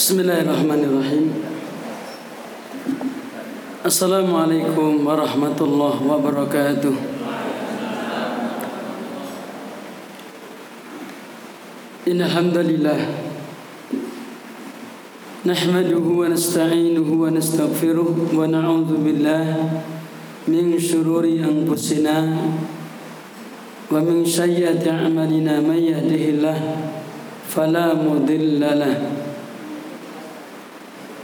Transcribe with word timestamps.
Bismillahirrahmanirrahim. 0.00 1.28
Assalamualaikum 3.84 5.04
warahmatullahi 5.04 6.00
wabarakatuh. 6.00 6.94
Innal 12.08 12.32
hamdalillah 12.32 12.96
nahmaduhu 15.44 16.24
wa 16.24 16.32
nasta'inuhu 16.32 17.20
wa 17.20 17.28
nastaghfiruh 17.36 18.32
wa 18.32 18.48
na'udzu 18.48 19.04
billah 19.04 19.68
min 20.48 20.80
shururi 20.80 21.44
anfusina 21.44 22.40
wa 23.92 24.00
min 24.00 24.24
sayyiati 24.24 24.88
a'malina 24.88 25.60
may 25.60 25.92
yahdihillah 25.92 26.56
fala 27.44 27.92
mudilla 27.92 28.80
lahu 28.80 29.19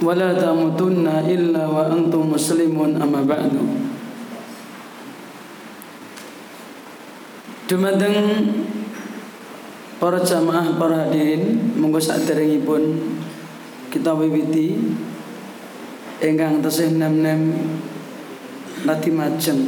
ولا 0.00 0.36
تموتن 0.36 1.06
إلا 1.08 1.62
وأنتم 1.66 2.22
مسلمون 2.36 2.90
أما 3.00 3.20
بعد 3.24 3.52
Dumateng 7.66 8.46
para 9.98 10.22
jamaah 10.22 10.78
para 10.78 11.10
hadirin 11.10 11.74
monggo 11.74 11.98
pun 12.62 12.82
kita 13.90 14.14
wiwiti 14.14 14.78
ingkang 16.22 16.62
tesih 16.62 16.94
nem-nem 16.94 17.58
lati 18.86 19.10
majeng 19.10 19.66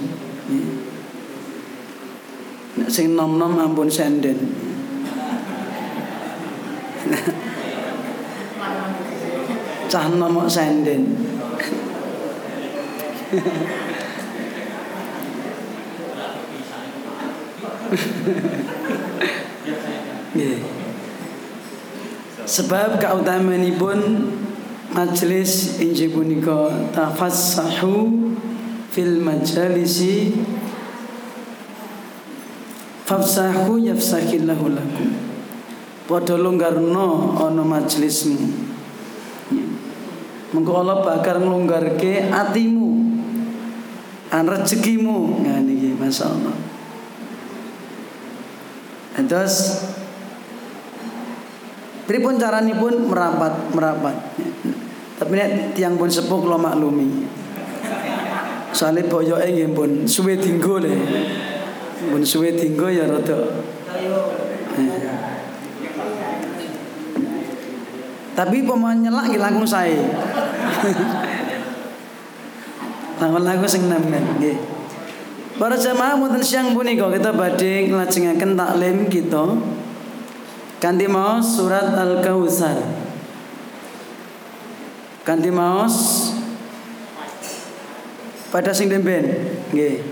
nek 2.79 2.87
sing 2.87 3.19
nom-nom 3.19 3.59
ampun 3.59 3.91
senden 3.91 4.39
cah 9.94 10.10
nomok 10.10 10.50
senden 10.50 11.06
Sebab 22.44 22.98
pun 23.78 24.00
majelis 24.98 25.78
injil 25.78 26.10
punika 26.10 26.74
tafassahu 26.90 28.34
fil 28.90 29.22
majalisi 29.22 30.34
fafsahu 33.06 33.78
yafsahillahu 33.78 34.74
lakum. 34.74 35.14
Padha 36.10 36.34
longgarno 36.34 37.38
ana 37.38 37.62
majelismu 37.62 38.73
Mengko 40.54 40.72
Allah 40.86 41.02
bakal 41.02 41.42
nglonggarke 41.42 42.30
atimu. 42.30 42.90
An 44.30 44.46
rezekimu. 44.46 45.42
Nah 45.42 45.60
niki 45.62 45.98
masyaallah. 45.98 46.56
Terus 49.24 49.56
Pripun 52.04 52.36
pun 52.78 52.94
merapat 53.08 53.54
merapat. 53.72 54.16
Tapi 55.16 55.34
nek 55.40 55.72
tiang 55.72 55.96
pun 55.96 56.12
sepuh 56.12 56.36
kula 56.44 56.60
maklumi. 56.60 57.24
Soale 58.76 59.08
boyoke 59.08 59.48
nggih 59.48 59.72
pun 59.72 60.04
suwe 60.04 60.36
dinggo 60.36 60.84
le. 60.84 60.92
Pun 62.12 62.22
suwe 62.28 62.52
dinggo 62.60 62.92
ya 62.92 63.08
rada. 63.08 63.64
Tapi 68.34 68.58
pemain 68.66 68.98
nyelak 68.98 69.30
langsung 69.40 69.86
saya. 70.84 71.60
Lagu-lagu 73.24 73.64
sing 73.64 73.88
nemen 73.88 74.36
nggih. 74.42 74.60
Para 75.56 75.80
jamaah 75.80 76.20
wonten 76.20 76.44
siang 76.44 76.76
punika 76.76 77.08
kita 77.14 77.32
badhe 77.32 77.88
nglajengaken 77.88 78.58
taklim 78.58 78.98
kita 79.08 79.46
kanthi 80.84 81.08
maos 81.08 81.56
surat 81.56 81.94
Al-Kautsar. 81.94 82.84
Kanthi 85.24 85.54
maos 85.54 85.96
pada 88.52 88.76
sing 88.76 88.92
demben 88.92 89.24
nggih. 89.72 90.04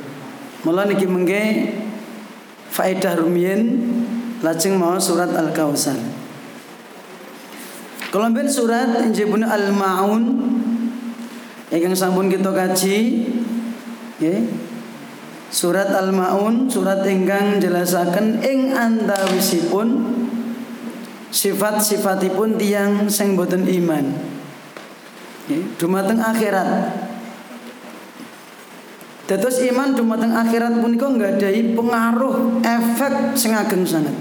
Mula 0.63 0.87
niki 0.87 1.09
mengke 1.09 1.73
faedah 2.71 3.19
rumiyin 3.19 3.81
lajeng 4.39 4.79
maos 4.79 5.09
surat 5.09 5.35
Al-Kautsar. 5.35 5.99
Kalau 8.11 8.27
ben 8.29 8.47
surat 8.47 8.91
injil 9.07 9.31
Al-Maun 9.31 10.23
yang 11.79 11.95
sampun 11.95 12.27
kita 12.27 12.51
kaji 12.51 12.97
nggih. 14.19 14.41
Surat 15.51 15.91
Al-Maun 15.91 16.71
surat 16.71 17.03
ingkang 17.03 17.59
jelasaken 17.59 18.39
ing 18.39 18.71
antawisipun 18.71 19.87
sifat-sifatipun 21.27 22.55
tiang 22.55 23.11
sing 23.11 23.35
boten 23.35 23.67
iman. 23.67 24.15
Nggih, 25.47 25.63
dumateng 25.75 26.23
akhirat. 26.23 26.69
Dados 29.27 29.59
iman 29.63 29.95
dumateng 29.95 30.31
akhirat 30.35 30.79
punika 30.79 31.07
nggadahi 31.07 31.75
pengaruh 31.75 32.63
efek 32.63 33.35
sing 33.35 33.51
ageng 33.51 33.83
sangat. 33.83 34.15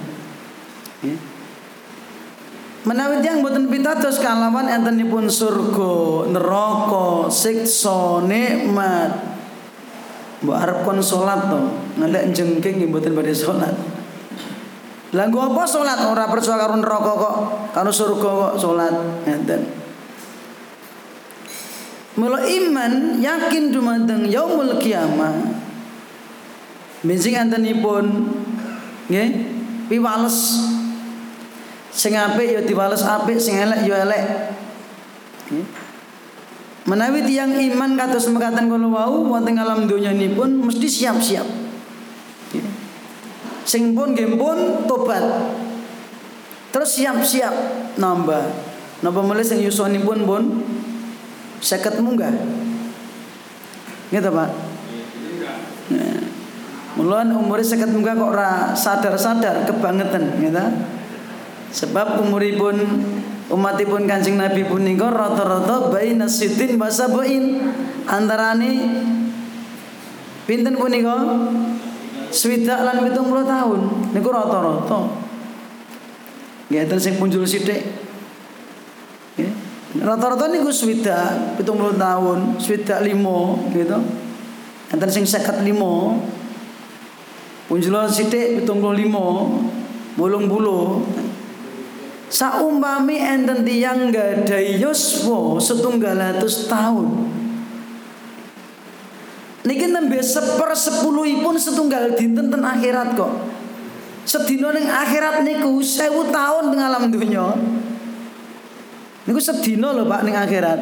Menawi 2.81 3.21
yang 3.21 3.45
boten 3.45 3.69
pitados 3.69 4.25
kalawan 4.25 4.65
entenipun 4.65 5.29
surga, 5.29 6.25
neraka, 6.33 7.29
siksa, 7.29 8.25
nikmat. 8.25 9.37
Mbok 10.41 10.57
arep 10.57 10.79
kon 10.89 11.05
salat 11.05 11.53
to, 11.53 11.61
ngelek 12.01 12.33
jengking 12.33 12.89
mboten 12.89 13.13
badhe 13.13 13.37
salat. 13.37 13.77
Lah 15.13 15.29
apa 15.29 15.63
salat 15.69 16.01
ora 16.09 16.25
percaya 16.33 16.57
karo 16.57 16.81
neraka 16.81 17.13
kok, 17.21 17.37
karo 17.77 17.91
surga 17.93 18.29
kok 18.49 18.55
salat 18.57 18.95
ngeten. 19.29 19.61
Mula 22.17 22.41
iman 22.49 23.21
yakin 23.21 23.77
dumateng 23.77 24.25
yaumul 24.25 24.81
kiamah. 24.81 25.37
Benjing 27.05 27.37
antenipun 27.37 28.33
nggih 29.13 29.29
piwales 29.93 30.57
Sing 31.91 32.15
apik 32.15 32.47
ya 32.47 32.61
diwales 32.63 33.03
apik, 33.03 33.39
sing 33.43 33.59
elek 33.59 33.83
ya 33.83 34.07
elek. 34.07 34.25
Menawi 36.87 37.27
tiang 37.27 37.55
iman 37.55 37.99
kados 37.99 38.31
mekaten 38.31 38.71
kula 38.71 38.89
wau 38.89 39.27
wonten 39.27 39.59
alam 39.59 39.85
donya 39.85 40.15
pun 40.33 40.65
mesti 40.71 40.87
siap-siap. 40.87 41.47
Sing 43.67 43.95
pun 43.95 44.17
nggih 44.17 44.35
pun 44.35 44.87
tobat. 44.87 45.23
Terus 46.71 46.91
siap-siap 46.99 47.55
nambah. 47.99 48.43
Napa 49.03 49.21
mulai 49.23 49.47
sing 49.47 49.63
yuswanipun 49.63 50.19
pun 50.27 50.43
seket 51.59 51.99
munggah. 52.03 52.33
Gitu 54.11 54.31
Pak. 54.31 54.51
Nah. 55.95 56.23
Mulan 56.99 57.31
umurnya 57.31 57.63
seket 57.63 57.95
munggah 57.95 58.19
kok 58.19 58.31
ora 58.35 58.51
sadar-sadar 58.75 59.63
kebangetan 59.69 60.43
gitu. 60.43 60.65
Sebab 61.71 62.19
umuripun 62.27 62.83
umatipun 63.51 64.07
Kanjeng 64.11 64.39
Nabi 64.39 64.67
punika 64.67 65.07
rata-rata 65.07 65.91
baina 65.91 66.27
sitin 66.27 66.75
wa 66.75 66.91
sab'in. 66.91 67.63
Antarane 68.11 68.73
pinten 70.51 70.75
punika? 70.75 71.15
Swidak 72.31 72.87
lan 72.87 73.03
70 73.07 73.47
tahun. 73.47 73.81
Niku 74.15 74.31
rata-rata. 74.31 74.99
Nggih 76.71 76.99
sing 77.03 77.19
punjul 77.19 77.43
sithik. 77.47 77.83
Rata-rata 79.99 80.47
niku 80.47 80.71
swidak 80.71 81.59
70 81.59 81.99
tahun 81.99 82.39
swidak 82.63 83.03
5 83.03 83.75
gitu. 83.75 83.99
Enten 84.91 85.11
sing 85.11 85.27
55 85.27 85.67
punjul 87.67 87.95
sithik 88.11 88.67
75 88.67 90.19
bolong 90.19 90.47
bulu 90.51 91.07
Saumpami 92.31 93.19
enten 93.19 93.67
tiyang 93.67 94.15
gadai 94.15 94.79
yuswa 94.79 95.59
setunggal 95.59 96.15
atus 96.15 96.71
tahun. 96.71 97.27
Niki 99.67 99.91
nembe 99.91 100.23
seper 100.23 100.71
sepuluhipun 100.71 101.59
setunggal 101.59 102.15
dinten 102.15 102.55
ten 102.55 102.63
akhirat 102.63 103.19
kok. 103.19 103.35
Sedina 104.23 104.71
ning 104.71 104.87
akhirat 104.87 105.43
niku 105.43 105.83
sewu 105.83 106.31
tahun 106.31 106.71
teng 106.71 106.81
alam 106.81 107.11
donya. 107.11 107.51
Niku 109.27 109.43
sedina 109.43 109.91
lho 109.91 110.07
Pak 110.07 110.23
ning 110.23 110.39
akhirat. 110.39 110.79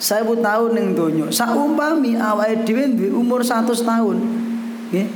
Sewu 0.00 0.40
tahun 0.40 0.72
ning 0.72 0.86
donya. 0.96 1.28
Saumpami 1.28 2.16
awake 2.16 2.64
dhewe 2.64 2.96
duwe 2.96 3.12
umur 3.12 3.44
100 3.44 3.76
tahun. 3.84 4.16
Nggih. 4.88 5.08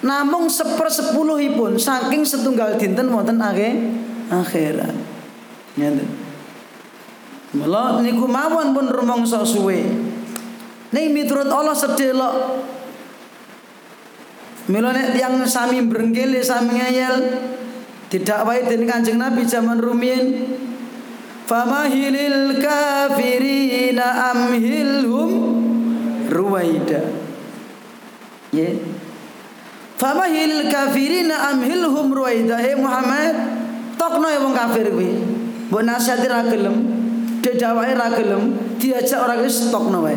Namung 0.00 0.48
seper 0.48 0.88
sepuluhipun 0.88 1.76
saking 1.76 2.24
setunggal 2.24 2.80
dinten 2.80 3.12
wonten 3.12 3.36
akhir 3.36 3.74
akhirat. 4.30 4.94
Ngeten. 5.76 6.08
Mula 7.56 8.04
niku 8.04 8.28
mawon 8.28 8.76
pun 8.76 8.86
rumangsa 8.92 9.40
suwe. 9.40 9.80
Ning 10.92 11.06
miturut 11.16 11.48
Allah 11.48 11.72
sedelok. 11.72 12.34
Mila 14.68 14.92
nek 14.92 15.16
tiyang 15.16 15.40
sami 15.48 15.80
brengkele 15.80 16.44
sami 16.44 16.76
ngeyel 16.76 17.16
didakwai 18.12 18.68
dening 18.68 18.84
Kanjeng 18.84 19.16
Nabi 19.16 19.48
zaman 19.48 19.80
rumiyin 19.80 20.44
famahilil 21.48 22.60
kafirina 22.60 24.36
amhilhum 24.36 25.30
ruwaida. 26.28 27.00
Ya. 28.52 28.76
Famahilil 29.96 30.68
kafirina 30.68 31.48
amhilhum 31.48 32.12
ruwaida. 32.12 32.60
Hei 32.60 32.76
Muhammad, 32.76 33.57
Tokno 33.98 34.26
ya 34.30 34.38
wong 34.38 34.54
kafir 34.54 34.94
kuwi. 34.94 35.10
Mbok 35.68 35.82
nasihati 35.84 36.26
ra 36.30 36.46
gelem, 36.48 36.76
didawake 37.44 37.92
ra 37.92 38.08
gelem, 38.14 38.56
diajak 38.80 39.20
ora 39.20 39.36
wis 39.42 39.68
tokno 39.68 40.00
wae. 40.06 40.16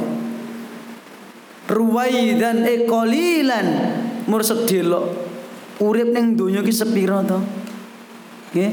Ruwaidan 1.68 2.64
e 2.64 2.88
qalilan 2.88 3.68
mur 4.30 4.46
sedelok. 4.46 5.28
Urip 5.82 6.14
ning 6.14 6.38
donya 6.38 6.62
ki 6.62 6.72
sepira 6.72 7.26
to? 7.26 7.42
Nggih. 8.54 8.72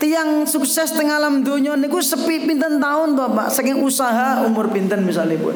Tiang 0.00 0.48
sukses 0.48 0.96
teng 0.96 1.12
alam 1.12 1.44
donya 1.44 1.76
niku 1.76 2.00
sepi 2.00 2.48
pinten 2.48 2.80
tahun 2.80 3.14
to, 3.14 3.24
Pak? 3.36 3.48
Saking 3.52 3.84
usaha 3.84 4.42
umur 4.42 4.72
pinten 4.72 5.06
misalnya, 5.06 5.38
Bu. 5.38 5.54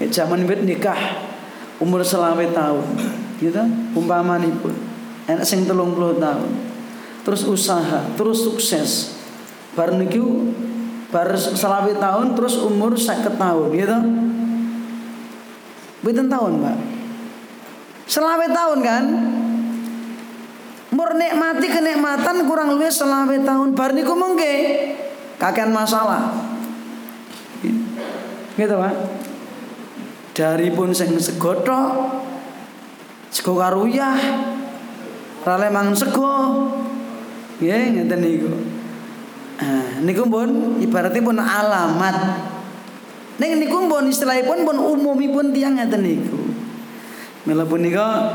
Zaman 0.00 0.48
wit 0.48 0.64
nikah 0.64 0.96
umur 1.76 2.00
selawe 2.00 2.40
tahun. 2.50 2.86
Gitu 3.36 3.62
umpamanipun. 3.94 4.89
Enak 5.30 5.46
sing 5.46 5.62
30 5.62 6.18
tahun 6.18 6.70
terus 7.20 7.44
usaha, 7.44 8.00
terus 8.16 8.42
sukses. 8.42 9.14
Bar 9.76 9.94
niku 9.94 10.50
bar 11.10 11.30
selawe 11.36 11.90
tahun 11.94 12.34
terus 12.34 12.58
umur 12.58 12.96
50 12.96 13.38
tahun 13.38 13.66
gitu. 13.76 13.98
Pinten 16.00 16.26
tahun, 16.32 16.52
Mbak? 16.64 16.76
Selawe 18.08 18.46
tahun 18.50 18.78
kan? 18.80 19.04
Mur 20.90 21.14
nikmati 21.14 21.70
kenikmatan 21.70 22.50
kurang 22.50 22.74
lebih 22.74 22.90
selawe 22.90 23.36
tahun 23.46 23.78
bar 23.78 23.94
niku 23.94 24.16
mengke 24.16 24.54
kakean 25.38 25.70
masalah. 25.70 26.34
Gitu, 28.56 28.74
Pak. 28.74 28.94
Dari 30.34 30.72
pun 30.72 30.90
sing 30.90 31.14
segotok 31.20 32.16
sego 33.30 33.54
karuyah 33.54 34.18
rale 35.46 35.68
mangan 35.72 35.96
sego 35.96 36.36
Ya 37.60 37.76
ngeten 37.76 38.24
niku. 38.24 38.48
Nah, 39.60 40.00
niku 40.00 40.24
pun 40.24 40.80
ibaratnya 40.80 41.20
pun 41.20 41.36
alamat. 41.36 42.16
Ning 43.36 43.60
niku 43.60 43.84
pun 43.84 44.08
istilahipun 44.08 44.64
pun 44.64 44.76
umumipun 44.80 45.52
tiang 45.52 45.76
ngeten 45.76 46.00
niku. 46.00 46.40
Mila 47.44 47.68
punika 47.68 48.32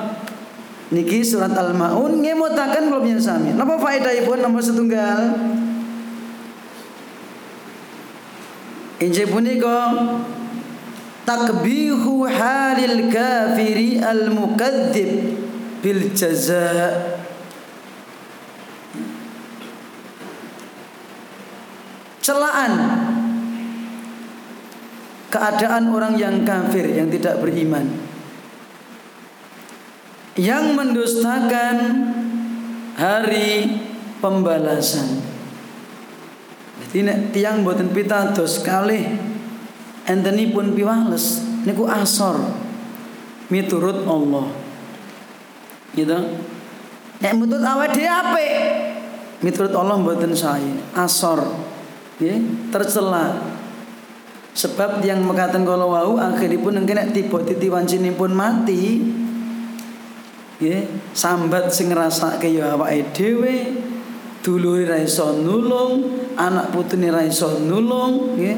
niki 0.93 1.25
surat 1.25 1.57
Al-Maun 1.57 2.21
ngemutaken 2.21 2.93
kula 2.93 3.01
panjenengan 3.01 3.25
sami. 3.25 3.49
Napa 3.57 3.81
faedahipun 3.81 4.45
nomor 4.45 4.61
setunggal? 4.61 5.33
Injil 9.01 9.25
punika 9.25 9.89
takbihu 11.25 12.29
halil 12.29 13.09
kafiri 13.09 13.97
al-mukadzib 13.97 15.44
bil 15.85 16.09
jazaa 16.17 17.21
celaan. 22.25 22.73
Keadaan 25.29 25.93
orang 25.93 26.17
yang 26.17 26.41
kafir 26.41 26.89
yang 26.89 27.11
tidak 27.13 27.37
beriman. 27.37 27.85
Yang 30.33 30.65
mendustakan 30.73 31.77
hari 32.97 33.77
pembalasan. 34.23 35.21
Jadi 36.81 37.29
tiang 37.35 37.61
buatan 37.61 37.91
pitados 37.91 38.63
kalih 38.63 39.05
enteni 40.07 40.49
pun 40.49 40.73
piwales. 40.73 41.45
Niku 41.67 41.85
asor. 41.85 42.41
Miturut 43.51 44.07
Allah. 44.07 44.64
Gitu. 45.95 46.17
Nek 47.23 47.33
miturut 47.39 47.63
awake 47.63 47.95
dhewe 47.95 48.11
apik. 48.11 48.53
Miturut 49.39 49.73
Allah 49.73 49.95
mboten 49.95 50.35
saya 50.35 50.75
asor. 50.99 51.39
Ya, 52.19 52.35
tercela. 52.71 53.55
Sebab 54.55 55.03
yang 55.03 55.19
mengatakan 55.23 55.67
kalau 55.67 55.91
wau 55.91 56.15
akhiripun 56.15 56.79
engke 56.79 56.95
nek 56.95 57.11
tiba 57.11 57.43
pun 58.15 58.31
mati 58.31 59.03
ya 60.55 60.79
sambat 61.11 61.67
sing 61.67 61.91
ngrasake 61.91 62.55
ya 62.55 62.79
awake 62.79 63.11
dhewe 63.11 63.75
dulure 64.39 64.87
ra 64.87 64.97
iso 65.03 65.35
nulung 65.43 66.23
anak 66.39 66.71
putune 66.71 67.11
ra 67.11 67.27
iso 67.27 67.59
nulung 67.59 68.39
ya 68.39 68.55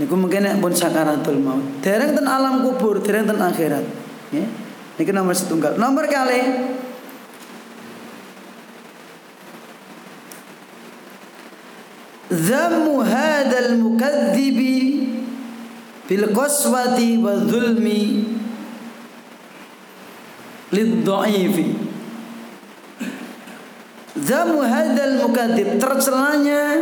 niku 0.00 0.16
mungkin 0.16 0.48
nek 0.48 0.56
pun 0.64 0.72
sakaratul 0.72 1.36
maut. 1.44 1.84
Dereng 1.84 2.16
ten 2.16 2.24
alam 2.24 2.64
kubur 2.64 3.04
dereng 3.04 3.28
ten 3.28 3.36
akhirat 3.36 3.84
ya 4.32 4.48
Niki 5.00 5.16
kan 5.16 5.24
nomor 5.24 5.32
setunggal. 5.32 5.80
Nomor 5.80 6.04
kali 6.12 6.44
Dhammu 12.28 13.00
hadzal 13.00 13.80
mukadzibi 13.80 15.08
bil 16.04 16.24
qaswati 16.36 17.16
wa 17.16 17.32
zulmi 17.48 18.28
lidha'ifi. 20.68 21.66
Dhammu 24.20 24.60
hadzal 24.60 25.24
mukadzib 25.24 25.80
tercelanya 25.80 26.76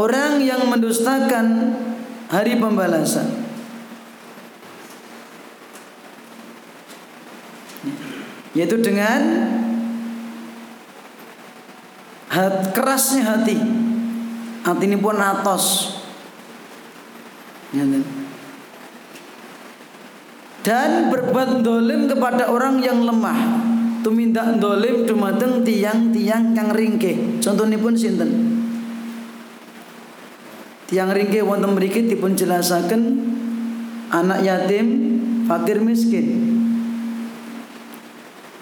orang 0.00 0.40
yang 0.40 0.64
mendustakan 0.64 1.76
hari 2.32 2.56
pembalasan. 2.56 3.43
Yaitu 8.54 8.78
dengan 8.78 9.20
hat, 12.30 12.70
kerasnya 12.70 13.22
hati. 13.26 13.58
Hati 14.64 14.84
ini 14.88 14.96
pun 14.96 15.18
atos. 15.18 15.98
Dan 20.64 21.12
berbuat 21.12 21.60
dolim 21.60 22.08
kepada 22.08 22.48
orang 22.48 22.80
yang 22.80 23.04
lemah. 23.04 23.60
Tumindak 24.00 24.62
dolim 24.62 25.04
dumateng 25.04 25.66
tiang-tiang 25.66 26.54
kang 26.56 26.70
ringke. 26.72 27.42
Contohnya 27.42 27.76
pun 27.76 27.92
sinten? 27.98 28.30
Tiang 30.88 31.10
ringke 31.10 31.40
wonten 31.42 31.74
mriki 31.74 32.06
dipun 32.06 32.36
jelasaken 32.36 33.02
anak 34.12 34.44
yatim 34.44 34.86
fakir 35.48 35.80
miskin 35.80 36.53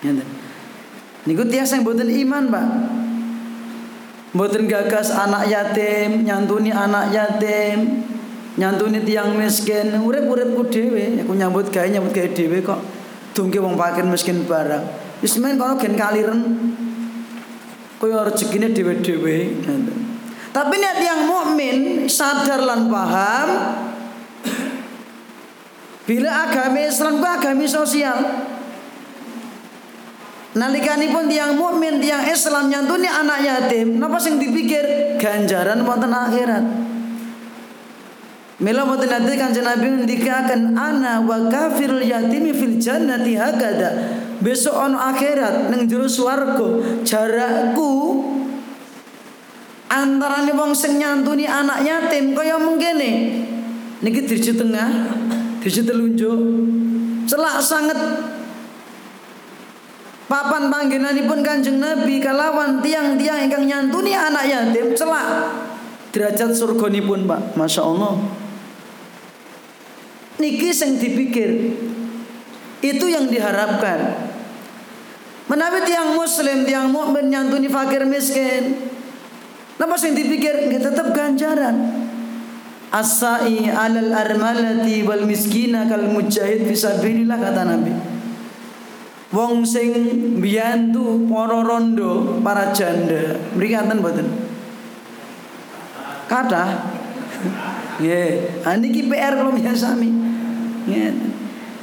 Niku 0.03 1.47
tiang 1.47 1.67
yang 1.67 1.81
boten 1.87 2.11
iman, 2.11 2.45
Pak. 2.51 2.67
Mboten 4.33 4.65
gagas 4.67 5.13
anak 5.13 5.47
yatim, 5.47 6.25
nyantuni 6.25 6.73
anak 6.73 7.13
yatim, 7.13 8.03
nyantuni 8.57 9.05
tiang 9.05 9.37
miskin, 9.37 9.93
urip-uripku 10.03 10.67
dhewe, 10.73 11.21
aku 11.21 11.37
nyambut 11.37 11.69
gawe 11.69 11.87
nyambut 11.87 12.17
gawe 12.17 12.29
dhewe 12.33 12.59
kok. 12.65 12.81
Dungke 13.37 13.61
wong 13.61 13.77
fakir 13.77 14.09
miskin 14.09 14.43
barang. 14.49 14.85
Wis 15.23 15.39
men 15.39 15.61
kono 15.61 15.79
gen 15.79 15.95
kaliren. 15.95 16.41
Kaya 18.03 18.27
rezekine 18.27 18.75
dhewe-dhewe. 18.75 19.63
Tapi 20.53 20.75
nek 20.77 20.95
tiang 20.99 21.23
mukmin 21.31 22.05
sadar 22.11 22.61
lan 22.61 22.91
paham 22.91 23.49
bila 26.05 26.51
agama 26.51 26.83
Islam 26.83 27.23
ku 27.23 27.27
agama 27.31 27.65
sosial. 27.65 28.19
Pun 30.53 31.25
tiang 31.29 31.57
mukmin, 31.57 32.01
tiang 32.01 32.25
Islam 32.29 32.69
nyantuni 32.69 33.09
anak 33.09 33.41
yatim, 33.41 33.97
napa 33.97 34.21
sing 34.21 34.37
dipikir 34.37 35.17
ganjaran 35.17 35.85
wonten 35.85 36.13
akhirat. 36.13 36.65
Mila 38.63 38.87
mboten 38.87 39.11
nanti 39.11 39.35
kanjeng 39.35 39.67
Nabi 39.67 39.91
ngendikaken 39.91 40.79
ana 40.79 41.19
wa 41.19 41.51
kafirul 41.51 41.99
yatimi 41.99 42.55
fil 42.55 42.79
jannati 42.79 43.35
hakada. 43.35 44.23
Besok 44.39 44.87
ono 44.87 45.03
akhirat 45.03 45.67
ning 45.75 45.91
jero 45.91 46.07
swarga 46.07 47.03
jarakku 47.03 48.23
antarane 49.91 50.55
wong 50.55 50.79
sing 50.79 51.03
nyantuni 51.03 51.43
anak 51.43 51.83
yatim 51.83 52.39
kaya 52.39 52.55
mengkene. 52.55 53.11
Niki 53.99 54.31
dirju 54.31 54.55
tengah, 54.55 55.11
dirju 55.59 55.83
telunjuk. 55.83 56.39
Celak 57.27 57.59
sangat 57.59 57.99
papan 60.33 60.73
panggenanipun 60.73 61.45
Kanjeng 61.45 61.77
Nabi 61.77 62.17
kalawan 62.17 62.81
tiang-tiang 62.81 63.45
ingkang 63.45 63.69
nyantuni 63.69 64.17
anak 64.17 64.49
yatim 64.49 64.97
celak. 64.97 65.53
Derajat 66.09 66.57
surgonipun 66.57 67.29
Pak. 67.29 67.53
Masya 67.61 67.85
Allah 67.85 68.17
niki 70.41 70.75
sing 70.75 70.97
dipikir 70.97 71.77
itu 72.83 73.05
yang 73.07 73.29
diharapkan. 73.29 74.33
Menawi 75.47 75.85
tiang 75.85 76.17
muslim 76.17 76.65
tiang 76.65 76.89
mukmin 76.89 77.29
nyantuni 77.29 77.69
fakir 77.69 78.09
miskin 78.09 78.89
Napa 79.77 79.99
sing 79.99 80.15
dipikir 80.15 80.71
nggih 80.71 80.79
tetap 80.79 81.11
ganjaran. 81.11 81.77
Asai 82.93 83.69
alal 83.69 84.13
armalati 84.15 85.03
wal 85.03 85.25
miskina 85.25 85.89
kal 85.89 86.09
mujahid 86.13 86.69
fisabilillah 86.69 87.41
kata 87.41 87.63
Nabi 87.65 88.12
Wong 89.33 89.65
sing 89.65 89.91
biantu 90.45 91.25
para 91.25 91.65
rondo 91.65 92.37
para 92.45 92.69
janda 92.77 93.41
mriki 93.57 93.75
enten 93.75 94.05
mboten 94.05 94.29
Kata 96.29 96.93
Nggih, 98.01 98.63
yeah. 98.65 99.11
PR 99.11 99.33
kula 99.37 99.75
sami. 99.75 100.11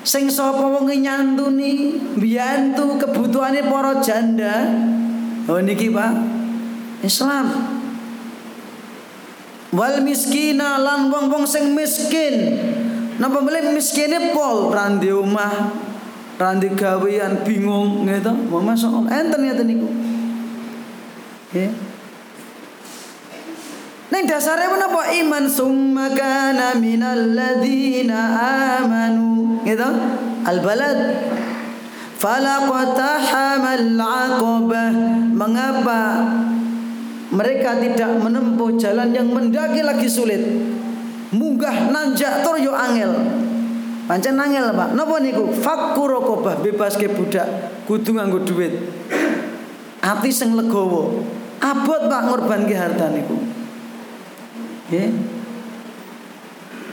Sing 0.02 0.26
sapa 0.32 0.64
wong 0.64 0.88
nyantuni 0.90 2.00
biyantu 2.18 2.98
kebutuhane 2.98 3.68
para 3.68 4.00
janda. 4.00 4.74
Oh 5.46 5.60
niki 5.60 5.92
Pak. 5.92 6.14
Islam. 7.04 7.48
Wal 9.70 10.02
miskina 10.02 10.82
lan 10.82 11.14
wong-wong 11.14 11.46
sing 11.46 11.78
miskin. 11.78 12.58
Napa 13.22 13.44
milih 13.44 13.76
miskine 13.76 14.32
pol 14.34 14.72
randi 14.72 15.12
omah, 15.12 15.76
randi 16.40 16.72
gawean 16.72 17.44
bingung 17.44 18.08
gitu. 18.08 18.32
Wong 18.48 18.64
masuk 18.64 19.12
enten 19.12 19.44
ya 19.44 19.54
niku. 19.60 19.92
Nggih. 21.52 21.72
Neng 24.10 24.24
dasarnya 24.26 24.74
menapa 24.74 25.06
iman 25.22 25.46
summa 25.46 26.10
kana 26.16 26.80
minal 26.80 27.36
ladzina 27.36 28.20
amanu 28.80 29.60
gitu. 29.68 29.90
Al 30.48 30.64
balad 30.64 30.98
falaqtahamal 32.18 34.00
aqabah 34.00 34.96
mengapa 35.36 36.02
mereka 37.30 37.78
tidak 37.78 38.18
menempuh 38.18 38.74
jalan 38.80 39.14
yang 39.14 39.30
mendaki 39.30 39.86
lagi 39.86 40.10
sulit? 40.10 40.42
Munggah 41.30 41.94
nanjak 41.94 42.42
tur 42.42 42.58
yo 42.58 42.74
angel 42.74 43.14
pancen 44.10 44.42
angel 44.42 44.74
Pak. 44.74 44.98
Napa 44.98 45.22
niku? 45.22 45.54
Fakku 45.54 46.10
rokobah 46.10 46.58
bebas 46.58 46.98
ke 46.98 47.06
budak 47.14 47.46
kudu 47.86 48.18
nganggo 48.18 48.42
duit. 48.42 48.74
Ati 50.02 50.34
sing 50.34 50.58
legowo. 50.58 51.22
Abot 51.62 52.10
Pak 52.10 52.22
ngorban 52.26 52.66
ke 52.66 52.74
harta 52.74 53.14
niku. 53.14 53.38
Ya. 54.90 55.14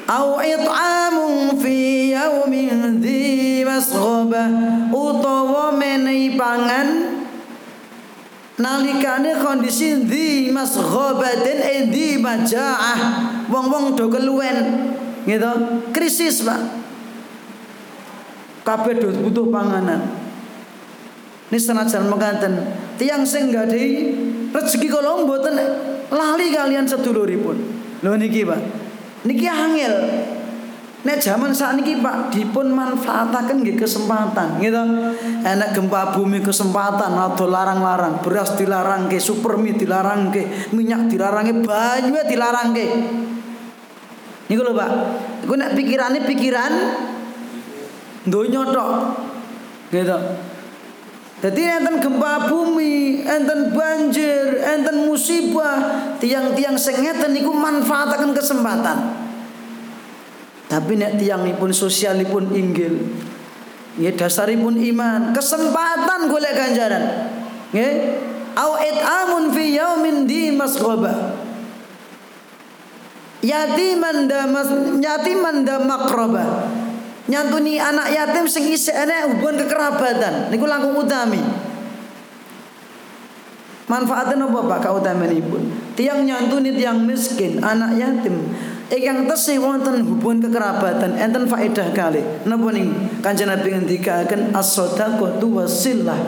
Au 0.06 0.37
it'amun 0.44 1.56
fi 1.56 2.12
yaumin 2.12 3.00
dhi 3.00 3.64
masghaba 3.64 4.52
utawa 4.92 5.73
menehi 5.73 6.37
pangan 6.37 7.16
nalikane 8.61 9.40
kondisi 9.40 10.04
di 10.04 10.52
masghabatin 10.52 11.58
eh 11.64 11.80
di 11.88 12.20
majaah. 12.20 13.25
Wong-wong 13.49 13.96
do 13.96 14.12
keluwen. 14.12 14.92
Gitu 15.26 15.52
krisis 15.90 16.44
Pak 16.44 16.86
kabeh 18.66 18.99
butuh 19.23 19.46
panganan 19.49 20.02
ini 21.46 21.58
senajan 21.62 22.11
mengatakan 22.11 22.58
tiang 22.99 23.23
sing 23.23 23.54
di 23.54 24.11
rezeki 24.50 24.90
kalau 24.90 25.23
mboten 25.23 25.54
lali 26.11 26.50
kalian 26.50 26.90
seduluripun 26.90 27.76
Lho 28.04 28.12
niki 28.16 28.44
Pak. 28.44 28.61
Niki 29.25 29.46
angel. 29.49 29.94
Nek 31.06 31.23
zaman 31.23 31.54
saat 31.54 31.78
niki 31.78 32.02
Pak 32.02 32.35
dipun 32.35 32.75
manfaataken 32.75 33.62
nggih 33.62 33.78
kesempatan 33.78 34.61
gitu. 34.61 34.82
Enak 35.46 35.73
gempa 35.73 36.12
bumi 36.18 36.42
kesempatan 36.42 37.14
atau 37.14 37.46
larang-larang, 37.46 38.20
beras 38.20 38.58
dilarang 38.58 39.06
ke, 39.06 39.23
supermi 39.23 39.78
dilarang 39.78 40.35
ke, 40.35 40.70
minyak 40.75 41.08
dilarang 41.08 41.46
ke, 41.46 41.54
banyu 41.62 42.20
dilarang 42.26 42.68
ke. 42.75 42.87
Niku 44.50 44.62
lho 44.62 44.73
Pak. 44.76 44.90
Iku 45.46 45.54
nek 45.56 45.73
pikirane 45.78 46.20
pikiran 46.26 46.73
donya 48.26 48.62
tok. 48.68 48.92
Gitu. 49.95 50.18
Jadi 51.37 51.62
enten 51.62 52.00
gempa 52.00 52.49
bumi, 52.49 53.23
enten 53.23 53.71
banjir, 53.76 54.56
enten 54.56 55.04
musibah, 55.04 56.16
tiang-tiang 56.18 56.75
sengeten 56.80 57.37
niku 57.37 57.52
manfaataken 57.52 58.33
kesempatan. 58.33 58.99
Tapi 60.66 60.92
nek 60.99 61.21
tiangipun 61.21 61.71
sosialipun 61.71 62.50
inggil. 62.50 62.99
Nggih 63.97 64.14
dasaripun 64.16 64.80
iman, 64.80 65.30
kesempatan 65.37 66.33
golek 66.33 66.56
ganjaran. 66.56 67.04
Nggih. 67.71 67.95
Au 68.56 68.80
amun 68.80 69.52
fi 69.52 69.76
yaumin 69.76 70.25
di 70.25 70.49
masghaba. 70.56 71.37
Yatiman 73.45 74.25
da 74.25 74.49
mas, 74.49 74.73
yatiman 74.97 75.62
da 75.62 75.76
makraba 75.85 76.45
nyantuni 77.26 77.78
anak 77.78 78.11
yatim 78.14 78.47
sing 78.47 78.66
isih 78.71 78.95
ana 78.95 79.30
hubungan 79.30 79.66
kekerabatan. 79.66 80.50
Niku 80.50 80.66
langkung 80.66 80.95
utami. 80.95 81.42
Manfaatnya 83.87 84.50
apa 84.50 84.61
Pak 84.66 84.99
pun 85.47 85.62
tiang 85.95 86.26
nyantuni 86.26 86.75
tiang 86.75 87.06
miskin 87.06 87.62
anak 87.62 87.95
yatim. 87.95 88.50
Ikan 88.87 89.26
tesih 89.26 89.62
wonten 89.62 90.02
hubungan 90.06 90.50
kekerabatan. 90.50 91.14
Enten 91.18 91.47
faedah 91.47 91.95
kali. 91.95 92.23
Napa 92.47 92.71
ning? 92.75 92.95
Kanjeng 93.23 93.50
Nabi 93.50 93.75
ngendikaken 93.75 94.54
as-shadaqatu 94.54 95.47
wasillah 95.59 96.18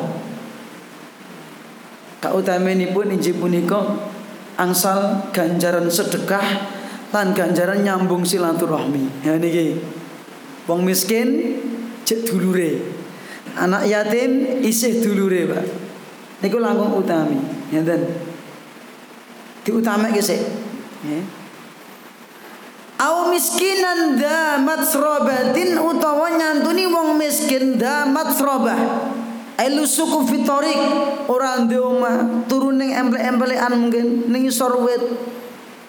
kautamanipun 2.18 3.14
injih 3.14 3.38
punika 3.38 3.78
angsal 4.58 5.30
ganjaran 5.30 5.86
sedekah 5.86 6.66
lan 7.14 7.30
ganjaran 7.30 7.86
nyambung 7.86 8.26
silaturahmi. 8.26 9.22
Ya 9.22 9.38
niki 9.38 9.78
Wong 10.68 10.84
miskin 10.84 11.56
cek 12.04 12.28
dulure. 12.28 12.76
Anak 13.56 13.88
yatim 13.88 14.60
isih 14.60 15.00
dulure, 15.00 15.48
Pak. 15.48 15.64
Niku 16.44 16.60
langkung 16.60 16.92
utami, 17.00 17.40
ngeten. 17.72 18.04
Diutamake 19.64 20.20
sik. 20.20 20.38
Nggih. 21.02 21.24
Aw 22.98 23.30
miskinan 23.30 24.18
da 24.18 24.58
matsrobatin 24.58 25.78
utawa 25.78 26.34
nyantuni 26.34 26.84
wong 26.90 27.16
miskin 27.16 27.78
da 27.80 28.04
matsrobah. 28.04 28.78
Elu 29.58 29.82
suku 29.86 30.22
fitorik 30.26 30.78
ora 31.26 31.58
ndek 31.64 31.82
omah, 31.82 32.46
turun 32.46 32.78
ning 32.78 32.94
emplek-emplekan 32.94 33.74
mungkin 33.74 34.30
ning 34.30 34.46
isor 34.46 34.78
wit. 34.84 35.02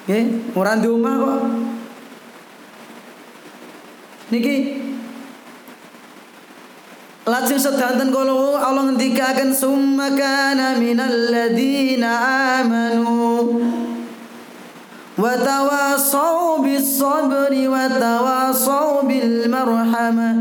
Nggih, 0.10 0.56
ora 0.58 0.74
ndek 0.80 0.90
omah 0.90 1.14
kok. 1.20 1.40
Niki. 4.30 4.58
Lajeng 7.30 7.62
sedanten 7.62 8.10
kala 8.10 8.34
Allah 8.58 8.90
ngendikaken 8.90 9.54
summa 9.54 10.10
kana 10.18 10.82
minal 10.82 11.30
ladina 11.30 12.10
amanu 12.58 13.62
wa 15.14 15.34
tawassaw 15.38 16.58
bis 16.66 16.98
sabri 16.98 17.70
wa 17.70 17.86
tawassaw 17.86 19.06
bil 19.06 19.46
marhamah 19.46 20.34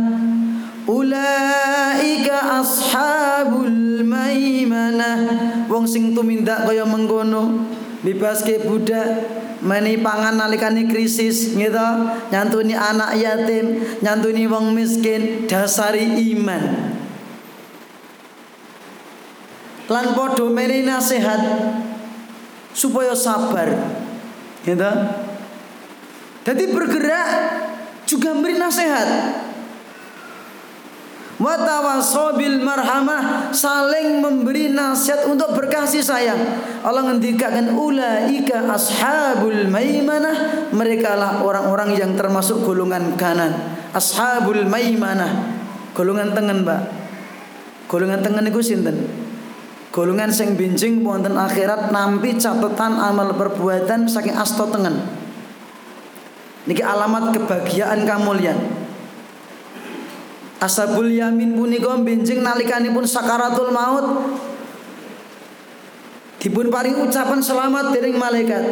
ulaika 0.89 2.65
ashabul 2.65 4.01
maimanah 4.09 5.69
wong 5.69 5.85
sing 5.85 6.17
tumindak 6.17 6.65
kaya 6.65 6.89
mengkono 6.89 7.69
bebaske 8.05 8.63
budak 8.63 9.07
meni 9.63 9.99
pangan 9.99 10.39
nalikane 10.39 10.87
krisis 10.87 11.59
gitu 11.59 11.89
nyantuni 12.31 12.79
anak 12.79 13.19
yatim 13.19 13.83
nyantuni 13.99 14.47
wong 14.47 14.71
miskin 14.71 15.51
dasari 15.51 16.15
iman 16.39 16.95
lan 19.89 20.07
padha 20.13 20.47
meni 20.53 20.85
nasihat 20.85 21.41
supaya 22.77 23.17
sabar. 23.19 23.67
Gitu. 24.63 24.91
Jadi 26.47 26.65
bergerak 26.71 27.29
juga 28.07 28.37
beri 28.39 28.61
nasihat. 28.61 29.09
Watawasobil 31.39 32.59
marhamah 32.67 33.55
saling 33.55 34.19
memberi 34.19 34.75
nasihat 34.75 35.31
untuk 35.31 35.55
berkasih 35.55 36.03
sayang. 36.03 36.39
Allah 36.83 37.07
ngendikakan 37.07 37.79
ulaika 37.79 38.67
ashabul 38.75 39.71
maimanah 39.71 40.67
mereka 40.75 41.15
lah 41.15 41.39
orang-orang 41.47 41.95
yang 41.95 42.19
termasuk 42.19 42.67
golongan 42.67 43.15
kanan. 43.15 43.55
Ashabul 43.95 44.67
maimanah 44.67 45.63
golongan 45.95 46.35
tengen, 46.35 46.67
Pak. 46.67 46.83
Golongan 47.87 48.19
tengen 48.19 48.45
itu 48.51 48.59
sinten? 48.59 49.07
Golongan 49.95 50.35
sing 50.35 50.59
binjing 50.59 51.07
wonten 51.07 51.39
akhirat 51.39 51.95
nampi 51.95 52.35
catatan 52.35 52.99
amal 52.99 53.31
perbuatan 53.39 54.11
saking 54.11 54.35
asto 54.35 54.67
tengen. 54.75 55.07
Niki 56.67 56.83
alamat 56.83 57.31
kebahagiaan 57.31 58.03
kamulian. 58.05 58.78
Ashabul 60.59 61.15
yamin 61.15 61.55
punika 61.55 61.95
benjing 62.03 62.43
nalikanipun 62.43 63.07
sakaratul 63.07 63.71
maut 63.71 64.07
dipun 66.43 66.67
paring 66.67 66.99
ucapan 66.99 67.39
selamat 67.39 67.95
dening 67.95 68.19
malaikat. 68.19 68.63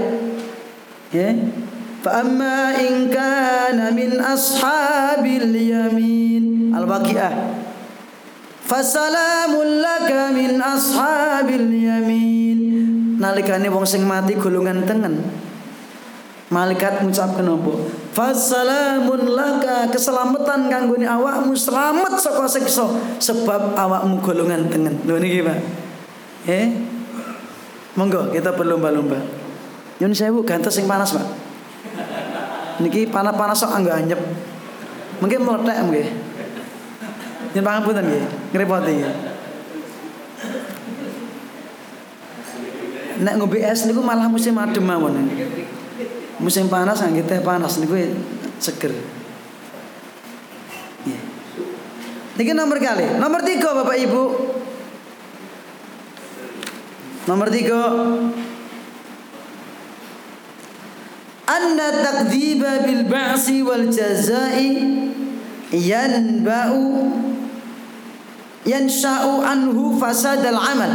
Ya. 1.14 1.30
Fa 2.02 2.26
amma 2.26 2.74
in 2.78 3.10
kana 3.10 3.94
min 3.94 4.18
ashabil 4.18 5.50
yamin 5.54 6.70
al-waqiah 6.74 7.34
Fasalamun 8.66 9.82
laka 9.82 10.34
min 10.34 10.58
ashabil 10.58 11.70
yamin 11.70 12.58
nalikane 13.18 13.70
wong 13.70 13.86
sing 13.86 14.02
mati 14.02 14.34
golongan 14.34 14.82
tengen 14.86 15.22
Malaikat 16.46 17.02
ngucapkan 17.02 17.42
apa? 17.42 17.74
Fassalamun 18.16 19.28
laka 19.28 19.92
keselamatan 19.92 20.72
kanggone 20.72 21.04
awakmu 21.04 21.52
selamat 21.52 22.16
saka 22.16 22.48
siksa 22.48 22.88
sebab 23.20 23.76
awakmu 23.76 24.24
golongan 24.24 24.72
tengen. 24.72 24.96
Lho 25.04 25.20
niki, 25.20 25.44
Pak. 25.44 25.58
Eh? 26.48 26.80
Monggo 27.92 28.32
kita 28.32 28.56
berlomba-lomba. 28.56 29.20
Nyun 30.00 30.16
sewu 30.16 30.40
gantos 30.48 30.72
sing 30.72 30.88
panas, 30.88 31.12
Pak. 31.12 31.28
Niki 32.80 33.04
panas-panas 33.04 33.60
sok 33.60 33.76
anggo 33.76 33.92
anyep. 33.92 34.20
Mungkin 35.20 35.44
meledak 35.44 35.76
nggih. 35.84 36.08
Nyun 37.52 37.64
pangapunten 37.68 38.04
nggih, 38.08 38.24
ngrepoti 38.56 38.92
nggih. 38.96 39.14
Nek 43.20 43.34
ngombe 43.36 43.60
es 43.60 43.84
niku 43.84 44.00
malah 44.00 44.24
musim 44.24 44.56
adem 44.56 44.84
mawon 44.88 45.20
musim 46.36 46.68
panas 46.68 47.00
nggak 47.00 47.26
teh 47.26 47.40
panas 47.40 47.80
niku 47.80 47.96
seger. 48.60 48.92
Ya. 51.06 51.18
Niki 52.36 52.52
nomor 52.52 52.76
kali. 52.76 53.16
Nomor 53.16 53.40
tiga 53.46 53.72
Bapak 53.72 53.96
Ibu. 53.96 54.24
Nomor 57.26 57.48
tiga. 57.48 57.80
Anna 61.46 61.88
takdziba 62.02 62.82
bil 62.84 63.06
ba'si 63.06 63.62
wal 63.62 63.86
jazai 63.86 64.82
yanba'u 65.70 66.84
yansha'u 68.66 69.46
anhu 69.46 69.94
fasad 69.96 70.42
al 70.42 70.58
amal. 70.58 70.92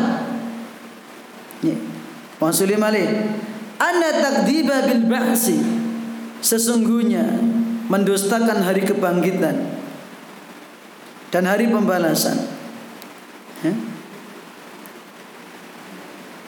Ya. 1.63 1.75
Wansulim 2.37 2.81
alaih 2.83 3.31
Anna 3.81 4.13
takdiba 4.13 4.85
bil 4.85 5.09
ba'si 5.09 5.57
Sesungguhnya 6.41 7.25
mendustakan 7.89 8.65
hari 8.65 8.81
kebangkitan 8.81 9.81
dan 11.31 11.43
hari 11.47 11.71
pembalasan. 11.71 12.35
Ya. 13.63 13.73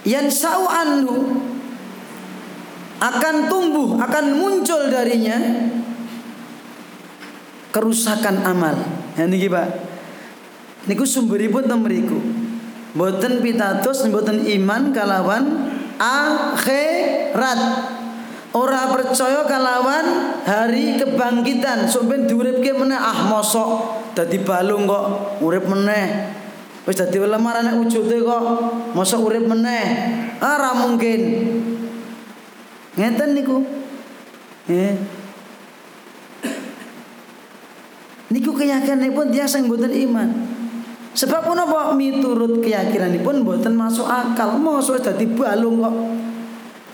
Yang 0.04 0.44
sau 0.44 0.68
anhu 0.68 1.40
akan 3.00 3.36
tumbuh, 3.48 3.96
akan 4.02 4.26
muncul 4.36 4.92
darinya 4.92 5.40
kerusakan 7.72 8.44
amal. 8.44 8.76
Ya 9.16 9.30
niki 9.30 9.48
Pak. 9.48 9.68
Niku 10.92 11.08
sumberipun 11.08 11.70
teng 11.70 11.86
mriku. 11.86 12.20
Mboten 12.94 13.40
pitados, 13.40 14.04
mboten 14.06 14.44
iman 14.44 14.92
kalawan 14.92 15.73
akhirat. 16.04 17.60
Ora 18.54 18.86
percaya 18.94 19.50
kalawan 19.50 20.38
hari 20.46 21.00
kebangkitan. 21.02 21.90
Sampeyan 21.90 22.30
diuripke 22.30 22.70
meneh 22.70 23.00
ah 23.00 23.26
mosok 23.26 23.70
dadi 24.14 24.38
balung 24.46 24.86
kok 24.86 25.40
urip 25.42 25.66
meneh. 25.66 26.30
Wis 26.86 27.00
dadi 27.00 27.18
lemar 27.18 27.66
nek 27.66 27.80
wujude 27.82 28.22
kok 28.22 28.44
mosok 28.94 29.26
urip 29.26 29.50
meneh. 29.50 29.86
Ah 30.38 30.62
ora 30.62 30.72
mungkin. 30.78 31.20
Ngeten 32.94 33.34
niku? 33.34 33.66
Eh. 34.70 34.94
Niku 38.30 38.54
keyakinanipun 38.54 39.34
dia 39.34 39.50
sing 39.50 39.66
mboten 39.66 39.94
iman 39.94 40.53
Sebab 41.14 41.46
menapa 41.46 41.94
miturut 41.94 42.58
keyakinanipun 42.58 43.46
mboten 43.46 43.78
masuk 43.78 44.10
akal. 44.10 44.58
Mosok 44.58 44.98
dadi 44.98 45.30
balung 45.30 45.78
kok. 45.78 45.96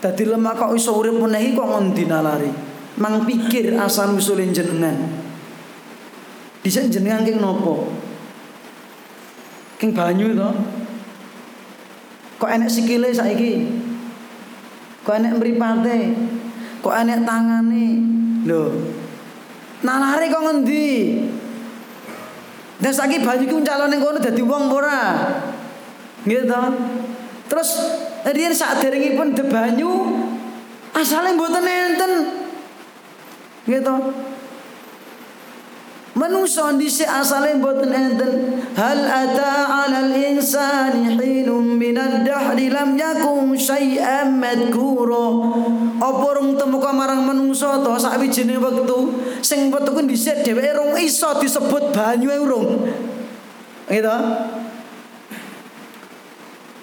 Dadi 0.04 0.28
lemah 0.28 0.52
kok 0.56 0.76
iso 0.76 0.92
urip 0.96 1.16
meneh 1.16 1.56
kok 1.56 1.64
ngendi 1.64 2.04
nalari. 2.04 2.52
Mang 3.00 3.24
pikir 3.24 3.80
asal 3.80 4.12
usulin 4.12 4.52
jenengan. 4.52 4.96
Dhisik 6.60 6.92
jenengan 6.92 7.24
king 7.24 7.40
nopo? 7.40 7.88
King 9.80 9.96
banyu 9.96 10.36
to. 10.36 10.50
Kok 12.36 12.50
enek 12.52 12.68
sikile 12.68 13.08
saiki? 13.08 13.64
Kok 15.00 15.16
enek 15.16 15.40
mripate? 15.40 15.98
Kok 16.84 16.92
enek 16.92 17.24
tangane? 17.24 17.86
Lho. 18.44 18.64
Nalari 19.80 20.28
kok 20.28 20.44
ngendi? 20.44 20.88
Dan 22.80 22.92
saiki 22.96 23.20
banyu 23.20 23.44
ku 23.44 23.60
calon 23.60 23.92
ning 23.92 24.00
kono 24.00 24.18
dadi 24.18 24.40
wong 24.40 24.72
ora. 24.72 25.00
Gitu. 26.24 26.60
Terus 27.48 27.70
riyen 28.24 28.56
saderengipun 28.56 29.36
de 29.36 29.44
banyu 29.44 29.90
asale 30.96 31.36
mboten 31.36 31.64
enten. 31.64 32.12
Gitu. 33.68 33.94
Manusa 36.10 36.74
dhisik 36.74 37.06
asale 37.06 37.54
mboten 37.54 37.94
enten. 37.94 38.32
Hal 38.74 38.98
ata 39.06 39.70
'alal 39.70 40.10
insani 40.10 41.14
hinum 41.14 41.78
minad 41.78 42.26
dahri 42.26 42.66
lam 42.66 42.98
yakun 42.98 43.54
syai'an 43.54 44.34
madkura. 44.34 45.26
Apa 46.02 46.28
rung 46.34 46.58
temuka 46.58 46.90
marang 46.90 47.22
manungsa 47.22 47.78
to 47.78 47.94
sakwijine 47.94 48.58
wektu 48.58 48.98
sing 49.38 49.70
wektu 49.70 49.90
ku 49.94 50.02
dhisik 50.02 50.42
dheweke 50.42 50.74
rung 50.74 50.98
iso 50.98 51.30
disebut 51.38 51.94
banyu 51.94 52.34
urung. 52.42 52.90
Gitu. 53.86 54.16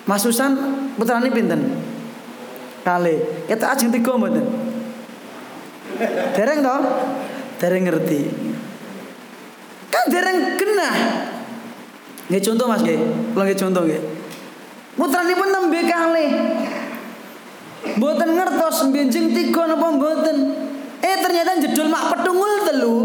Mas 0.08 0.24
Susan 0.24 0.56
putrane 0.96 1.28
pinten? 1.36 1.84
Kali. 2.88 3.44
Kita 3.44 3.76
ajeng 3.76 3.92
tiga 3.92 4.16
mboten. 4.16 4.48
Dereng 6.32 6.64
to? 6.64 6.78
Dereng 7.60 7.84
ngerti. 7.84 8.22
Dereng 10.08 10.40
kena. 10.56 10.90
Nggih 12.28 12.42
contoh 12.44 12.66
Mas 12.68 12.82
nggih. 12.84 13.00
Kula 13.32 13.44
nggih 13.48 13.60
contoh 13.60 13.82
nggih. 13.88 14.02
Putranipun 14.98 15.50
nembe 15.54 15.80
kalih. 15.86 16.30
Mboten 17.96 18.30
ngertos 18.36 18.90
benjing 18.92 19.32
tiga 19.32 19.70
napa 19.70 19.88
mboten. 19.94 20.38
Eh 21.00 21.16
ternyata 21.22 21.62
jedul 21.62 21.88
mak 21.88 22.12
petungul 22.12 22.52
telu. 22.66 22.96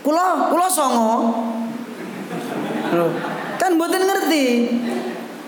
Kula 0.00 0.48
kula 0.48 0.68
songo. 0.70 1.12
Loh, 2.88 3.10
kan 3.60 3.76
mboten 3.76 4.02
ngerti. 4.06 4.44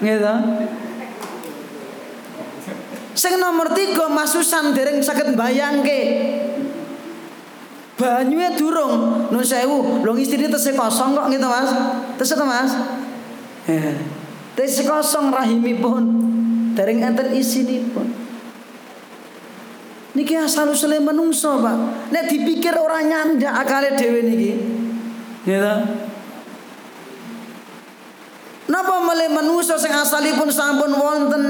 Gitu. 0.00 0.34
Sing 3.16 3.36
nomor 3.36 3.72
tiga 3.76 4.08
masusan 4.08 4.72
dereng 4.72 5.00
saged 5.04 5.36
bayangke 5.36 6.00
banyunya 8.00 8.56
durung. 8.56 9.28
Nun 9.28 9.44
sewu. 9.44 10.00
Long 10.00 10.16
istri 10.16 10.48
tesih 10.48 10.72
kosong 10.72 11.12
kok 11.12 11.28
gitu 11.28 11.44
mas. 11.44 11.68
Tesih 12.16 12.40
to 12.40 12.46
mas? 12.48 12.72
Tesih 14.56 14.88
kosong 14.88 15.28
rahimipun. 15.28 16.02
Dereng 16.72 17.04
enten 17.04 17.36
isinipun. 17.36 18.08
Niki 20.16 20.34
asal 20.34 20.72
usule 20.72 20.96
menungso 20.98 21.60
pak. 21.60 22.08
Nek 22.08 22.24
dipikir 22.32 22.72
orang 22.80 23.12
nyanda 23.12 23.60
akale 23.60 23.92
dhewe 23.94 24.24
niki. 24.24 24.52
Gitu 25.44 25.74
Napa 28.70 29.02
melih 29.02 29.34
manusa 29.34 29.74
sing 29.74 29.90
asalipun 29.90 30.46
sampun 30.46 30.94
wonten 30.94 31.42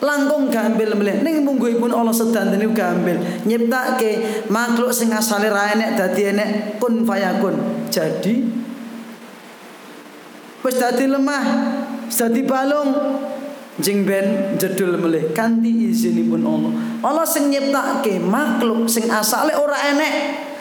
langkung 0.00 0.52
gambil 0.52 0.92
melih 0.92 1.24
ning 1.24 1.40
mungguhipun 1.40 1.88
Allah 1.88 2.12
sedanten 2.12 2.60
gambil 2.76 3.16
nyiptake 3.48 4.44
makhluk 4.52 4.92
sing 4.92 5.08
asale 5.08 5.48
ra 5.48 5.72
enek 5.72 5.96
dadi 5.96 6.22
enek 6.36 6.48
kun 6.76 7.08
fayakun. 7.08 7.88
Jadi 7.88 8.44
wis 10.60 10.76
dadi 10.76 11.04
lemah 11.08 11.44
dadi 12.12 12.40
balung 12.44 12.90
jeng 13.80 14.04
ben 14.04 14.58
jedul 14.60 15.00
melih. 15.00 15.32
Kanthi 15.32 15.88
izinipun 15.88 16.44
Allah 16.44 16.72
Allah 17.00 17.24
sing 17.24 17.48
nyiptake 17.48 18.20
makhluk 18.20 18.84
sing 18.92 19.08
asale 19.08 19.56
ora 19.56 19.80
enek 19.96 20.12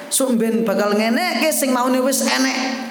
sok 0.08 0.40
ben 0.40 0.64
bakal 0.64 0.96
ngenekke 0.96 1.52
sing 1.52 1.76
maune 1.76 2.00
wis 2.00 2.24
enek. 2.24 2.88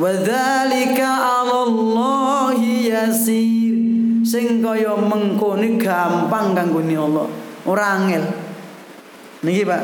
Wadzalika 0.00 1.04
'ala 1.04 1.68
Allah 1.68 2.56
yasir 2.56 3.89
sing 4.30 4.62
kaya 4.62 4.94
gampang 5.74 6.54
kanggone 6.54 6.94
Allah. 6.94 7.26
Ora 7.66 7.98
angel. 7.98 8.22
Niki 9.42 9.66
Pak. 9.66 9.82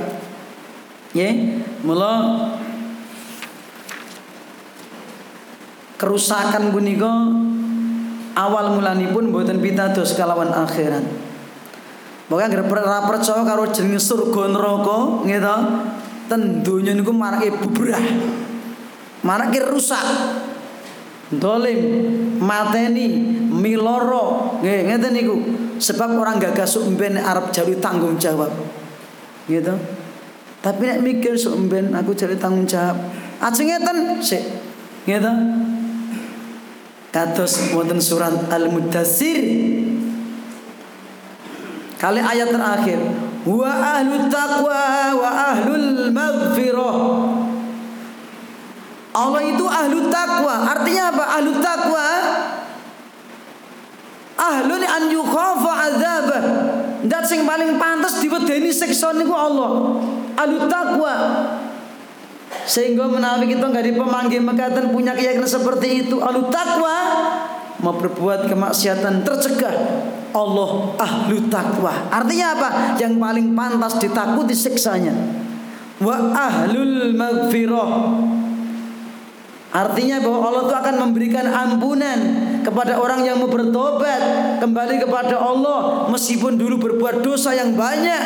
Nggih. 1.19 1.35
Mula 1.83 2.13
kerusakan 5.99 6.71
punika 6.71 7.11
awal 8.39 8.79
mulanipun 8.79 9.35
mboten 9.35 9.59
pitados 9.59 10.15
kalawan 10.15 10.55
akhirat. 10.55 11.03
Bahkan 12.31 12.49
gara 12.55 12.65
ora 12.67 13.01
percaya 13.07 13.43
karo 13.43 13.67
jeneng 13.75 13.99
surga 13.99 14.55
neraka 14.55 15.27
to. 15.27 15.51
Ten 16.27 16.63
donya 16.63 16.91
niku 16.91 17.15
marake 17.15 17.55
bubrah. 17.55 18.03
Marake 19.23 19.63
rusak 19.63 20.07
dolim 21.33 21.81
mateni 22.39 23.41
miloro. 23.51 24.59
Nggih 24.63 24.81
ngeten 24.87 25.13
niku. 25.15 25.37
Sebab 25.77 26.17
orang 26.17 26.41
gagas 26.41 26.79
sumben 26.79 27.21
Arab 27.21 27.53
jadi 27.53 27.77
tanggung 27.83 28.17
jawab. 28.17 28.49
Gitu. 29.51 29.75
Tapi 30.63 30.83
nek 30.83 31.03
mikir 31.05 31.37
sumben 31.37 31.93
aku 31.93 32.15
jadi 32.17 32.39
tanggung 32.39 32.65
jawab. 32.65 32.97
Ajeng 33.43 33.69
ngeten 33.69 34.23
sik. 34.23 34.43
Gitu. 35.05 35.33
Kados 37.13 37.73
wonten 37.73 38.01
surat 38.01 38.33
al-mudassir. 38.53 39.41
Kali 41.97 42.21
ayat 42.21 42.53
terakhir. 42.53 43.01
Wa 43.47 44.03
ahlut 44.03 44.27
taqwa 44.27 45.15
wa 45.17 45.31
ahlul 45.55 46.11
maghfirah 46.11 47.26
Allah 49.17 49.43
itu 49.49 49.65
ahlu 49.65 50.13
takwa. 50.13 50.69
Artinya 50.77 51.09
apa? 51.09 51.25
Ahlu 51.41 51.57
takwa 51.57 52.07
ahlun 54.37 54.85
an 54.85 55.03
yukhafa 55.09 55.73
azabah. 55.89 56.43
Dat 57.09 57.25
sing 57.25 57.49
paling 57.49 57.81
pantas 57.81 58.21
diwedeni 58.21 58.69
siksa 58.69 59.17
niku 59.17 59.33
Allah. 59.33 59.97
Ahlu 60.37 60.69
takwa 60.69 61.15
sehingga 62.67 63.07
menawi 63.07 63.57
kita 63.57 63.71
nggak 63.71 63.95
dipemanggil 63.95 64.43
mekaten 64.43 64.93
punya 64.93 65.17
keyakinan 65.17 65.49
seperti 65.49 66.05
itu. 66.05 66.21
Ahlu 66.21 66.53
takwa 66.53 66.95
mau 67.81 67.97
berbuat 67.97 68.49
kemaksiatan 68.49 69.21
tercegah 69.21 69.75
Allah 70.33 70.97
ahlu 71.01 71.49
takwa 71.49 72.13
artinya 72.13 72.53
apa? 72.53 72.69
Yang 73.01 73.17
paling 73.17 73.57
pantas 73.57 73.97
ditakuti 73.97 74.53
siksanya. 74.53 75.17
Wa 75.97 76.37
ahlul 76.37 77.17
maghfirah 77.17 77.89
Artinya 79.77 80.25
bahwa 80.25 80.41
Allah 80.49 80.63
itu 80.65 80.77
akan 80.81 80.95
memberikan 81.05 81.45
ampunan 81.53 82.19
kepada 82.65 82.97
orang 82.97 83.29
yang 83.29 83.37
mau 83.37 83.53
bertobat 83.53 84.57
kembali 84.65 85.05
kepada 85.05 85.37
Allah 85.37 86.09
meskipun 86.09 86.57
dulu 86.57 86.81
berbuat 86.81 87.21
dosa 87.21 87.53
yang 87.53 87.77
banyak. 87.77 88.23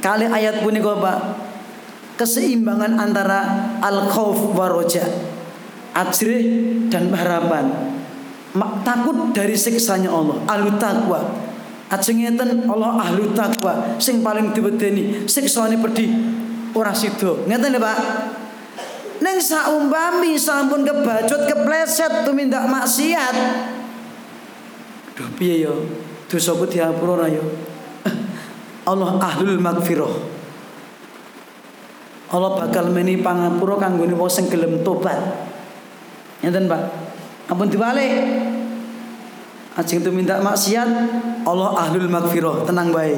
Kali 0.00 0.24
ayat 0.24 0.64
punika 0.64 0.96
Pak. 0.96 1.18
Keseimbangan 2.16 2.96
antara 2.96 3.68
al 3.84 4.08
khauf 4.08 4.56
wa 4.56 4.64
roja 4.72 5.04
ajrih 5.92 6.88
dan 6.88 7.12
harapan. 7.12 7.92
Takut 8.80 9.36
dari 9.36 9.52
siksanya 9.52 10.08
Allah 10.08 10.40
ahlu 10.48 10.80
takwa 10.80 11.20
ajeng 11.92 12.24
Allah 12.64 12.96
ahlu 13.04 13.36
takwa 13.36 14.00
sing 14.00 14.24
paling 14.24 14.56
diwedeni 14.56 15.28
siksane 15.28 15.76
pedhi 15.76 16.08
ora 16.72 16.96
sida. 16.96 17.44
Ngeten 17.44 17.76
Pak 17.76 17.98
Neng 19.20 19.38
saumpami 19.40 20.36
sampun 20.36 20.84
kebacut 20.84 21.48
kepleset 21.48 22.24
tumindak 22.28 22.68
maksiat. 22.68 23.36
Duh 25.16 25.30
piye 25.40 25.64
yo? 25.64 25.88
Dosaku 26.28 26.68
diapura 26.68 27.24
ora 27.24 27.28
yo? 27.32 27.44
Allah 28.86 29.18
ahlul 29.18 29.58
magfirah. 29.58 30.14
Allah 32.26 32.50
bakal 32.58 32.90
meni 32.90 33.18
pangapura 33.22 33.78
kanggone 33.78 34.14
wong 34.14 34.30
sing 34.30 34.46
gelem 34.50 34.82
tobat. 34.82 35.18
Ngeten, 36.42 36.70
Pak. 36.70 36.82
Ampun 37.50 37.70
dibalik. 37.70 38.12
Ajeng 39.76 40.00
tumindak 40.02 40.40
maksiat, 40.40 40.88
Allah 41.44 41.70
ahlul 41.76 42.08
magfirah, 42.08 42.64
tenang 42.64 42.90
bae. 42.90 43.16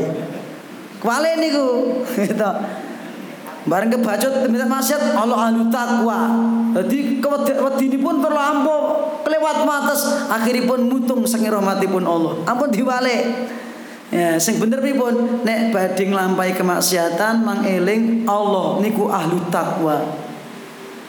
Kuwale 0.98 1.38
niku. 1.38 1.68
Gitu. 2.26 2.50
Bareng 3.68 3.92
kebacut 3.92 4.48
minta 4.48 4.64
maksiat 4.64 5.12
Allah 5.12 5.52
ahlu 5.52 5.68
takwa. 5.68 6.33
Jadi 6.72 7.20
ini 7.85 7.98
pun 8.00 8.24
terlampau 8.24 9.12
kelewat 9.28 9.68
matas 9.68 10.09
akhiripun 10.33 10.88
mutung 10.88 11.20
saking 11.28 11.52
rahmatipun 11.52 12.02
Allah. 12.09 12.40
Ampun 12.48 12.72
diwale. 12.72 13.46
Ya, 14.09 14.40
sing 14.40 14.57
bener 14.57 14.81
pun 14.96 15.44
nek 15.44 15.68
badhe 15.68 16.09
nglampahi 16.09 16.57
kemaksiatan 16.57 17.44
mang 17.44 17.61
eling 17.61 18.24
Allah 18.24 18.81
niku 18.81 19.12
ahlu 19.12 19.37
takwa. 19.52 20.00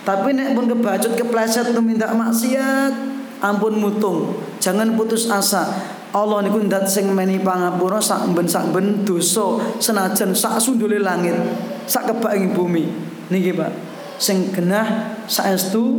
Tapi 0.04 0.36
nek 0.36 0.52
pun 0.52 0.68
kebacut 0.68 1.16
kepleset 1.16 1.72
minta 1.80 2.12
maksiat, 2.12 2.92
ampun 3.40 3.80
mutung. 3.80 4.36
Jangan 4.60 5.00
putus 5.00 5.32
asa. 5.32 5.96
Allah 6.10 6.42
niku 6.42 6.60
ndat 6.66 6.90
sing 6.90 7.14
meni 7.14 7.38
pangapura 7.38 8.02
sak 8.02 8.34
ben 8.34 8.50
sak 8.50 8.74
ben 8.74 9.06
dosa 9.06 9.62
senajan 9.78 10.34
sak 10.34 10.58
sundule 10.58 10.98
langit 10.98 11.38
sak 11.90 12.06
kebak 12.06 12.38
ing 12.38 12.54
bumi. 12.54 12.86
Niki 13.34 13.58
Pak. 13.58 13.74
Sing 14.22 14.54
genah 14.54 15.18
saestu 15.26 15.98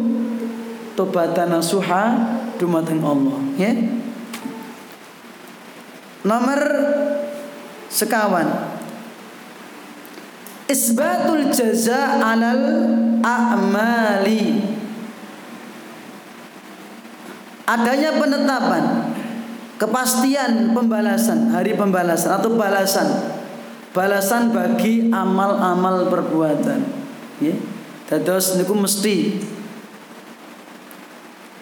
tobatan 0.94 1.50
nasuha 1.50 2.14
dumateng 2.62 3.02
Allah 3.02 3.38
ya. 3.58 3.74
Nomor 6.22 6.60
sekawan. 7.90 8.46
Isbatul 10.70 11.50
jaza 11.50 12.22
alal 12.22 12.62
a'mali. 13.26 14.62
Adanya 17.66 18.14
penetapan 18.20 18.84
kepastian 19.80 20.76
pembalasan 20.76 21.50
hari 21.50 21.74
pembalasan 21.74 22.36
atau 22.36 22.54
balasan 22.54 23.39
balasan 23.90 24.54
bagi 24.54 25.10
amal-amal 25.10 26.06
perbuatan. 26.10 26.80
Ya. 27.42 27.54
Dados 28.10 28.58
niku 28.58 28.74
mesti. 28.74 29.38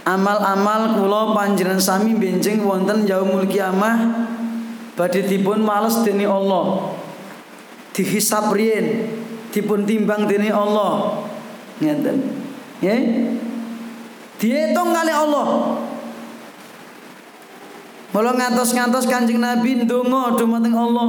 Amal-amal 0.08 0.96
kula 0.96 1.36
panjenengan 1.36 1.76
sami 1.76 2.16
benjing 2.16 2.64
wonten 2.64 3.04
yaumul 3.04 3.44
kiamah 3.44 4.24
badhe 4.96 5.20
dipun 5.28 5.60
males 5.60 6.00
deni 6.00 6.24
Allah. 6.24 6.96
Dihisab 7.92 8.56
riyen 8.56 9.12
dipun 9.52 9.84
timbang 9.84 10.24
deni 10.24 10.48
Allah. 10.48 11.24
Ngeten. 11.84 12.24
Ya. 12.80 12.96
Dihitung 14.40 14.94
kali 14.94 15.12
Allah. 15.12 15.46
Mula 18.08 18.32
ngantos-ngantos 18.32 19.04
Kanjeng 19.04 19.44
Nabi 19.44 19.84
ndonga 19.84 20.32
dumateng 20.40 20.72
Allah. 20.72 21.08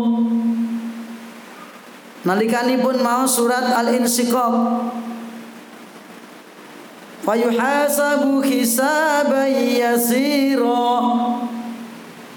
Nalikanipun 2.28 3.00
mau 3.00 3.24
surat 3.24 3.64
Al-Insiqaq. 3.64 4.54
Fayuhasabu 7.24 8.44
hisaban 8.44 9.52
yasira. 9.56 10.92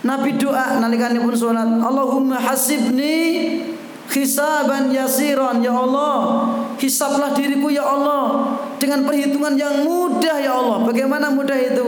Nabi 0.03 0.35
doa 0.35 0.83
nalikanipun 0.83 1.35
surat 1.35 1.66
Allahumma 1.66 2.38
hasibni 2.38 3.59
hisaban 4.11 4.95
yasiran 4.95 5.59
ya 5.62 5.75
Allah. 5.75 6.47
Hisablah 6.79 7.35
diriku 7.35 7.71
ya 7.71 7.87
Allah 7.87 8.55
dengan 8.79 9.07
perhitungan 9.07 9.55
yang 9.59 9.83
mudah 9.87 10.37
ya 10.42 10.59
Allah. 10.59 10.83
Bagaimana 10.87 11.31
mudah 11.31 11.59
itu? 11.59 11.87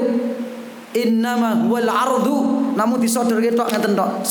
Innama 0.94 1.66
wal 1.66 1.90
ardu. 1.90 2.38
Namun 2.74 2.98
disodorke 2.98 3.54
tok 3.54 3.70
ngeten 3.70 3.98
tok. 3.98 4.22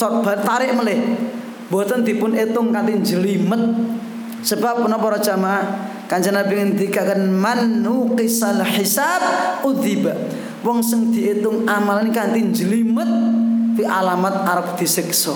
Tarik 0.43 0.75
melih 0.75 0.99
boten 1.73 2.05
dipun 2.05 2.37
etung 2.37 2.69
kanthi 2.69 3.01
jelimet 3.01 3.73
sebab 4.45 4.85
menapa 4.85 5.09
para 5.09 5.17
jamaah 5.17 5.65
Kanjeng 6.05 6.37
Nabi 6.37 6.61
ngendikaken 6.61 7.31
man 7.33 7.81
nuqisal 7.81 8.61
hisab 8.61 9.23
udziba. 9.65 10.13
Wong 10.61 10.85
sing 10.85 11.09
diitung 11.09 11.65
amalan 11.65 12.13
kanthi 12.13 12.53
jelimet 12.53 13.09
fi 13.73 13.81
alamat 13.81 14.45
arep 14.45 14.77
disiksa. 14.77 15.33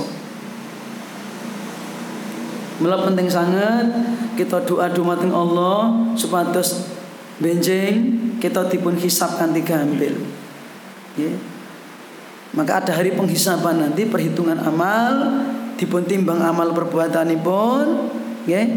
Mula 2.77 3.01
penting 3.09 3.25
sangat 3.25 3.89
kita 4.37 4.61
doa 4.69 4.85
doa 4.93 5.17
Allah 5.17 6.13
supados 6.13 6.93
benjing 7.41 8.37
kita 8.37 8.69
dipun 8.69 8.93
hisab 9.01 9.33
kanthi 9.41 9.65
gampil. 9.65 10.13
Ya. 11.17 11.33
Maka 12.53 12.85
ada 12.85 12.91
hari 12.93 13.17
penghisaban 13.17 13.81
nanti 13.81 14.05
perhitungan 14.05 14.61
amal 14.61 15.41
dipun 15.77 16.03
timbang 16.03 16.41
amal 16.41 16.73
perbuatanipun 16.73 17.85
nggih. 18.49 18.67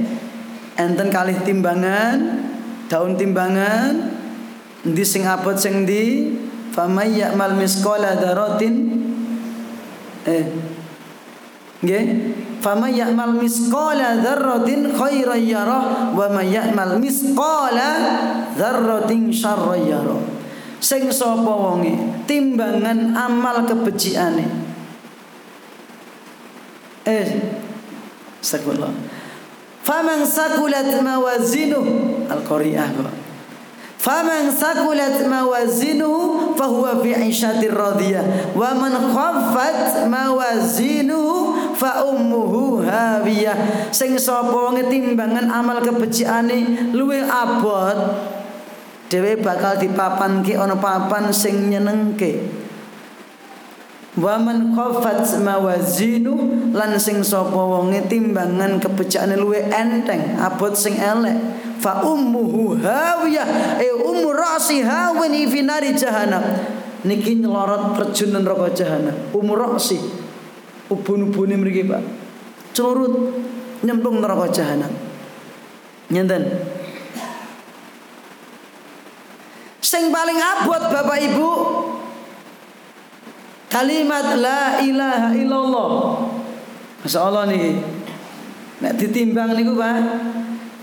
Enten 0.80 1.12
kalih 1.12 1.36
timbangan, 1.44 2.46
daun 2.88 3.18
timbangan 3.18 4.16
endi 4.80 5.04
sing 5.04 5.28
abot 5.28 5.52
sing 5.60 5.84
ndi 5.84 6.32
famay 6.72 7.20
ya'mal 7.20 7.52
misqala 7.52 8.16
dzarratin 8.16 8.74
eh 10.24 10.44
nggih 11.84 12.04
Fama 12.60 12.92
ya'mal 12.92 13.40
misqala 13.40 14.20
dzarratin 14.20 14.92
khairan 14.92 15.40
yarah 15.40 16.12
wa 16.12 16.28
may 16.28 16.52
ya'mal 16.52 17.00
misqala 17.00 17.90
dzarratin 18.52 19.32
syarran 19.32 19.88
yarah. 19.88 20.20
Sing 20.76 21.08
sapa 21.08 21.48
wonge 21.48 21.96
timbangan 22.28 23.16
amal 23.16 23.64
kebeciane. 23.64 24.69
Eh, 27.10 27.26
sakullah. 28.38 28.94
Faman 29.82 30.22
sakulat 30.22 30.94
mawazinuh 31.02 31.82
al-qari'ah 32.30 32.94
Faman 34.00 34.48
sakulat 34.48 35.20
mawazinuhu 35.28 36.56
fahuwa 36.56 37.04
fi 37.04 37.20
'ishatir 37.20 37.74
radiyah 37.74 38.54
wa 38.56 38.72
man 38.72 38.96
khaffat 38.96 40.08
mawazinuhu 40.08 41.74
fa 41.76 42.06
ummuhu 42.06 42.80
hawiyah. 42.80 43.92
Sing 43.92 44.16
sapa 44.16 44.72
ngetimbangan 44.72 45.52
amal 45.52 45.84
kebeciane 45.84 46.94
luwih 46.96 47.28
abot 47.28 47.98
dhewe 49.12 49.36
bakal 49.42 49.76
dipapanke 49.76 50.56
ana 50.56 50.80
papan 50.80 51.28
sing 51.34 51.68
nyenengke. 51.68 52.40
Wa 54.18 54.42
man 54.42 54.74
khaffat 54.74 55.22
mawazinu 55.38 56.34
lan 56.74 56.98
sing 56.98 57.22
sapa 57.22 57.54
wonge 57.54 58.02
timbangan 58.10 58.82
kebeciane 58.82 59.38
luwih 59.38 59.70
enteng, 59.70 60.34
abot 60.34 60.74
sing 60.74 60.98
elek. 60.98 61.38
Fa 61.78 62.02
ummuhu 62.02 62.76
hawiyah 62.82 63.78
e 63.78 63.88
ummu 63.94 64.34
ra'si 64.34 64.82
hawani 64.82 65.46
fi 65.46 65.62
nari 65.62 65.94
jahannam. 65.94 66.42
Niki 67.00 67.40
nyelorot 67.40 67.96
terjun 67.96 68.36
neraka 68.36 68.68
jahanam 68.76 69.16
ummu 69.32 69.56
ra'si 69.56 69.96
ubun-ubune 70.90 71.56
mriki 71.56 71.88
Pak. 71.88 72.02
Celurut 72.76 73.32
nyemplung 73.80 74.20
neraka 74.20 74.52
jahanam 74.52 74.92
nyenten? 76.12 76.44
Sing 79.80 80.12
paling 80.12 80.36
abot 80.36 80.82
Bapak 80.92 81.18
Ibu 81.24 81.48
kalimat 83.70 84.36
la 84.36 84.82
ilaha 84.82 85.30
illallah 85.32 85.90
Masya 87.00 87.20
Allah 87.22 87.48
nih 87.48 87.80
Nek 88.80 88.92
ditimbang 88.98 89.56
niku 89.56 89.78
Pak 89.78 89.96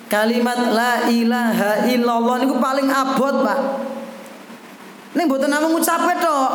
Kalimat 0.07 0.71
la 0.71 1.11
ilaha 1.11 1.83
illallah 1.83 2.39
niku 2.39 2.55
paling 2.63 2.87
abot, 2.87 3.43
Pak. 3.43 3.59
Ning 5.19 5.27
mboten 5.27 5.51
namung 5.51 5.75
ngucape 5.75 6.15
tok. 6.23 6.51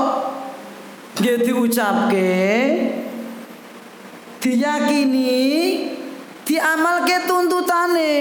Nggih 1.20 1.44
diucapke 1.44 2.32
diyakini 4.40 5.36
diamalke 6.48 7.28
tuntutane 7.28 8.12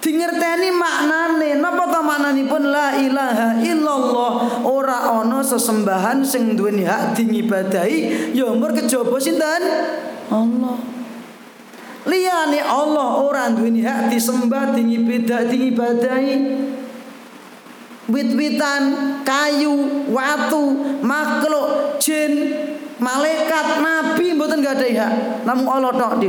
dingerteni 0.00 0.70
maknane. 0.72 1.58
Napa 1.58 1.84
to 1.88 2.00
maknanipun? 2.04 2.62
La 2.70 2.96
ilaha 2.96 3.58
illallah. 3.60 4.32
Ora 4.64 5.18
ana 5.20 5.40
sesembahan 5.42 6.22
sing 6.22 6.54
duweni 6.54 6.84
hak 6.84 7.16
dingibadahi 7.16 8.32
ya 8.36 8.50
umur 8.50 8.72
kejaba 8.76 9.16
sinten 9.18 9.62
Allah. 10.30 10.76
Liyane 12.06 12.62
Allah 12.62 13.18
orang 13.18 13.58
duweni 13.58 13.82
hak 13.82 14.14
disembah 14.14 14.70
diibadah 14.78 15.42
diibadahi 15.50 16.34
wit-witan 18.06 18.82
kayu 19.26 20.06
watu 20.14 20.78
makhluk 21.02 21.98
jin 21.98 22.54
malaikat 23.02 23.82
nabi 23.82 24.38
mboten 24.38 24.62
ada 24.62 24.86
hak. 24.86 25.12
Namun 25.42 25.66
Allah 25.66 25.92
tok 25.98 26.22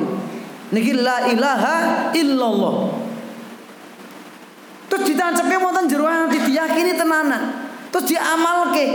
niki 0.73 0.97
la 0.97 1.29
ilaha 1.29 2.09
illallah 2.17 3.06
ditancepe 5.17 5.57
wonten 5.57 5.89
jero 5.89 6.05
ati 6.05 6.37
diyakini 6.45 6.93
tenanan 6.93 7.73
terus 7.89 8.13
diamalke 8.13 8.85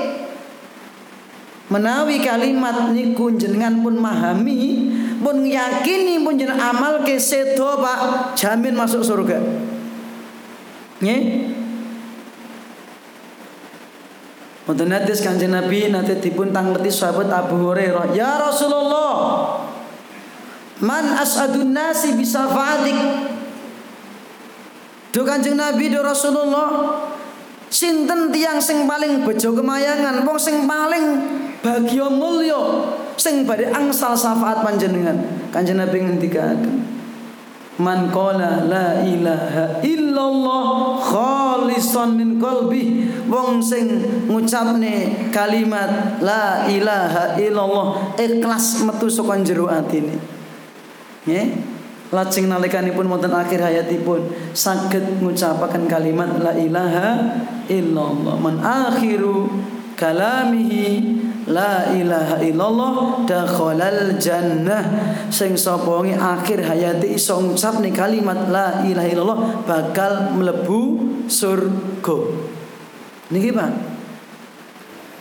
menawi 1.67 2.23
kalimat 2.23 2.95
niku 2.95 3.35
jenengan 3.35 3.83
pun 3.83 3.99
memahami 3.99 4.93
pun 5.19 5.43
yakini 5.43 6.23
pun 6.23 6.39
jeneng 6.39 6.63
amal 6.63 7.03
ke 7.03 7.19
sedo 7.19 7.79
Pak 7.83 8.35
jamin 8.39 8.75
masuk 8.75 9.01
surga. 9.01 9.39
Nggih. 10.99 11.23
Wonten 14.63 14.95
hadis 14.95 15.19
Kanjeng 15.23 15.51
Nabi 15.51 15.91
nate 15.91 16.23
dipun 16.23 16.55
tangleti 16.55 16.87
sahabat 16.87 17.27
Abu 17.35 17.59
Hurairah, 17.67 18.15
"Ya 18.15 18.39
Rasulullah, 18.39 19.59
man 20.79 21.19
as'adun 21.19 21.75
nasi 21.75 22.15
bisa 22.15 22.47
fatik." 22.47 23.32
Do 25.13 25.29
Kanjeng 25.29 25.61
Nabi 25.61 25.93
do 25.93 26.01
Rasulullah, 26.01 26.97
sinten 27.69 28.33
tiang 28.33 28.57
sing 28.57 28.89
paling 28.89 29.29
bejo 29.29 29.53
kemayangan, 29.53 30.25
wong 30.25 30.41
sing 30.41 30.65
paling 30.65 31.21
bahagia 31.61 32.09
mulya 32.09 32.89
sing 33.21 33.45
badhe 33.45 33.69
angsal 33.69 34.17
syafaat 34.17 34.65
panjenengan. 34.65 35.21
Kanjeng 35.53 35.77
Nabi 35.77 36.01
ngendikaken 36.01 36.93
Man 37.81 38.13
qala 38.13 38.69
la 38.69 39.01
ilaha 39.01 39.81
illallah 39.81 40.65
khalisan 41.01 42.21
min 42.21 42.37
qalbi. 42.37 43.09
Wong 43.33 43.65
sing 43.65 43.89
ngucapne 44.29 45.29
kalimat 45.33 46.21
la 46.21 46.69
ilaha 46.69 47.41
illallah 47.41 48.13
ikhlas 48.21 48.85
metu 48.85 49.09
saka 49.09 49.41
jero 49.41 49.73
atine. 49.73 50.21
Nggih 51.25 51.72
lajeng 52.13 52.47
nalikanipun 52.53 53.09
wonten 53.09 53.33
akhir 53.33 53.65
hayatipun 53.65 54.53
saged 54.53 55.25
ngucapaken 55.25 55.89
kalimat 55.89 56.37
la 56.39 56.53
ilaha 56.53 57.09
illallah. 57.67 58.37
Man 58.37 58.61
akhiru 58.61 59.49
kalamihi 59.97 61.17
la 61.49 61.91
ilaha 61.97 62.37
illallah 62.45 63.25
dakhalal 63.25 64.21
jannah. 64.21 64.85
Sing 65.33 65.57
sapa 65.57 66.05
akhir 66.05 66.61
hayati 66.61 67.17
iso 67.17 67.41
ngucapne 67.41 67.89
kalimat 67.91 68.53
la 68.53 68.85
ilaha 68.85 69.09
illallah 69.09 69.41
bakal 69.65 70.37
mlebu 70.37 70.83
surga. 71.33 72.19
Niki 73.33 73.51
Pak. 73.57 73.73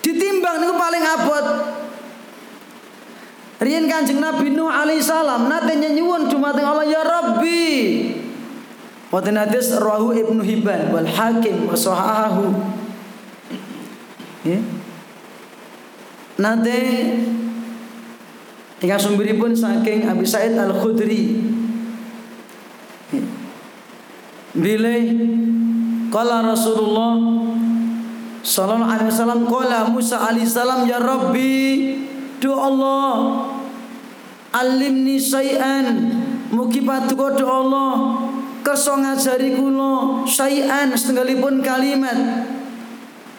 Ditimbang 0.04 0.60
niku 0.60 0.75
paling 0.75 1.04
abot 1.08 1.45
Riyen 3.62 3.86
Kanjeng 3.86 4.17
Nabi 4.17 4.50
Nuh 4.58 4.74
alaihi 4.74 5.06
salam 5.06 5.45
nate 5.45 5.78
nyuwun 5.78 6.26
dumateng 6.26 6.65
Allah 6.65 6.89
ya 6.89 7.06
Rabbi 7.06 7.62
Wonten 9.12 9.36
hadis 9.36 9.76
rawahu 9.76 10.15
Ibnu 10.15 10.39
Hibban 10.39 10.88
wal 10.95 11.04
Hakim 11.04 11.67
wa 11.67 11.76
sahahahu. 11.76 12.47
Ya. 14.47 14.56
Nate 16.39 16.80
ingkang 18.80 19.04
sumberipun 19.04 19.52
saking 19.52 20.08
Abi 20.08 20.24
Said 20.24 20.56
Al 20.56 20.71
Khudri. 20.80 21.43
Bilih 24.56 25.04
kala 26.08 26.47
Rasulullah 26.47 27.19
sallallahu 28.41 28.95
alaihi 28.95 29.12
wasallam 29.12 29.43
kala 29.43 29.91
Musa 29.91 30.24
alaihi 30.24 30.47
salam 30.47 30.88
ya 30.88 31.04
Rabbi 31.04 31.52
do 32.41 32.58
Allah. 32.58 33.45
Alimni 34.51 35.21
syai'an 35.21 36.12
mugi 36.49 36.82
patuko 36.82 37.38
do 37.38 37.45
Allah. 37.45 38.17
Kersa 38.65 38.97
ngajari 38.97 39.54
kula 39.54 40.25
syai'an 40.25 40.91
setenggalipun 40.97 41.62
kalimat. 41.62 42.49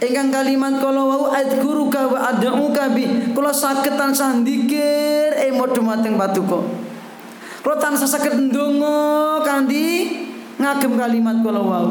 Ingkang 0.03 0.35
kalimat 0.35 0.83
kala 0.83 1.03
wau 1.07 1.31
adkuruka 1.31 2.11
wa 2.11 2.31
ad'uka 2.31 2.91
bi. 2.95 3.35
Kula 3.35 3.51
saged 3.55 3.95
tansah 3.95 4.39
ndikir 4.39 5.35
emo 5.51 5.67
dumateng 5.71 6.19
patuko 6.19 6.67
kula 7.63 7.79
tansah 7.79 8.11
saged 8.11 8.35
ndonga 8.51 9.39
kanthi 9.47 10.19
ngagem 10.59 10.99
kalimat 10.99 11.39
kala 11.47 11.63
wau. 11.63 11.91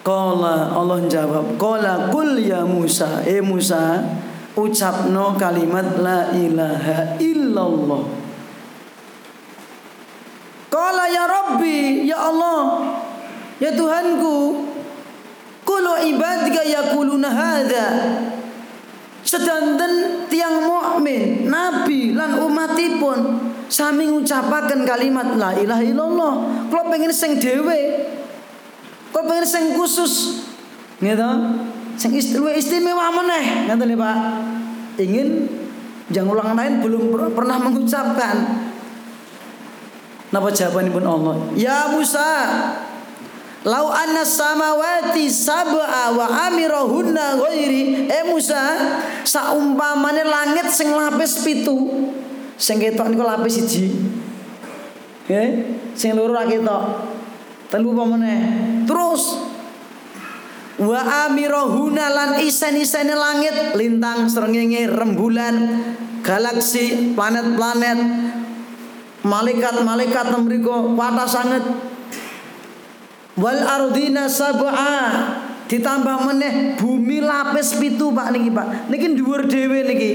Kala 0.00 0.72
Allah 0.72 1.04
jawab 1.04 1.60
Kala 1.60 2.08
kul 2.08 2.40
ya 2.40 2.64
Musa. 2.64 3.20
Eh 3.28 3.44
Musa 3.44 4.00
Ucapno 4.56 5.36
kalimat 5.36 6.00
La 6.00 6.32
ilaha 6.32 7.20
illallah 7.20 8.02
Kala 10.72 11.04
ya 11.10 11.24
Rabbi 11.28 12.08
Ya 12.08 12.18
Allah 12.30 12.60
Ya 13.60 13.74
Tuhanku 13.74 14.36
Kulu 15.66 15.94
ibadika 16.08 16.64
yakuluna 16.64 17.28
hadha 17.28 17.88
Sedanten 19.28 20.24
tiang 20.32 20.64
mukmin, 20.64 21.52
nabi 21.52 22.16
lan 22.16 22.40
umatipun 22.40 23.36
sami 23.68 24.08
ngucapaken 24.08 24.88
kalimat 24.88 25.36
la 25.36 25.52
ilaha 25.52 25.84
illallah. 25.84 26.32
Kalau 26.72 26.88
pengen 26.88 27.12
sing 27.12 27.36
dhewe. 27.36 28.08
Kalau 29.12 29.28
pengen 29.28 29.44
sing 29.44 29.76
khusus. 29.76 30.44
Gitu. 30.96 31.30
Sing 31.98 32.14
istimewa 32.14 33.10
meneh, 33.10 33.66
ngoten 33.66 33.98
Pak. 33.98 34.16
Ingin 35.02 35.50
yang 36.14 36.30
ulang 36.30 36.54
lain 36.54 36.78
belum 36.78 37.34
pernah 37.34 37.58
mengucapkan. 37.58 38.36
Napa 40.30 40.48
jawabanipun 40.52 41.02
Allah? 41.02 41.34
Ya 41.56 41.90
Musa, 41.90 42.30
Lau 43.66 43.90
anna 43.90 44.22
samawati 44.22 45.26
sab'a 45.26 46.14
wa 46.14 46.26
amirahunna 46.46 47.42
ghairi 47.42 48.06
Eh 48.06 48.22
Musa 48.30 48.94
Saumpamane 49.26 50.22
langit 50.22 50.70
sing 50.70 50.94
lapis 50.94 51.42
pitu 51.42 52.06
Sing 52.54 52.78
ketok 52.78 53.10
niku 53.10 53.26
lapis 53.26 53.58
siji 53.58 53.90
Eh 55.26 55.74
Sing 55.98 56.14
loro 56.14 56.38
ra 56.38 56.46
ketok 56.46 56.82
Telu 57.66 57.98
pamane 57.98 58.34
Terus 58.86 59.22
Wa 60.78 61.26
amirahuna 61.26 62.06
lan 62.06 62.30
isen-isene 62.38 63.18
langit 63.18 63.74
Lintang, 63.74 64.30
srengenge, 64.30 64.86
rembulan 64.86 65.56
Galaksi, 66.22 67.14
planet-planet 67.18 67.98
Malaikat-malaikat 69.18 70.30
mriku 70.38 70.94
wata 70.94 71.26
sanget. 71.26 71.66
Wal 73.34 73.60
ardina 73.66 74.30
sab'a 74.30 74.94
ditambah 75.66 76.16
meneh 76.22 76.78
bumi 76.78 77.18
lapis 77.18 77.74
pitu 77.82 78.14
Pak 78.14 78.30
niki 78.30 78.54
Pak. 78.54 78.86
Niki 78.86 79.18
dhuwur 79.18 79.50
dhewe 79.50 79.82
niki. 79.90 80.10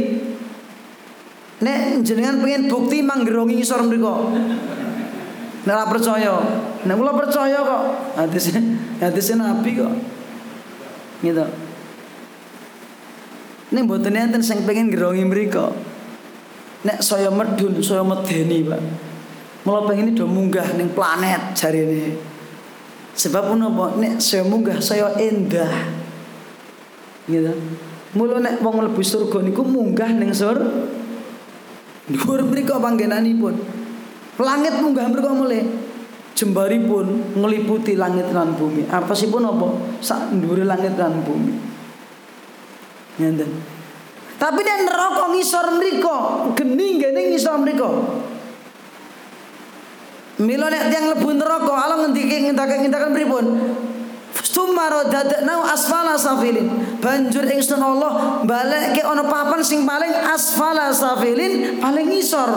Nek 1.68 2.00
jenengan 2.08 2.40
pengen 2.40 2.72
bukti 2.72 3.04
manggerongi 3.04 3.60
ngisor 3.60 3.84
mriku. 3.84 4.32
Nek 5.68 5.74
ora 5.76 5.86
percaya. 5.92 6.36
Nek 6.88 6.96
kula 6.96 7.12
percaya 7.12 7.60
kok. 7.60 7.84
Hadis 8.24 8.56
hadis 9.04 9.36
nabi 9.36 9.84
kok 9.84 9.92
gitu 11.24 11.48
Nek 13.74 13.90
mboten 13.90 14.14
enten 14.14 14.46
sing 14.46 14.62
pengen 14.70 14.94
gerongi 14.94 15.26
mriku 15.26 15.74
nek 16.84 17.02
saya 17.02 17.34
medun 17.34 17.80
saya 17.82 18.06
medeni 18.06 18.62
Pak 18.62 18.82
Mula 19.64 19.88
pengen 19.88 20.12
do 20.12 20.28
munggah 20.28 20.76
ning 20.76 20.92
planet 20.92 21.56
jarine 21.56 22.20
Sebab 23.14 23.54
menapa 23.54 23.94
nek 24.02 24.18
saya 24.18 24.42
munggah 24.42 24.82
saya 24.82 25.14
endah. 25.22 25.70
Gitu. 27.30 27.54
Mula 28.18 28.42
nek 28.42 28.58
wong 28.66 28.82
mlebu 28.82 29.02
surga 29.06 29.46
niku 29.46 29.62
munggah 29.62 30.10
ning 30.18 30.34
sur 30.34 30.58
dhuwur 32.10 32.42
mriku 32.50 32.82
panggenanipun. 32.82 33.54
Langit 34.42 34.82
munggah 34.82 35.06
mriku 35.14 35.30
mulai 35.30 35.62
jembaripun 36.34 37.38
ngeliputi 37.38 37.98
langit 37.98 38.30
lan 38.34 38.58
bumi. 38.58 38.90
Artosipun 38.90 39.46
apa? 39.46 39.68
Sak 40.02 40.34
dhuwure 40.38 40.66
langit 40.66 40.98
lan 40.98 41.22
bumi. 41.22 41.54
Ngenten. 43.22 43.50
Tapi 44.42 44.60
nek 44.60 44.80
neraka 44.84 45.24
ngisor 45.32 45.66
mriku, 45.80 46.18
geni 46.58 47.00
ngene 47.00 47.32
ngisor 47.32 47.56
mriku. 47.62 47.90
Milo 50.42 50.68
nek 50.68 50.90
tiang 50.90 51.14
lebu 51.14 51.30
neraka 51.38 51.72
Allah 51.72 51.98
ngendike 52.04 52.50
ngendake 52.50 52.82
ngendakan 52.82 53.14
pripun? 53.14 53.46
Sumaro 54.34 55.08
dadakna 55.08 55.62
asfala 55.70 56.18
safilin. 56.18 56.98
Banjur 56.98 57.46
ingsun 57.46 57.78
Allah 57.78 58.42
balekke 58.42 59.06
ana 59.06 59.24
papan 59.30 59.62
sing 59.62 59.86
paling 59.86 60.10
asfala 60.10 60.90
safilin, 60.90 61.78
paling 61.78 62.10
ngisor. 62.10 62.50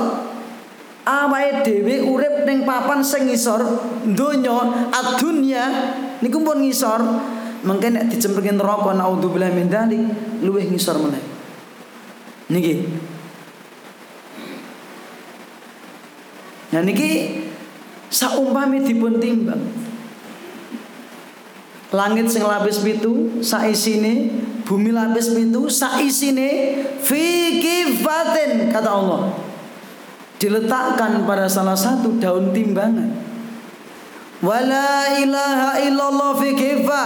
Awake 1.06 1.62
dhewe 1.62 2.02
urip 2.02 2.42
ning 2.42 2.66
papan 2.66 2.98
sing 2.98 3.30
ngisor 3.30 3.62
donya 4.10 4.90
adunya 4.90 5.64
niku 6.18 6.42
pun 6.42 6.58
ngisor. 6.58 6.98
Mengke 7.62 7.94
nek 7.94 8.10
dicemplungke 8.10 8.50
neraka 8.50 8.90
naudzubillah 8.90 9.54
min 9.54 9.70
dzalik 9.70 10.02
luwih 10.42 10.66
ngisor 10.66 10.98
meneh. 10.98 11.22
Niki. 12.50 12.74
Nah 16.74 16.82
niki 16.82 17.10
saumpami 18.10 18.82
dipun 18.82 19.22
timbang 19.22 19.62
langit 21.94 22.26
sing 22.28 22.42
lapis 22.42 22.82
pitu 22.82 23.38
saisine 23.40 24.30
bumi 24.66 24.90
lapis 24.90 25.30
pitu 25.30 25.70
saisine 25.70 26.82
fi 26.98 27.24
kifatin 27.62 28.74
kata 28.74 28.90
Allah 28.90 29.45
diletakkan 30.36 31.24
pada 31.24 31.48
salah 31.48 31.76
satu 31.76 32.16
daun 32.20 32.52
timbangan. 32.52 33.12
Wala 34.44 35.16
ilaha 35.16 35.80
illallah 35.80 36.36
fi 36.36 36.52
kifa 36.52 37.02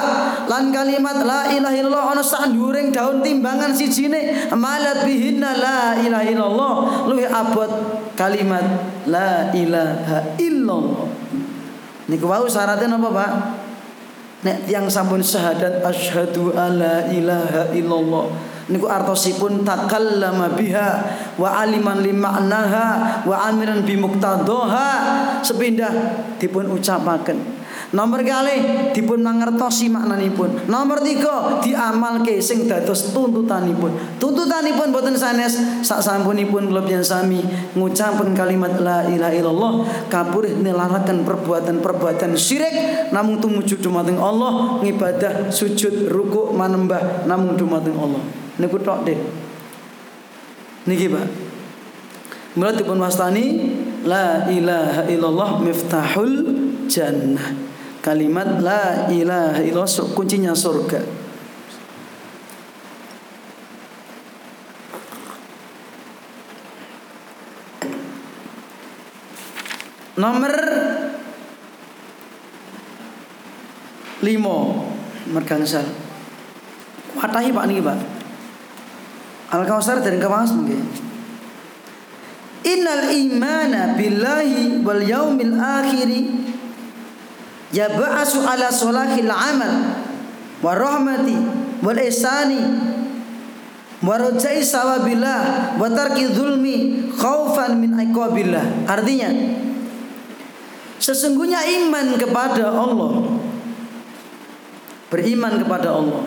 lan 0.50 0.74
kalimat 0.74 1.22
la 1.22 1.46
ilaha 1.46 1.74
illallah 1.78 2.04
ana 2.10 2.26
sak 2.26 2.50
dhuring 2.50 2.90
daun 2.90 3.22
timbangan 3.22 3.70
sijine 3.70 4.50
malat 4.58 5.06
bihinna 5.06 5.54
la 5.54 5.94
ilaha 6.02 6.26
illallah. 6.26 6.74
Luwih 7.06 7.30
abot 7.30 7.70
kalimat 8.18 8.66
la 9.06 9.54
ilaha 9.54 10.34
illallah. 10.42 11.06
Niku 12.10 12.26
wau 12.26 12.50
syaratnya 12.50 12.98
apa 12.98 13.08
Pak? 13.14 13.30
Nek 14.42 14.66
tiang 14.66 14.90
sampun 14.90 15.22
syahadat 15.22 15.86
asyhadu 15.86 16.50
alla 16.50 17.06
ilaha 17.14 17.70
illallah 17.70 18.49
niku 18.70 18.86
artosipun 18.86 19.66
takallama 19.66 20.54
biha 20.54 20.88
wa 21.36 21.60
aliman 21.60 22.00
li 22.00 22.14
ma'naha 22.14 22.86
wa 23.26 23.36
amiran 23.50 23.82
bi 23.82 23.98
muqtadaha 23.98 24.88
sepindah 25.42 25.92
dipun 26.38 26.70
ucapaken 26.70 27.60
Nomor 27.90 28.22
kali 28.22 28.56
dipun 28.94 29.18
mangertosi 29.18 29.90
maknanipun. 29.90 30.70
Nomor 30.70 31.02
tiga 31.02 31.58
diamalke 31.58 32.38
sing 32.38 32.70
dados 32.70 33.10
tuntutanipun. 33.10 33.90
Tuntutanipun 34.22 34.94
boten 34.94 35.18
sanes 35.18 35.58
sak 35.82 35.98
sampunipun 35.98 36.70
kula 36.70 36.86
sami 37.02 37.42
ngucapkan 37.74 38.30
kalimat 38.38 38.78
la 38.78 39.10
ilaha 39.10 39.34
illallah 39.34 39.72
kapurih 40.06 40.54
nelaraken 40.62 41.26
perbuatan-perbuatan 41.26 42.38
syirik 42.38 43.10
namung 43.10 43.42
tumuju 43.42 43.82
dumateng 43.82 44.22
Allah 44.22 44.78
ngibadah 44.86 45.50
sujud 45.50 46.06
ruku 46.06 46.54
manembah 46.54 47.26
namung 47.26 47.58
dumateng 47.58 47.98
Allah 47.98 48.22
niku 48.60 48.76
tok 48.84 49.08
deh 49.08 49.16
niki 50.84 51.08
Pak. 51.08 51.26
Mula 52.50 52.74
dipun 52.74 52.98
wastani 52.98 53.78
la 54.02 54.50
ilaha 54.50 55.06
illallah 55.06 55.62
miftahul 55.62 56.50
jannah. 56.90 57.54
Kalimat 58.02 58.58
la 58.58 59.06
ilaha 59.06 59.62
illallah 59.62 60.10
kuncinya 60.16 60.50
surga. 60.50 60.98
Nomor 70.18 70.52
limo 74.20 74.84
mergangsal 75.32 75.86
watahi 77.16 77.56
pak 77.56 77.64
niki 77.64 77.80
pak 77.80 78.19
Al 79.50 79.66
Kausar 79.66 79.98
dan 79.98 80.22
kemas 80.22 80.54
mungkin. 80.54 80.86
Innal 82.60 83.10
imana 83.10 83.98
billahi 83.98 84.84
wal 84.84 85.02
yaumil 85.02 85.56
akhiri 85.58 86.28
yab'asu 87.72 88.44
ala 88.46 88.68
solahil 88.70 89.32
amal 89.32 89.74
wa 90.60 90.70
rahmati 90.76 91.34
wal 91.80 91.96
ihsani 91.96 92.60
wa 94.04 94.16
rajai 94.16 94.60
sawabillah 94.60 95.74
wa 95.80 95.88
tarki 95.88 96.30
zulmi 96.30 97.08
khaufan 97.16 97.80
min 97.80 97.96
iqabillah. 97.96 98.86
Artinya 98.86 99.32
sesungguhnya 101.00 101.64
iman 101.64 102.20
kepada 102.20 102.70
Allah 102.70 103.40
beriman 105.10 105.58
kepada 105.58 105.96
Allah 105.96 106.22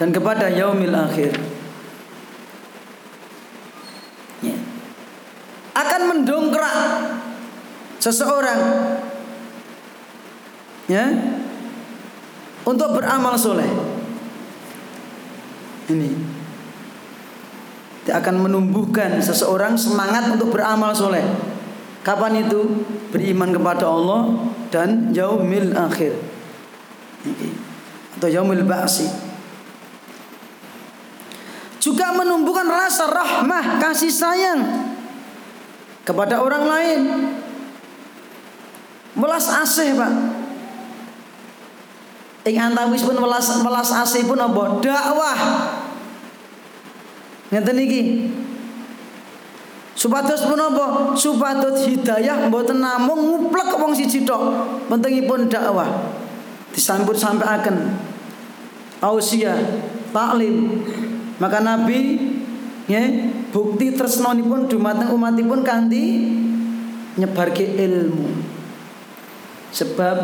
dan 0.00 0.16
kepada 0.16 0.48
yaumil 0.48 0.96
akhir. 0.96 1.36
Ya. 4.40 4.56
akan 5.76 6.00
mendongkrak 6.08 6.72
seseorang 8.00 8.60
ya 10.88 11.04
untuk 12.64 12.96
beramal 12.96 13.36
soleh. 13.36 13.68
Ini. 15.92 16.40
Akan 18.08 18.40
menumbuhkan 18.40 19.20
seseorang 19.20 19.76
semangat 19.76 20.32
untuk 20.32 20.56
beramal 20.56 20.96
soleh. 20.96 21.22
Kapan 22.00 22.48
itu? 22.48 22.88
Beriman 23.12 23.52
kepada 23.52 23.84
Allah 23.84 24.48
dan 24.72 25.12
yaumil 25.12 25.76
akhir. 25.76 26.16
Atau 28.16 28.32
yaumil 28.32 28.64
ba'si 28.64 29.29
juga 31.80 32.12
menumbuhkan 32.12 32.68
rasa 32.68 33.08
rahmah 33.08 33.80
kasih 33.80 34.12
sayang 34.12 34.60
kepada 36.04 36.44
orang 36.44 36.64
lain 36.68 37.00
Melas 39.20 39.50
asih, 39.50 39.98
Pak. 39.98 40.12
Ing 42.46 42.56
antawis 42.56 43.04
pun 43.04 43.18
melas 43.18 43.46
melas 43.60 43.90
asih 43.90 44.24
pun 44.24 44.38
apa? 44.38 44.80
Dakwah. 44.80 45.38
Ngeten 47.50 47.76
iki. 47.84 48.02
Supados 49.92 50.40
pun 50.46 50.56
apa? 50.56 51.12
Supados 51.12 51.84
hidayah 51.84 52.48
mboten 52.48 52.80
namung 52.80 53.28
nguplek 53.28 53.76
wong 53.76 53.92
siji 53.92 54.24
tok. 54.24 54.40
Pentingipun 54.88 55.50
dakwah. 55.50 56.08
Disambut 56.72 57.18
sampai 57.18 57.60
akan 57.60 57.76
ausia, 59.02 59.58
taklim. 60.14 60.86
Maka 61.40 61.64
Nabi 61.64 62.20
ya, 62.84 63.00
bukti 63.48 63.96
tresnanipun 63.96 64.68
dumateng 64.68 65.08
umatipun 65.16 65.64
kanthi 65.64 66.36
nyebarke 67.16 67.64
ilmu. 67.80 68.28
Sebab 69.72 70.16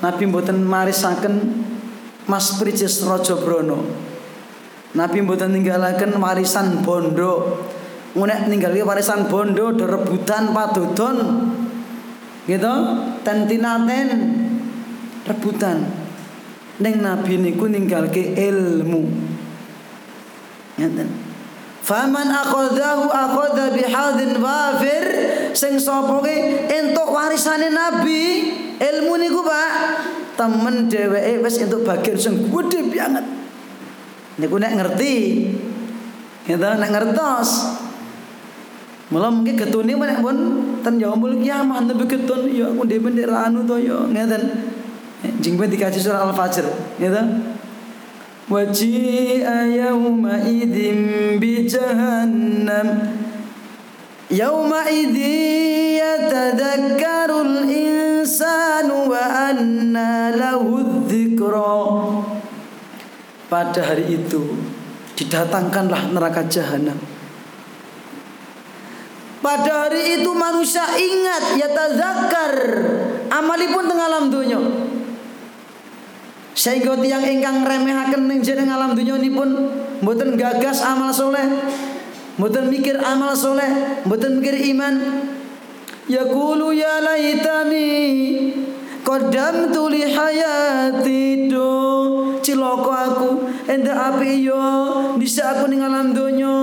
Nabi 0.00 0.22
mboten 0.24 0.64
marisaken 0.64 1.64
Mas 2.24 2.56
Prijes 2.56 3.04
Raja 3.04 3.36
Brono. 3.36 3.84
Nabi 4.96 5.20
mboten 5.20 5.52
ninggalaken 5.52 6.16
warisan 6.16 6.80
bondo. 6.80 7.60
Ngunek 8.14 8.46
ninggalke 8.46 8.80
warisan 8.86 9.26
bondo 9.28 9.74
do 9.74 9.84
rebutan 9.84 10.54
padudon. 10.54 11.50
Gitu, 12.48 12.74
tentinaten 13.26 14.08
rebutan. 15.26 15.84
Neng 16.80 16.94
Nabi 17.02 17.42
niku 17.42 17.66
ninggalke 17.68 18.38
ilmu. 18.38 19.23
Ngeten. 20.74 21.08
Faman 21.84 22.32
akhadhahu 22.32 23.12
akhadha 23.12 23.76
bihadin 23.76 24.40
wafir 24.40 25.04
sing 25.52 25.76
sapa 25.76 26.16
ki 26.24 26.66
entuk 26.72 27.12
warisane 27.12 27.68
Nabi 27.68 28.22
ilmu 28.80 29.14
niku 29.20 29.44
Pak. 29.44 29.72
Temen 30.34 30.88
dheweke 30.90 31.44
wis 31.44 31.60
entuk 31.60 31.84
bagian 31.84 32.16
sing 32.16 32.48
gedhe 32.48 32.80
banget. 32.88 33.26
Niku 34.40 34.56
nek 34.58 34.72
ngerti 34.80 35.14
ya 36.48 36.56
nek 36.56 36.90
ngertos. 36.90 37.50
Mula 39.12 39.28
mungkin 39.28 39.54
getune 39.54 39.94
nek 39.94 40.24
pun 40.24 40.36
ten 40.80 40.96
yaumul 40.96 41.36
kiamah 41.38 41.84
tapi 41.84 42.04
getun 42.08 42.48
ya 42.48 42.72
aku 42.72 42.88
ndek 42.88 43.28
anu 43.28 43.62
to 43.68 43.76
ya 43.78 44.00
ngeten 44.08 44.42
jing 45.40 45.56
ben 45.60 45.68
dikaji 45.68 46.00
surah 46.00 46.28
al-fajr 46.28 46.64
ya 47.00 47.08
ta 48.43 48.53
Waji'a 48.53 49.69
yawma 49.69 50.41
idzin 50.41 51.37
bi 51.37 51.69
jahannam 51.69 53.19
يومئذ 54.29 55.17
يتذكر 55.97 57.29
الإنسان 57.41 58.87
وأنى 59.09 60.13
له 60.37 60.61
الذكرى 60.61 61.81
Pada 63.49 63.81
hari 63.81 64.13
itu 64.13 64.45
didatangkanlah 65.17 66.13
neraka 66.13 66.45
jahanam. 66.45 66.93
Pada 69.41 69.89
hari 69.89 70.21
itu 70.21 70.29
manusia 70.37 70.85
ingat 70.93 71.57
ya 71.57 71.65
tazakar 71.73 72.53
amalipun 73.33 73.89
tengah 73.89 74.05
alam 74.05 74.29
dunia. 74.29 74.61
Sehingga 76.54 76.94
tiang 77.02 77.26
ingkang 77.26 77.66
remehaken 77.66 78.30
ning 78.30 78.40
jeneng 78.40 78.70
alam 78.70 78.94
dunia 78.94 79.18
ini 79.18 79.30
pun 79.34 79.50
mboten 80.00 80.38
gagas 80.38 80.86
amal 80.86 81.10
soleh 81.10 81.44
Mboten 82.34 82.66
mikir 82.66 82.98
amal 82.98 83.30
soleh, 83.38 84.02
mboten 84.02 84.42
mikir 84.42 84.58
iman. 84.74 84.94
Yaqulu 86.10 86.74
ya 86.74 86.98
laitani 86.98 87.88
qaddamtu 89.06 89.82
li 89.86 90.02
hayati 90.02 91.46
do. 91.46 91.70
Ciloko 92.42 92.90
aku 92.90 93.30
enda 93.70 94.12
api 94.12 94.42
yo 94.42 94.60
bisa 95.14 95.54
aku 95.54 95.70
ning 95.70 95.80
alam 95.86 96.10
donya. 96.10 96.58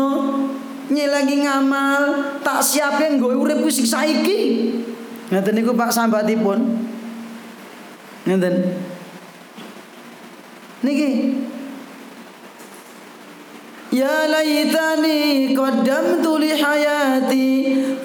Nyelangi 0.92 1.48
ngamal 1.48 2.04
tak 2.44 2.60
siap 2.60 3.00
yang 3.00 3.16
gue 3.16 3.32
urip 3.32 3.64
sing 3.72 3.88
saiki. 3.88 4.76
Ngaten 5.32 5.56
niku 5.56 5.72
Pak 5.72 5.96
sambatipun. 5.96 6.84
Ngaten 8.28 8.56
niki. 10.82 11.12
Ya 13.92 14.24
laitani 14.24 15.52
qaddamtu 15.52 16.40
li 16.40 16.56
hayati 16.56 17.48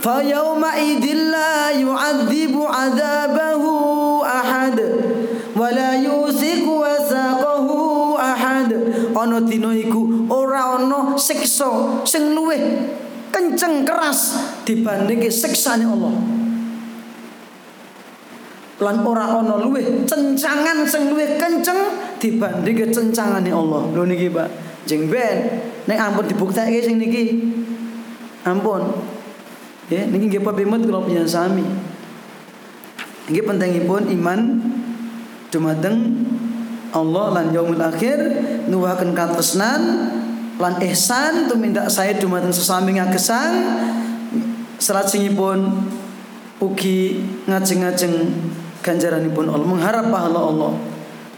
fa 0.03 0.18
yawma 0.18 0.74
idhil 0.74 1.31
la 1.31 1.70
yu'adzibu 1.79 2.66
'adzabahu 2.66 4.18
ahad 4.27 4.74
wa 5.55 5.70
la 5.70 5.95
yusiku 5.95 6.83
wasaqahu 6.83 8.18
ahad. 8.18 8.70
Ana 9.14 9.39
dina 9.47 9.70
iku 9.79 10.27
ora 10.27 10.74
ana 10.74 11.14
siksa 11.14 12.03
sing 12.03 12.35
luwih 12.35 12.59
kenceng 13.31 13.87
keras 13.87 14.35
dibandingke 14.66 15.31
siksane 15.31 15.87
Allah. 15.87 16.18
Lan 18.83 18.97
ora 19.07 19.39
ana 19.39 19.55
luwih 19.62 20.03
cencangan 20.03 20.83
sing 20.83 21.14
kenceng 21.14 22.05
dibandingke 22.18 22.92
cencangane 22.92 23.50
Allah. 23.52 23.82
Lho 23.92 24.02
niki 24.06 24.32
Pak. 24.32 24.48
Jeng 24.86 25.10
ben 25.10 25.36
nek 25.86 25.98
ampun 25.98 26.24
dibuktekke 26.26 26.80
sing 26.82 26.96
niki. 26.98 27.52
Ampun. 28.46 28.82
Ya 29.90 30.06
niki 30.06 30.30
nggih 30.30 30.42
pepimut 30.42 30.82
kula 30.86 31.02
punya 31.02 31.26
sami. 31.26 31.66
Nggih 33.26 33.44
pentingipun 33.44 34.10
iman 34.14 34.40
dumateng 35.50 35.96
Allah 36.94 37.26
lan 37.34 37.46
yaumul 37.50 37.80
akhir 37.80 38.18
nuwahaken 38.70 39.12
katresnan 39.12 39.82
lan 40.56 40.74
ihsan 40.88 41.50
tumindak 41.50 41.92
saya 41.92 42.16
dumateng 42.16 42.54
sesami 42.54 42.96
ngagesang 42.96 43.52
salajengipun 44.80 45.84
ugi 46.56 47.20
ngajeng-ngajeng 47.44 48.14
ganjaranipun 48.80 49.52
Allah 49.52 49.66
mengharap 49.68 50.08
pahala 50.08 50.40
Allah 50.40 50.72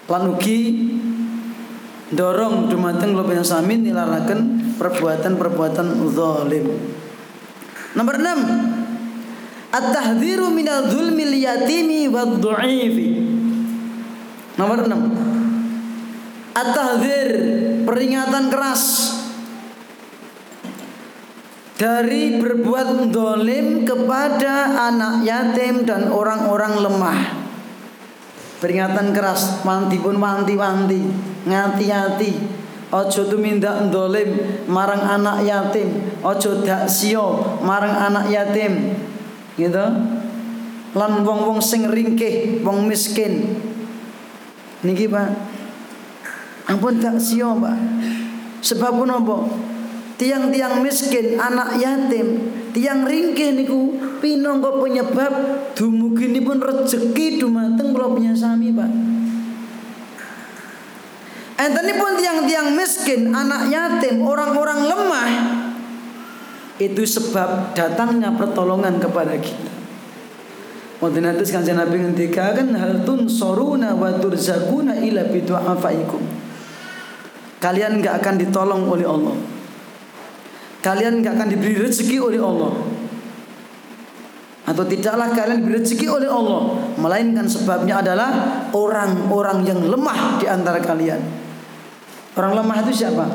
lan 0.09 0.23
ugi 0.33 0.61
dorong 2.09 2.73
dumateng 2.73 3.13
lo 3.13 3.29
samin 3.45 3.85
nilaraken 3.85 4.41
perbuatan-perbuatan 4.81 5.87
zalim. 6.09 6.67
Nomor 7.93 8.17
6. 8.17 9.69
At-tahdhiru 9.69 10.49
minal 10.49 10.89
dzulmil 10.89 11.37
yatimi 11.37 12.09
wad 12.09 12.41
dhu'ifi. 12.41 13.09
Nomor 14.57 14.89
6. 14.89 16.57
At-tahdhir 16.57 17.29
peringatan 17.85 18.49
keras 18.49 19.13
dari 21.79 22.43
berbuat 22.43 23.13
dolim 23.15 23.87
kepada 23.87 24.89
anak 24.91 25.23
yatim 25.23 25.87
dan 25.87 26.11
orang-orang 26.11 26.75
lemah. 26.83 27.48
Peringatan 28.59 29.15
keras, 29.15 29.63
wanti 29.63 30.03
pun 30.03 30.19
wanti-wanti, 30.19 30.99
ngati-ngati. 31.47 32.33
Ojo 32.89 33.29
tumindak 33.29 33.93
dolim 33.93 34.65
marang 34.65 35.05
anak 35.05 35.45
yatim, 35.45 36.09
ojo 36.25 36.65
daksio 36.65 37.61
marang 37.61 37.93
anak 37.93 38.33
yatim. 38.33 38.97
Gitu. 39.55 39.87
Lan 40.97 41.13
wong-wong 41.21 41.61
sing 41.61 41.85
ringkih, 41.85 42.65
wong 42.65 42.89
miskin. 42.89 43.61
Niki 44.83 45.05
Pak. 45.07 45.29
Ampun 46.73 46.97
daksio 46.99 47.61
Pak. 47.61 47.77
Sebab 48.65 49.07
apa? 49.07 49.37
Tiang-tiang 50.19 50.83
miskin, 50.83 51.39
anak 51.39 51.79
yatim, 51.79 52.51
tiang 52.75 53.07
ringkih 53.07 53.55
niku 53.55 53.95
pinangka 54.19 54.83
penyebab 54.83 55.33
dumuginipun 55.79 56.59
rezeki 56.59 57.39
dumateng 57.39 57.95
kula 57.95 58.11
sami, 58.35 58.75
Pak. 58.75 58.91
pun 61.95 62.13
tiang-tiang 62.19 62.75
miskin, 62.75 63.31
anak 63.31 63.71
yatim, 63.71 64.27
orang-orang 64.27 64.91
lemah 64.91 65.31
itu 66.83 67.03
sebab 67.07 67.75
datangnya 67.79 68.35
pertolongan 68.35 68.99
kepada 68.99 69.39
kita. 69.39 69.71
Wonten 70.99 71.31
hadis 71.31 71.55
kanjeng 71.55 71.79
Nabi 71.79 72.03
ngendikaken 72.03 72.75
hal 72.75 73.07
soruna 73.31 73.95
wa 73.95 74.19
turzakuna 74.19 74.99
ila 74.99 75.31
bidu'afaikum. 75.31 76.23
Kalian 77.63 78.03
enggak 78.03 78.19
akan 78.19 78.35
ditolong 78.39 78.83
oleh 78.87 79.07
Allah. 79.07 79.58
Kalian 80.79 81.21
enggak 81.21 81.35
akan 81.39 81.49
diberi 81.51 81.75
rezeki 81.79 82.17
oleh 82.23 82.41
Allah. 82.41 82.73
Atau 84.69 84.85
tidaklah 84.85 85.33
kalian 85.33 85.65
diberi 85.65 85.81
rezeki 85.81 86.07
oleh 86.07 86.29
Allah, 86.29 86.77
melainkan 87.01 87.49
sebabnya 87.49 88.05
adalah 88.05 88.31
orang-orang 88.71 89.65
yang 89.65 89.81
lemah 89.81 90.39
di 90.39 90.47
antara 90.47 90.79
kalian. 90.79 91.19
Orang 92.37 92.53
lemah 92.55 92.77
itu 92.87 93.03
siapa? 93.03 93.27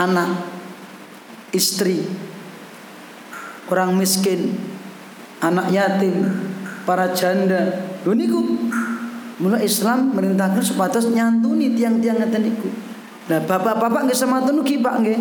Anak, 0.00 0.48
istri, 1.52 2.08
orang 3.68 3.94
miskin, 3.94 4.58
anak 5.44 5.70
yatim, 5.70 6.24
para 6.88 7.12
janda. 7.12 7.92
Lho 8.02 8.16
niku 8.16 8.40
Mula 9.40 9.56
Islam 9.64 10.12
merintahkan 10.12 10.60
supaya 10.60 11.00
nyantuni 11.00 11.72
tiang-tiang 11.72 12.20
ngeten 12.20 12.44
niku. 12.44 12.68
Lah 13.30 13.40
bapak-bapak 13.46 14.10
nggih 14.10 14.18
semanten 14.18 14.58
ugi 14.58 14.82
Pak 14.82 15.06
nggih. 15.06 15.20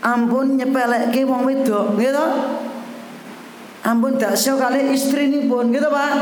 Ampun 0.00 0.54
nyepelekke 0.54 1.26
wong 1.26 1.42
wedok, 1.44 1.98
nggih 1.98 2.14
to? 2.14 2.26
Ampun 3.82 4.14
daksa 4.14 4.54
kali 4.54 4.94
istri 4.94 5.26
ini 5.26 5.50
pun, 5.50 5.74
gitu 5.74 5.90
Pak. 5.90 6.12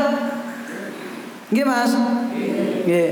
Nggih 1.53 1.65
Mas? 1.69 1.93
Nggih. 2.89 3.11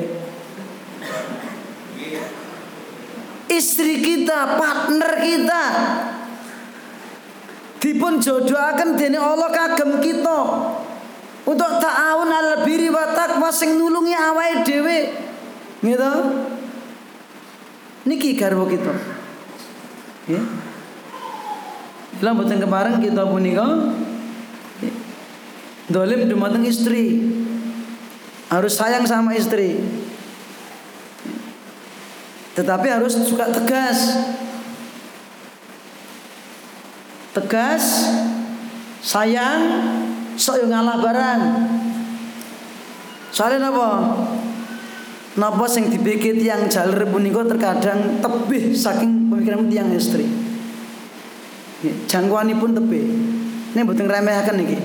Istri 3.48 3.94
kita, 4.04 4.60
partner 4.60 5.12
kita, 5.24 5.64
dipun 7.78 8.20
jodohaken 8.20 8.98
dening 8.98 9.22
Allah 9.22 9.54
kagem 9.54 10.02
kita 10.02 10.40
untuk 11.48 11.72
ta'awun 11.80 12.28
al 12.28 12.68
biri 12.68 12.92
wa 12.92 13.08
taqwa 13.16 13.48
sing 13.54 13.80
nulungi 13.80 14.12
awake 14.12 14.68
dhewe 14.68 15.00
gitu 15.80 16.12
niki 18.08 18.40
garwa 18.40 18.64
kita. 18.66 18.96
Ya. 20.32 20.42
Lah 22.24 22.32
mboten 22.34 22.58
kemarin 22.58 22.98
kita 22.98 23.28
punika 23.28 23.94
dolim 25.92 26.26
dumateng 26.26 26.66
istri. 26.66 27.28
Harus 28.48 28.80
sayang 28.80 29.04
sama 29.04 29.36
istri. 29.36 29.76
Tetapi 32.56 32.88
harus 32.90 33.14
suka 33.28 33.52
tegas. 33.52 34.18
Tegas 37.36 37.84
sayang 39.04 39.62
sok 40.40 40.66
yang 40.66 40.74
ngalah 40.74 40.98
barang. 41.04 41.42
Soalnya 43.30 43.70
apa 43.70 43.90
Napa 45.38 45.70
sing 45.70 45.94
dipikir 45.94 46.34
yang 46.42 46.66
jalur 46.66 47.06
punika 47.14 47.46
terkadang 47.46 48.18
tebih 48.18 48.74
saking 48.74 49.30
pemikiran 49.30 49.70
tiang 49.70 49.94
istri. 49.94 50.26
pun 52.58 52.72
tebih. 52.74 53.04
Ini 53.78 53.86
remeh 53.86 54.10
remehaken 54.10 54.56
niki. 54.58 54.78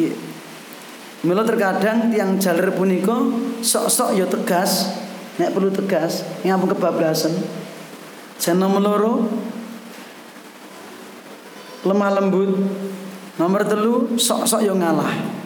Nggih. 0.00 0.12
Mila 1.28 1.44
terkadang 1.44 2.08
tiang 2.08 2.40
jalur 2.40 2.72
punika 2.72 3.20
sok-sok 3.60 4.16
ya 4.16 4.24
tegas, 4.24 4.96
nek 5.36 5.52
perlu 5.52 5.68
tegas, 5.68 6.24
ngapun 6.40 6.72
kebablasan. 6.72 7.36
Jangan 8.40 8.70
meloro 8.70 9.28
lemah 11.84 12.10
lembut 12.16 12.54
nomor 13.36 13.62
telu 13.66 14.16
sok-sok 14.16 14.62
yang 14.64 14.80
ngalah 14.80 15.38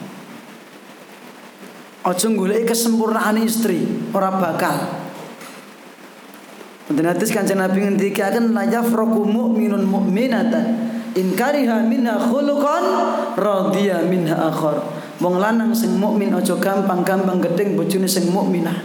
ojo 2.03 2.27
golek 2.35 2.67
kesempurnaan 2.67 3.39
istri 3.39 3.83
ora 4.11 4.31
bakal 4.31 5.03
Mungkin 6.83 7.09
hadis 7.15 7.31
kanjeng 7.31 7.63
Nabi 7.63 7.79
ngendikaken 7.79 8.51
la 8.51 8.67
yafraqu 8.67 9.23
mu'minun 9.23 9.87
mu'minatan 9.87 10.65
in 11.15 11.31
kariha 11.31 11.79
minha 11.87 12.19
khuluqan 12.19 12.85
radiya 13.39 14.03
minha 14.03 14.35
akhar. 14.35 14.83
Wong 15.23 15.39
lanang 15.39 15.71
sing 15.71 15.95
mukmin 15.95 16.35
aja 16.35 16.59
gampang-gampang 16.59 17.39
gedeng 17.39 17.79
bojone 17.79 18.09
sing 18.09 18.27
mukminah. 18.27 18.75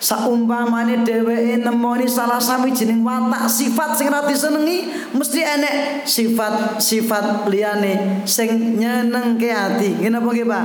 Saumpamane 0.00 1.04
dheweke 1.04 1.60
nemoni 1.60 2.08
salah 2.08 2.40
sawijining 2.40 3.04
watak 3.04 3.46
sifat 3.46 3.94
sing 3.94 4.08
ra 4.08 4.24
disenengi, 4.24 4.88
mesti 5.12 5.40
enek 5.44 5.74
sifat-sifat 6.08 7.46
liyane 7.46 8.24
sing 8.24 8.80
nyenengke 8.80 9.52
ati. 9.52 10.00
Ngene 10.00 10.18
apa 10.18 10.28
nggih, 10.32 10.48
Pak? 10.48 10.64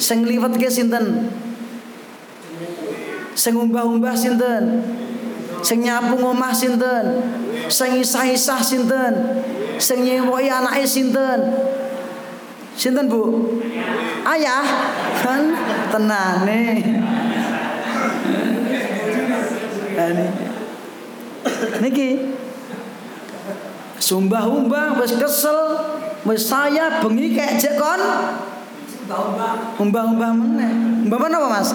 Sing 0.00 0.24
liwetke 0.24 0.64
sinten? 0.72 1.28
Sing 3.36 3.52
umbah-umbah 3.52 4.16
sinten? 4.16 4.80
Sing 5.60 5.84
nyapu 5.84 6.16
ngomah 6.16 6.56
sinten? 6.56 7.20
Sing 7.68 8.00
isah-isah 8.00 8.64
sinten? 8.64 9.44
Sing 9.76 10.00
nyewoki 10.00 10.48
anake 10.48 10.88
sinten? 10.88 11.52
Sinten, 12.72 13.12
Bu? 13.12 13.52
Ayah 14.24 14.64
kan. 15.20 15.52
Ini. 20.00 20.26
Niki. 21.84 22.10
Sumbah-umbah 24.00 24.96
wis 24.96 25.12
kesel, 25.12 25.60
wis 26.24 26.48
saya 26.48 27.04
bengi 27.04 27.36
kayak 27.36 27.60
jek 27.60 27.76
kon. 27.76 28.00
Umbah-umbah 29.10 30.30
meneh. 30.30 30.72
Umbah 31.10 31.18
apa 31.18 31.48
Mas? 31.50 31.70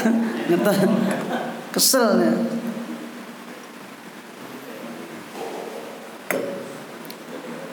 Ngeten. 0.50 0.90
Kesel 1.70 2.10
ya. 2.18 2.34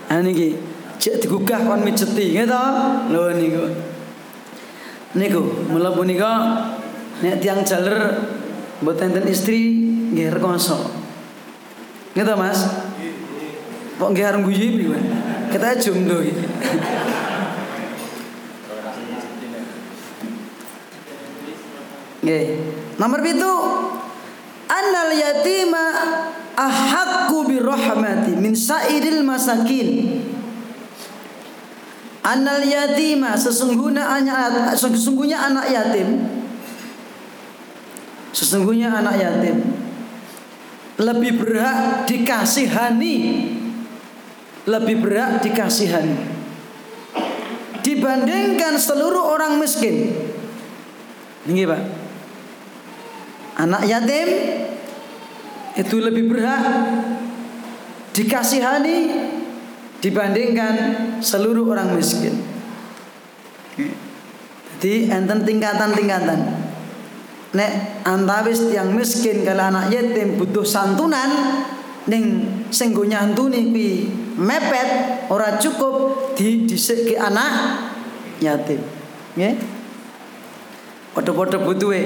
Ah 0.08 0.22
niki 0.24 0.56
cek 1.02 1.26
digugah 1.26 1.66
kon 1.66 1.82
mijeti 1.82 2.38
gitu. 2.38 2.62
Lho 3.10 3.34
niku. 3.34 3.66
Niku 5.18 5.42
mula 5.74 5.90
punika 5.98 6.32
nek 7.26 7.42
tiang 7.42 7.66
jaler 7.66 8.22
mboten 8.86 9.10
enten 9.10 9.26
istri 9.26 9.82
nggih 10.14 10.30
rekoso. 10.30 10.94
Gitu 12.14 12.34
Mas? 12.38 12.70
Kok 13.98 14.10
nggih 14.14 14.26
areng 14.30 14.46
guyu 14.46 14.78
piye? 14.78 15.00
Kita 15.50 15.74
jomblo 15.82 16.22
iki. 16.22 16.46
Nggih. 22.28 22.60
Nomor 23.00 23.24
itu 23.24 23.54
annal 24.68 25.16
yatima 25.16 25.86
ahaqqu 26.60 27.40
birahmati 27.48 28.36
min 28.36 28.52
sairil 28.52 29.24
masakin. 29.24 30.20
Annal 32.28 32.68
yatima 32.68 33.32
sesungguhnya 33.40 34.04
anak 34.04 34.76
sesungguhnya 34.76 35.40
anak 35.40 35.72
yatim. 35.72 36.28
Sesungguhnya 38.36 38.92
anak 38.92 39.16
yatim. 39.16 39.64
Lebih 41.00 41.40
berhak 41.40 42.04
dikasihani. 42.12 43.16
Lebih 44.68 45.00
berhak 45.00 45.40
dikasihani. 45.48 46.36
Dibandingkan 47.88 48.76
seluruh 48.76 49.32
orang 49.32 49.64
miskin. 49.64 50.12
Ini 51.48 51.64
Pak 51.64 52.07
anak 53.58 53.82
yatim 53.90 54.30
itu 55.78 55.96
lebih 55.98 56.30
berhak 56.30 56.62
dikasihani 58.14 58.98
dibandingkan 60.02 60.74
seluruh 61.22 61.66
orang 61.74 61.98
miskin. 61.98 62.38
Jadi 64.78 65.10
enten 65.10 65.42
tingkatan-tingkatan. 65.42 66.40
Nek 67.58 67.72
antawis 68.06 68.70
tiang 68.70 68.94
miskin 68.94 69.42
kalau 69.42 69.74
anak 69.74 69.90
yatim 69.90 70.38
butuh 70.38 70.66
santunan 70.66 71.62
ning 72.06 72.46
sing 72.70 72.94
go 72.94 73.02
nyantuni 73.02 73.74
kuwi 73.74 73.90
mepet 74.38 74.90
ora 75.34 75.58
cukup 75.58 76.30
di 76.38 76.70
dhisik 76.70 77.18
anak 77.18 77.82
yatim. 78.38 78.82
Nggih. 79.34 79.58
Padha-padha 81.18 81.58
butuhe. 81.58 82.02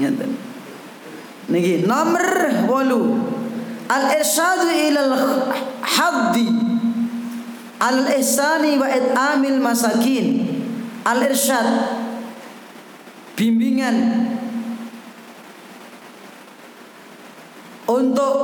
Ngeten. 0.00 0.53
Niki 1.48 1.84
nomor 1.84 2.24
8. 2.64 3.84
Al-irsadu 3.84 4.68
ilal 4.72 5.12
haddi 5.84 6.48
al 7.84 8.08
ihsani 8.16 8.80
wa 8.80 8.88
it'amil 8.88 9.60
masakin 9.60 10.26
al 11.04 11.20
irsyad 11.20 11.68
bimbingan 13.36 14.30
untuk 17.84 18.36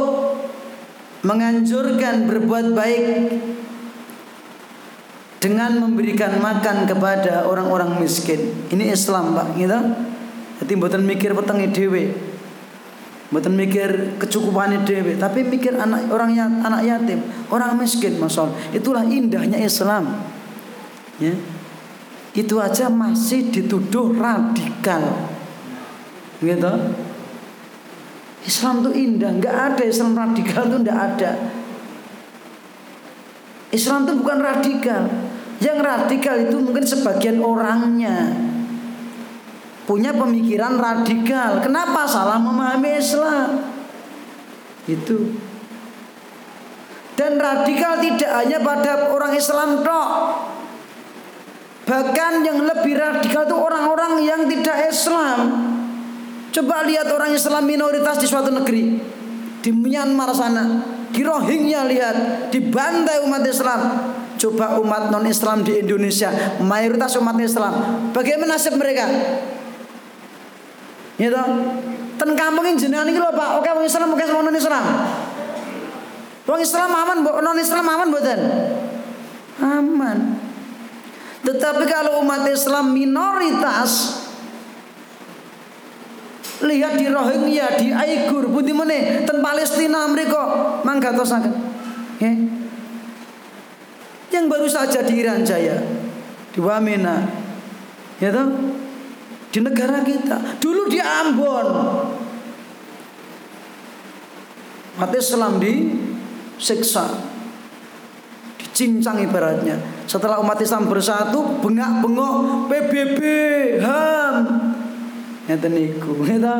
menganjurkan 1.25 2.29
berbuat 2.29 2.77
baik 2.77 3.05
dengan 5.41 5.81
memberikan 5.81 6.37
makan 6.37 6.85
kepada 6.85 7.49
orang-orang 7.49 7.97
miskin. 7.97 8.69
Ini 8.69 8.93
Islam, 8.93 9.33
Pak, 9.33 9.57
gitu. 9.57 9.79
Jadi 10.61 10.73
mboten 10.77 11.01
mikir 11.09 11.33
petenge 11.33 11.73
dhewe. 11.73 12.13
Mboten 13.31 13.55
mikir 13.55 14.19
kecukupane 14.19 14.83
dhewe, 14.83 15.15
tapi 15.15 15.47
mikir 15.47 15.79
anak 15.79 16.11
orang 16.11 16.35
ya, 16.35 16.51
anak 16.51 16.83
yatim, 16.83 17.23
orang 17.47 17.79
miskin, 17.79 18.19
masal. 18.19 18.51
Itulah 18.75 19.07
indahnya 19.07 19.55
Islam. 19.55 20.27
Ya. 21.23 21.39
Itu 22.35 22.59
aja 22.59 22.91
masih 22.91 23.55
dituduh 23.55 24.19
radikal. 24.19 25.31
Gitu. 26.43 26.73
Islam 28.43 28.83
tuh 28.83 28.95
indah, 28.99 29.31
nggak 29.39 29.57
ada 29.75 29.83
Islam 29.87 30.19
radikal 30.19 30.67
tuh 30.67 30.79
nggak 30.83 30.99
ada. 30.99 31.31
Islam 33.71 34.11
itu 34.11 34.13
bukan 34.19 34.39
radikal. 34.43 35.07
Yang 35.63 35.79
radikal 35.87 36.37
itu 36.41 36.57
mungkin 36.59 36.83
sebagian 36.83 37.39
orangnya 37.39 38.50
punya 39.85 40.13
pemikiran 40.17 40.77
radikal. 40.81 41.61
Kenapa 41.65 42.09
salah 42.09 42.37
memahami 42.37 42.97
Islam? 42.97 43.49
Itu. 44.89 45.37
Dan 47.17 47.37
radikal 47.37 48.01
tidak 48.01 48.33
hanya 48.33 48.59
pada 48.65 49.13
orang 49.13 49.33
Islam 49.37 49.85
tok. 49.85 50.11
Bahkan 51.85 52.33
yang 52.47 52.59
lebih 52.65 52.97
radikal 52.97 53.45
itu 53.45 53.57
orang-orang 53.57 54.13
yang 54.25 54.43
tidak 54.49 54.89
Islam. 54.89 55.39
Coba 56.51 56.83
lihat 56.89 57.07
orang 57.13 57.37
Islam 57.37 57.63
minoritas 57.69 58.17
di 58.19 58.27
suatu 58.27 58.49
negeri. 58.49 58.99
Di 59.61 59.69
Myanmar 59.69 60.33
sana 60.33 60.81
di 61.11 61.27
Rohingya 61.27 61.81
lihat 61.91 62.17
dibantai 62.55 63.27
umat 63.27 63.43
Islam 63.43 63.81
coba 64.41 64.79
umat 64.81 65.11
non 65.13 65.27
Islam 65.27 65.67
di 65.67 65.83
Indonesia 65.83 66.31
mayoritas 66.63 67.19
umat 67.19 67.37
Islam 67.43 67.75
bagaimana 68.15 68.57
nasib 68.57 68.79
mereka 68.79 69.05
ya 71.21 71.29
toh? 71.29 71.49
Ten 72.17 72.31
kampung 72.33 72.65
jenengan 72.77 73.05
ini 73.05 73.21
lho 73.21 73.29
Pak. 73.33 73.61
Oke 73.61 73.69
wong 73.77 73.85
Islam 73.85 74.09
oke 74.17 74.25
non 74.25 74.57
Islam. 74.57 74.85
Wong 76.49 76.61
Islam 76.65 76.91
aman 76.91 77.19
non 77.21 77.59
Islam 77.61 77.85
aman 77.85 78.09
mboten? 78.09 78.41
Aman. 79.61 80.19
Tetapi 81.45 81.85
kalau 81.89 82.25
umat 82.25 82.45
Islam 82.49 82.93
minoritas 82.93 84.21
lihat 86.61 87.01
di 87.01 87.09
Rohingya, 87.09 87.81
di 87.81 87.89
Aigur, 87.89 88.53
pundi 88.53 88.77
meneh? 88.77 89.25
Ten 89.25 89.41
Palestina 89.41 90.05
mereka 90.05 90.41
manggatosaken. 90.85 91.55
Ya. 92.21 92.33
Yang 94.31 94.45
baru 94.47 94.69
saja 94.69 95.01
di 95.01 95.25
Iran 95.25 95.41
Jaya, 95.41 95.81
di 96.53 96.61
Wamena, 96.61 97.25
ya 98.21 98.29
toh? 98.31 98.49
Di 99.51 99.59
negara 99.59 100.03
kita. 100.07 100.63
Dulu 100.63 100.87
di 100.87 100.99
Ambon. 101.03 101.67
Mati 104.99 105.17
Islam 105.17 105.59
di 105.59 105.75
siksa 106.61 107.31
dicincang 108.81 109.21
ibaratnya 109.21 109.77
setelah 110.09 110.41
umat 110.41 110.57
Islam 110.61 110.89
bersatu 110.89 111.61
bengak-bengok 111.61 112.69
PBB 112.73 113.21
HAM 113.81 114.37
ngeten 115.49 115.73
niku 115.77 116.21
gitu. 116.25 116.57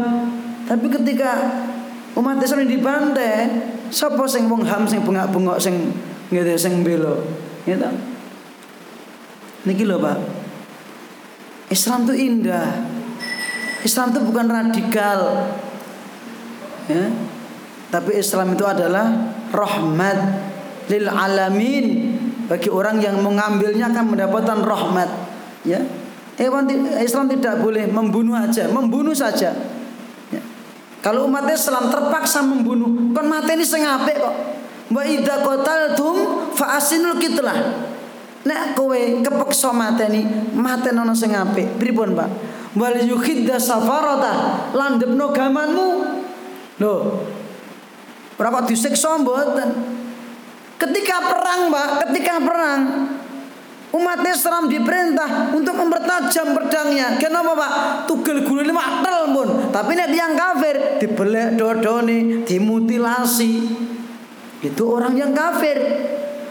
tapi 0.69 0.87
ketika 0.89 1.33
umat 2.17 2.41
Islam 2.45 2.69
dibantai 2.69 3.49
sapa 3.89 4.25
sing 4.29 4.53
wong 4.53 4.65
ham 4.69 4.85
sing 4.85 5.01
bengak-bengok 5.01 5.57
sing 5.57 5.97
ngene 6.29 6.61
sing 6.61 6.85
belo 6.85 7.25
gitu 7.65 7.89
niki 9.65 9.89
lho 9.89 9.97
Pak 9.97 10.40
Islam 11.71 12.05
itu 12.11 12.15
indah 12.19 12.69
Islam 13.87 14.13
itu 14.13 14.21
bukan 14.27 14.47
radikal 14.51 15.21
ya 16.91 17.07
tapi 17.91 18.19
Islam 18.19 18.55
itu 18.55 18.65
adalah 18.67 19.35
rahmat 19.51 20.19
lil 20.91 21.07
alamin 21.07 21.87
bagi 22.51 22.67
orang 22.71 22.99
yang 22.99 23.23
mengambilnya 23.23 23.95
akan 23.95 24.05
mendapatkan 24.11 24.59
rahmat 24.67 25.11
ya 25.63 25.81
Hewan 26.41 26.65
Islam 27.05 27.29
tidak 27.29 27.61
boleh 27.61 27.85
membunuh 27.85 28.33
aja, 28.33 28.65
membunuh 28.73 29.13
saja. 29.13 29.53
Ya. 30.33 30.43
Kalau 31.05 31.29
umat 31.29 31.45
Islam 31.53 31.93
terpaksa 31.93 32.41
membunuh, 32.41 33.13
kan 33.13 33.29
mati 33.29 33.61
ini 33.61 33.65
sengape 33.69 34.17
kok. 34.17 34.35
Wa 34.89 35.05
idza 35.05 35.45
qataltum 35.45 36.49
fa 36.57 36.81
asinul 36.81 37.21
kitlah. 37.21 37.90
Nek 38.41 38.73
kowe 38.73 38.97
kepeksa 38.97 39.69
mateni, 39.73 40.25
mateni 40.57 40.97
ana 40.97 41.13
sing 41.13 41.37
apik. 41.37 41.77
Pripun, 41.77 42.17
Pak? 42.17 42.31
Wal 42.77 43.05
yukhidda 43.05 43.61
safarata, 43.61 44.73
landepno 44.73 45.29
gamanmu. 45.29 45.89
Lho. 46.81 46.95
Ora 48.41 48.49
kok 48.49 48.65
disiksa. 48.73 49.21
Ketika 50.81 51.17
perang, 51.29 51.69
Pak, 51.69 51.89
ketika 52.09 52.41
perang, 52.41 52.81
Umat 53.91 54.23
Islam 54.23 54.71
diperintah 54.71 55.51
untuk 55.51 55.75
mempertajam 55.75 56.55
pedangnya. 56.55 57.19
Kenapa 57.19 57.59
Pak? 57.59 57.73
Tugel 58.07 58.47
gulune 58.47 58.71
maktel 58.71 59.35
pun. 59.35 59.49
Tapi 59.75 59.99
nek 59.99 60.15
yang 60.15 60.39
kafir 60.39 61.03
dibelek 61.03 61.59
dodone, 61.59 62.47
dimutilasi. 62.47 63.53
Itu 64.63 64.95
orang 64.95 65.19
yang 65.19 65.35
kafir. 65.35 65.75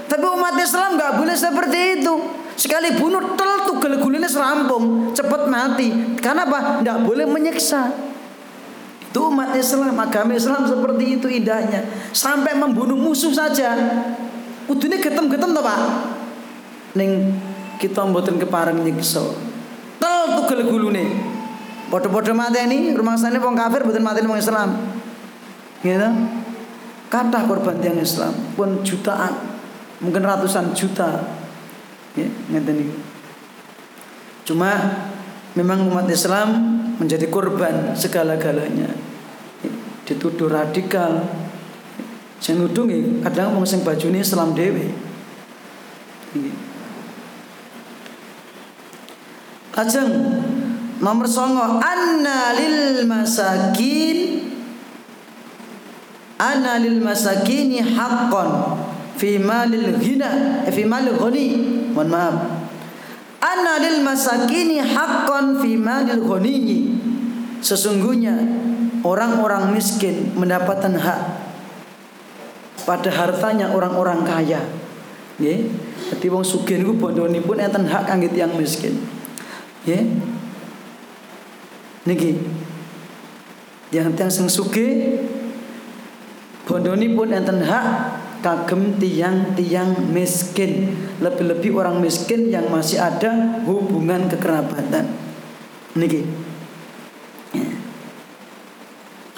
Tapi 0.10 0.26
umat 0.26 0.57
Islam 0.57 0.97
nggak 0.97 1.14
boleh 1.22 1.36
seperti 1.38 2.01
itu. 2.01 2.14
Sekali 2.57 2.97
bunuh 2.97 3.38
tel 3.39 3.64
tugel 3.64 4.01
gulune 4.01 4.28
serampung, 4.28 5.14
cepat 5.16 5.47
mati. 5.47 6.18
Karena 6.20 6.43
apa? 6.43 6.84
Nggak 6.84 6.97
boleh 7.05 7.24
menyiksa. 7.30 7.93
Itu 8.99 9.30
umat 9.32 9.55
Islam, 9.55 9.95
agama 9.95 10.36
Islam 10.36 10.66
seperti 10.66 11.22
itu 11.22 11.30
indahnya. 11.30 11.86
Sampai 12.12 12.57
membunuh 12.57 12.97
musuh 12.97 13.32
saja. 13.32 13.78
Udune 14.70 15.01
getem-getem 15.01 15.49
toh 15.49 15.64
Pak? 15.66 15.80
ning 16.97 17.38
kita 17.78 18.01
mboten 18.07 18.41
kepareng 18.41 18.82
nyiksa. 18.82 19.22
Tel 20.01 20.18
tugel 20.39 20.66
gulune. 20.66 21.05
Padha-padha 21.89 22.34
mateni 22.34 22.93
rumangsane 22.93 23.41
wong 23.41 23.57
kafir 23.57 23.82
mboten 23.86 24.03
mateni 24.05 24.30
wong 24.30 24.39
Islam. 24.41 24.70
Gitu. 25.82 26.10
Kathah 27.10 27.49
korban 27.49 27.82
tiang 27.82 27.97
Islam 27.97 28.30
pun 28.53 28.86
jutaan, 28.86 29.34
mungkin 29.99 30.23
ratusan 30.23 30.71
juta. 30.75 31.39
Ya. 32.15 32.27
Cuma 34.47 34.71
memang 35.53 35.85
umat 35.87 36.09
Islam 36.09 36.47
menjadi 36.97 37.29
korban 37.29 37.93
segala-galanya. 37.93 38.89
Dituduh 40.07 40.49
radikal. 40.49 41.21
Sing 42.39 42.57
nudungi 42.57 43.21
kadang 43.21 43.53
wong 43.59 43.67
sing 43.67 43.83
bajune 43.85 44.23
Islam 44.23 44.55
dhewe. 44.55 44.89
Lajeng 49.75 50.11
nomor 50.99 51.23
songo 51.23 51.79
anna 51.79 52.51
lil 52.51 53.07
masakin 53.07 54.43
anna 56.35 56.79
lil 56.83 56.99
masakini 56.99 57.79
haqqan 57.79 58.49
fi 59.20 59.36
malil 59.36 59.99
ghina 59.99 60.63
eh, 60.63 60.72
fi 60.72 60.88
malil 60.88 61.20
ghani. 61.20 61.45
Mohon 61.91 62.07
maaf. 62.07 62.36
Anna 63.43 63.84
lil 63.84 63.99
masakini 63.99 64.80
haqqan 64.80 65.59
fi 65.59 65.76
malil 65.76 66.24
ghani. 66.24 66.57
Sesungguhnya 67.59 68.39
orang-orang 69.03 69.76
miskin 69.76 70.32
mendapatkan 70.39 70.95
hak 70.95 71.20
pada 72.88 73.11
hartanya 73.11 73.76
orang-orang 73.76 74.24
kaya. 74.24 74.63
Nggih. 75.36 75.67
Dadi 76.09 76.28
wong 76.32 76.47
sugih 76.47 76.80
niku 76.80 76.95
bondonipun 76.95 77.59
enten 77.59 77.84
hak 77.86 78.07
kangge 78.07 78.32
tiyang 78.32 78.55
miskin. 78.55 78.95
Ya. 79.84 79.99
Niki. 82.07 82.39
Yang 83.91 84.07
tiang 84.15 84.32
sing 84.32 84.47
sugih 84.47 85.20
bondoni 86.63 87.11
pun 87.17 87.34
enten 87.34 87.65
hak 87.65 88.18
kagem 88.39 88.97
tiang-tiang 88.99 90.11
miskin. 90.11 90.95
Lebih-lebih 91.19 91.75
orang 91.75 91.99
miskin 91.99 92.47
yang 92.47 92.67
masih 92.71 92.99
ada 92.99 93.61
hubungan 93.67 94.27
kekerabatan. 94.31 95.11
Niki. 95.95 96.23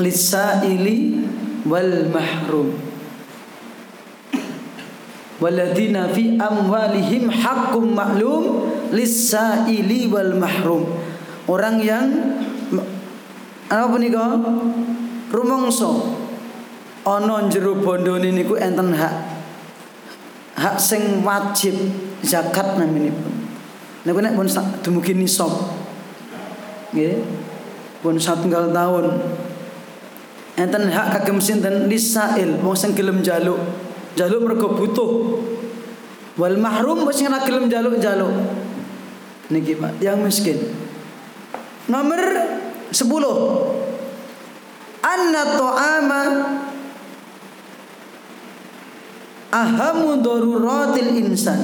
Lisaili 0.02 1.26
wal 1.66 2.10
mahrum. 2.10 2.74
Waladina 5.42 6.06
fi 6.14 6.38
amwalihim 6.38 7.34
haqqum 7.34 7.98
ma'lum 7.98 8.70
lisaili 8.94 10.06
wal 10.06 10.38
mahrum. 10.38 10.86
Orang 11.50 11.82
yang 11.82 12.06
apa 13.66 13.86
punika? 13.90 14.38
Rumangsa 15.32 16.21
ana 17.06 17.50
jero 17.50 17.78
bondone 17.82 18.30
niku 18.30 18.58
enten 18.58 18.94
hak. 18.94 19.14
Hak 20.58 20.78
sing 20.78 21.26
wajib 21.26 21.74
zakat 22.22 22.78
naminipun. 22.78 23.34
Niku 24.06 24.20
nek 24.22 24.34
pun 24.38 24.48
dumugi 24.86 25.14
nisab. 25.18 25.50
Nggih. 26.94 27.24
Pun 28.02 28.18
satunggal 28.18 28.74
tahun. 28.74 29.06
Enten 30.58 30.92
hak 30.92 31.22
kagem 31.22 31.42
sinten 31.42 31.90
lisail 31.90 32.62
wong 32.62 32.78
sing 32.78 32.94
gelem 32.94 33.26
njaluk. 33.26 33.58
Njaluk 34.14 34.40
mergo 34.46 34.68
butuh. 34.78 35.12
Wal 36.38 36.58
mahrum 36.58 37.06
sing 37.14 37.30
ora 37.30 37.42
gelem 37.42 37.70
njaluk-njaluk. 37.70 38.34
Niki 39.52 39.76
Pak, 39.76 40.00
yang 40.00 40.24
miskin. 40.24 40.56
Nomor 41.92 42.24
10. 42.88 43.04
Anna 45.02 45.44
ta'ama 45.60 46.22
ahamu 49.52 50.24
daruratil 50.24 51.12
insan. 51.20 51.60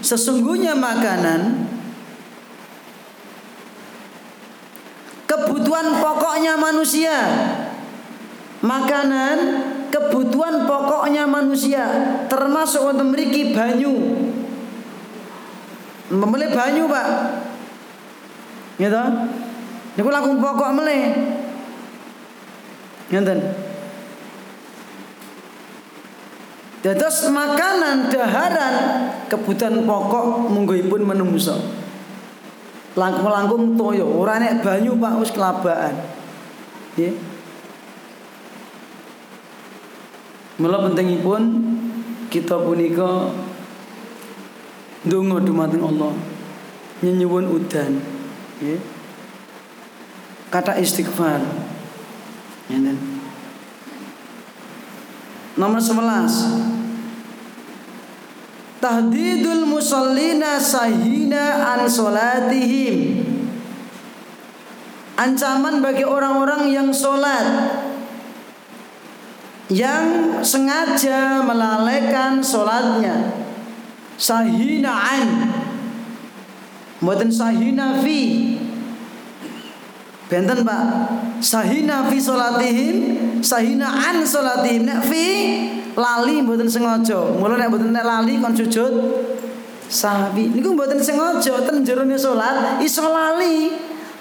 Sesungguhnya 0.00 0.78
makanan 0.78 1.66
kebutuhan 5.26 5.98
pokoknya 5.98 6.54
manusia. 6.54 7.18
Makanan 8.64 9.36
kebutuhan 9.92 10.64
pokoknya 10.64 11.28
manusia 11.28 11.84
termasuk 12.32 12.80
untuk 12.80 13.12
memiliki 13.12 13.52
banyu. 13.52 13.92
Memilih 16.08 16.48
banyu, 16.52 16.84
Pak. 16.88 17.08
Gitu. 18.78 19.04
Niku 19.94 20.08
laku 20.10 20.36
pokok 20.38 20.70
melih. 20.74 21.04
Ngenten. 23.12 23.63
Dados 26.84 27.24
makanan 27.32 28.12
daharan 28.12 29.08
kebutuhan 29.32 29.88
pokok 29.88 30.52
munggahipun 30.52 31.00
menungso 31.00 31.56
langkung-langkung 32.92 33.72
toyo 33.72 34.04
ora 34.04 34.36
nek 34.36 34.60
banyu 34.60 34.92
Pak 35.00 35.16
wis 35.16 35.32
kelabaan 35.32 35.96
nggih. 36.94 37.16
Mula 40.60 40.78
pentingipun 40.86 41.42
kita 42.30 42.54
punika 42.60 43.34
ndonga 45.08 45.42
dumateng 45.42 45.82
Allah. 45.82 46.14
Nyenyuwun 47.02 47.50
udan. 47.50 47.98
Nggih. 48.62 48.78
Kata 50.54 50.78
istighfar. 50.78 51.42
Ngeten 52.70 53.13
nomor 55.54 55.78
11 55.78 56.74
tahdidul 58.84 59.64
musallina 59.64 60.60
sahina 60.60 61.72
an 61.72 61.88
solatihim. 61.88 63.24
Ancaman 65.16 65.80
bagi 65.80 66.04
orang-orang 66.04 66.68
yang 66.68 66.90
solat. 66.92 67.72
Yang 69.72 70.36
sengaja 70.44 71.40
melalaikan 71.40 72.44
solatnya. 72.44 73.32
Sahina 74.20 74.92
an 74.92 75.28
Mboten 77.00 77.32
sahina 77.32 77.98
fi 78.04 78.56
Benten 80.34 80.66
Pak 80.66 80.82
Sahina 81.38 82.10
fi 82.10 82.18
solatihim 82.18 82.96
Sahina 83.38 83.86
an 83.86 84.26
solatihim 84.26 84.82
Nek 84.82 85.06
fi 85.06 85.26
lali 85.94 86.42
mboten 86.42 86.66
sengaja. 86.66 87.38
Mula 87.38 87.54
nek 87.54 87.70
mboten 87.70 87.94
nek 87.94 88.02
lali 88.02 88.42
kon 88.42 88.50
sujud 88.50 88.94
sahwi. 89.86 90.50
Niku 90.50 90.74
mboten 90.74 90.98
sengaja 90.98 91.62
ten 91.62 91.86
jerone 91.86 92.18
salat 92.18 92.82
iso 92.82 93.06
lali. 93.06 93.70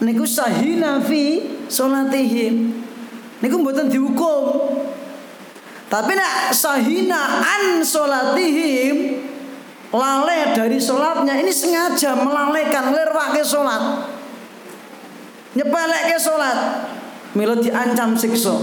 Niku 0.06 0.22
sahina 0.22 1.02
fi 1.02 1.42
salatihim. 1.66 2.78
Niku 3.42 3.56
mboten 3.58 3.90
dihukum. 3.90 4.70
Tapi 5.90 6.12
nek 6.14 6.54
sahina 6.54 7.42
an 7.42 7.82
salatihim 7.82 9.18
lalai 9.90 10.54
dari 10.58 10.78
sholatnya 10.78 11.38
ini 11.38 11.54
sengaja 11.54 12.18
melalaikan 12.18 12.94
lerwake 12.94 13.46
sholat 13.46 14.13
nyepelek 15.54 16.04
ke 16.14 16.18
sholat 16.18 16.90
milo 17.34 17.58
diancam 17.58 18.18
siksa 18.18 18.54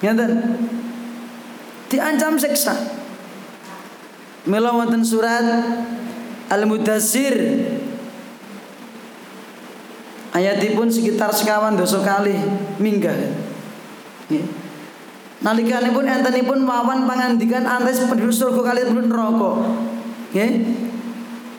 ngeten 0.00 0.32
diancam 1.90 2.38
siksa. 2.38 2.74
Mila 4.46 4.72
wonten 4.72 5.04
surat 5.04 5.44
Al-Mudassir 6.48 7.34
ayatipun 10.32 10.88
sekitar 10.88 11.34
sekawan 11.34 11.76
dosa 11.76 12.00
kali 12.00 12.38
minggah. 12.80 13.36
Nggih. 14.30 14.46
Nalikanipun 15.40 16.04
entenipun 16.08 16.64
wawan 16.64 17.04
pangandikan 17.04 17.66
antes 17.66 18.00
penduduk 18.06 18.32
surga 18.32 18.72
kali 18.72 18.80
penduduk 18.88 19.12
neraka. 19.12 19.50
Nggih. 20.32 20.52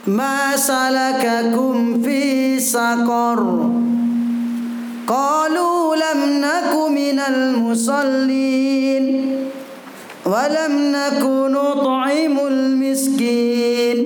Masalakakum 0.01 2.01
fi 2.01 2.57
saqar 2.57 3.37
Qalu 5.11 5.91
lam 5.99 6.39
naku 6.39 6.87
minal 6.87 7.59
musallin 7.59 9.05
ولم 10.21 10.95
نكن 10.95 11.51
نطعم 11.51 12.35
المسكين 12.47 13.97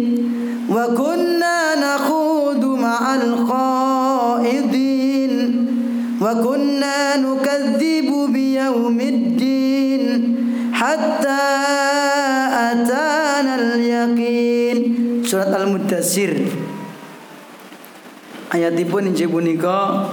وكنا 0.69 1.57
نخوض 1.75 2.63
مع 2.65 3.15
الخائضين 3.21 4.13
وكنا 6.21 6.97
نكذب 7.17 8.09
بيوم 8.33 8.99
الدين 8.99 10.03
حتى 10.73 11.45
أتانا 12.71 13.53
اليقين. 13.59 14.77
Surat 15.27 15.51
Al-Mudassir 15.53 16.31
Ayatipun 18.49 19.13
injih 19.13 19.27
punika 19.29 20.09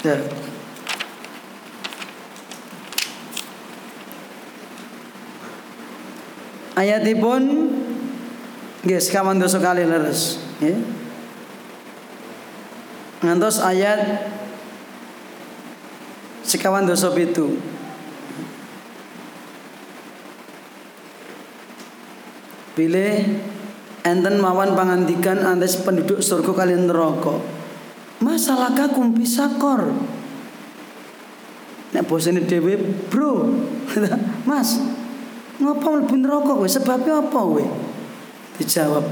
Ya. 0.00 0.16
Nggih 8.80 8.96
sekawan 8.96 9.36
dosa 9.36 9.60
kali 9.60 9.84
leres, 9.84 10.40
nggih. 10.56 10.80
Ngantos 13.20 13.60
ayat 13.60 14.24
sekawan 16.40 16.88
dosa 16.88 17.12
pitu. 17.12 17.60
Pilih 22.72 23.36
enten 24.00 24.40
mawan 24.40 24.72
pangandikan 24.72 25.44
antes 25.44 25.76
penduduk 25.76 26.24
surga 26.24 26.64
kalian 26.64 26.88
neraka. 26.88 27.59
Masalah 28.20 28.76
kakum 28.76 29.16
pisakor. 29.16 29.96
Nek 31.90 32.04
bosene 32.06 32.44
dhewe, 32.44 32.76
Bro. 33.08 33.48
Mas, 34.48 34.78
ngapa 35.58 35.88
mlebu 35.88 36.14
neraka 36.20 36.52
kowe? 36.54 36.68
Sebabe 36.68 37.10
apa 37.10 37.34
kowe? 37.34 37.64
Dijawab, 38.60 39.04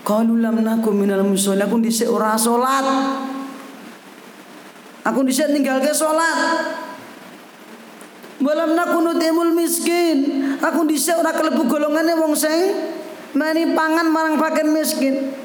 Qalu 0.00 0.40
lam 0.40 0.62
nakum 0.64 0.96
minal 0.96 1.26
musallin. 1.26 1.66
Aku 1.66 1.76
dhisik 1.82 2.08
ora 2.08 2.38
salat. 2.38 2.86
Aku 5.04 5.20
dhisik 5.26 5.50
ke 5.52 5.92
salat. 5.92 6.38
Walam 8.40 8.72
nakunu 8.72 9.20
timul 9.20 9.52
miskin. 9.52 10.48
Aku 10.64 10.88
dhisik 10.88 11.20
ora 11.20 11.36
kelebu 11.36 11.68
golongane 11.68 12.16
wong 12.16 12.32
sing 12.32 12.72
mani 13.36 13.76
pangan 13.76 14.08
marang 14.08 14.40
paken 14.40 14.72
miskin. 14.72 15.36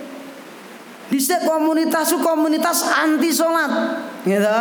Dhisik 1.06 1.46
komunitas 1.46 2.12
komunitas 2.18 2.90
anti 2.90 3.30
sholat, 3.30 3.72
gitu. 4.26 4.60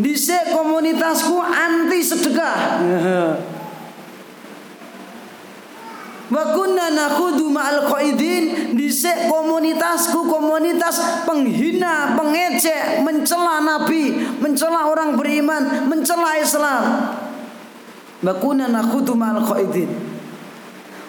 Dhisik 0.00 0.52
komunitasku 0.52 1.36
anti 1.40 2.00
sedekah. 2.00 2.56
Wa 6.26 6.42
kunna 6.56 6.90
nakhudu 6.90 7.46
ma'al 7.54 7.86
qaidin 7.86 8.74
dhisik 8.74 9.30
komunitasku 9.30 10.26
komunitas 10.26 11.22
penghina, 11.22 12.18
pengecek, 12.18 13.06
mencela 13.06 13.62
nabi, 13.62 14.10
mencela 14.42 14.90
orang 14.90 15.14
beriman, 15.14 15.86
mencela 15.86 16.34
Islam. 16.40 16.82
Wa 18.24 18.34
kunna 18.42 18.66
nakhudu 18.72 19.14
ma'al 19.14 19.44
qaidin. 19.46 20.15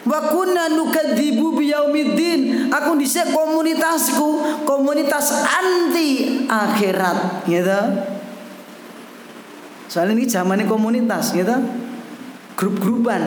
Wa 0.07 0.31
kunna 0.31 0.71
nukadzibu 0.71 1.59
biyaumiddin. 1.59 2.71
Aku 2.71 2.95
dhisik 2.95 3.35
komunitasku, 3.35 4.63
komunitas 4.63 5.43
anti 5.43 6.43
akhirat, 6.47 7.43
gitu. 7.43 7.81
Soalnya 9.91 10.15
ini 10.15 10.23
zamannya 10.27 10.63
komunitas, 10.63 11.35
gitu. 11.35 11.51
Grup-grupan. 12.55 13.23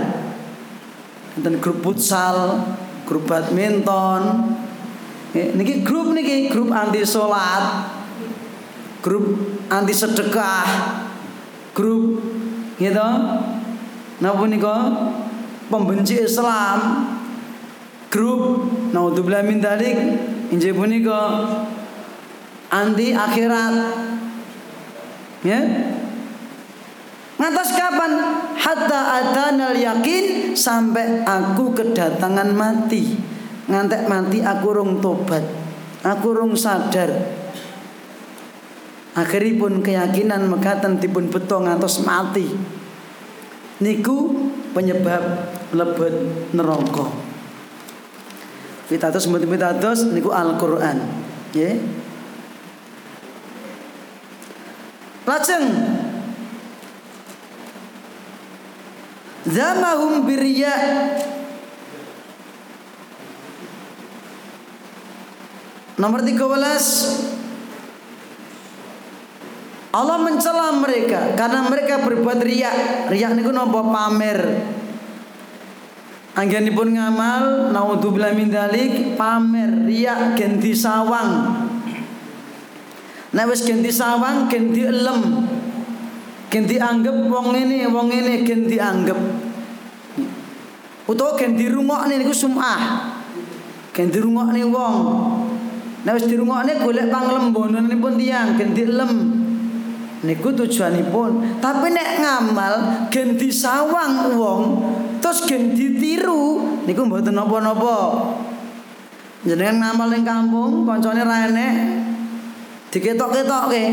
Dan 1.37 1.61
grup 1.61 1.85
futsal, 1.85 2.65
grup 3.05 3.29
badminton. 3.29 4.57
Niki 5.31 5.87
grup 5.87 6.11
niki 6.11 6.51
grup 6.51 6.75
anti 6.75 7.07
sholat, 7.07 7.87
grup 8.99 9.39
anti 9.71 9.95
sedekah, 9.95 10.67
grup 11.71 12.19
gitu. 12.81 13.09
Napa 14.21 14.45
nika 14.51 14.77
pembenci 15.71 16.19
Islam 16.19 17.07
grup 18.11 18.67
naudzubillah 18.91 19.47
min 19.47 19.63
dalik 19.63 19.97
injih 20.51 20.75
punika 20.75 21.47
anti 22.75 23.15
akhirat 23.15 23.75
ya 25.47 25.61
Ngantos 27.41 27.73
kapan? 27.73 28.13
Hatta 28.61 29.01
adanal 29.17 29.73
yakin 29.73 30.53
sampai 30.53 31.25
aku 31.25 31.73
kedatangan 31.73 32.53
mati. 32.53 33.17
Ngantek 33.65 34.05
mati 34.05 34.45
aku 34.45 34.77
rung 34.77 35.01
tobat. 35.01 35.41
Aku 36.05 36.37
rung 36.37 36.53
sadar. 36.53 37.09
Akhiripun 39.17 39.81
keyakinan 39.81 40.53
mekaten 40.53 41.01
dipun 41.01 41.33
beto 41.33 41.65
ngantos 41.65 42.05
mati. 42.05 42.45
Niku 43.81 44.37
penyebab 44.77 45.49
lebet 45.75 46.15
neraka. 46.55 47.07
Pitados 48.91 49.27
mboten 49.31 49.51
pitados 49.51 50.03
niku 50.11 50.35
Al-Qur'an. 50.35 50.99
Nggih. 51.55 51.79
Lajeng 55.31 55.67
Zamahum 59.47 60.27
birya 60.27 60.75
Nomor 66.03 66.27
13 66.27 67.31
Allah 69.91 70.19
mencela 70.23 70.71
mereka 70.79 71.35
karena 71.35 71.67
mereka 71.67 71.99
berbuat 71.99 72.39
riak. 72.47 73.11
Riak 73.11 73.35
niku 73.35 73.51
napa 73.51 73.83
pamer. 73.83 74.39
Anggenipun 76.31 76.95
ngamal 76.95 77.75
naudzubillah 77.75 78.31
min 78.39 78.55
dalik 78.55 79.19
pamer 79.19 79.91
riak 79.91 80.39
genti 80.39 80.71
sawang. 80.71 81.59
Nek 83.35 83.47
wis 83.51 83.67
genti 83.67 83.91
sawang 83.91 84.47
genti 84.47 84.87
elem. 84.87 85.43
Genti 86.51 86.79
anggap 86.79 87.15
wong 87.31 87.55
ini 87.55 87.87
wong 87.91 88.15
ini 88.15 88.47
genti 88.47 88.79
anggap. 88.79 89.19
Utawa 91.11 91.35
genti 91.35 91.67
rungokne 91.67 92.15
niku 92.23 92.35
sumah. 92.35 93.11
Genti 93.91 94.19
rungokne 94.23 94.63
wong. 94.71 94.97
Nek 96.07 96.15
wis 96.15 96.31
dirungokne 96.31 96.79
golek 96.79 97.11
panglembonanipun 97.11 98.15
tiyang 98.15 98.55
genti 98.55 98.87
elem 98.87 99.13
niku 100.25 100.53
tujuanipun. 100.53 101.61
Tapi 101.61 101.87
nek 101.93 102.11
ngamal 102.21 102.75
gen 103.09 103.37
disawang 103.37 104.37
wong 104.37 104.61
terus 105.21 105.45
gen 105.49 105.73
ditiru 105.73 106.81
niku 106.85 107.05
mboten 107.05 107.37
napa-napa. 107.37 107.99
Jenengan 109.45 109.81
ngamal 109.81 110.09
ning 110.13 110.25
kampung 110.25 110.85
kancane 110.85 111.25
ra 111.25 111.49
enek 111.49 111.75
diketok-ketokke. 112.93 113.85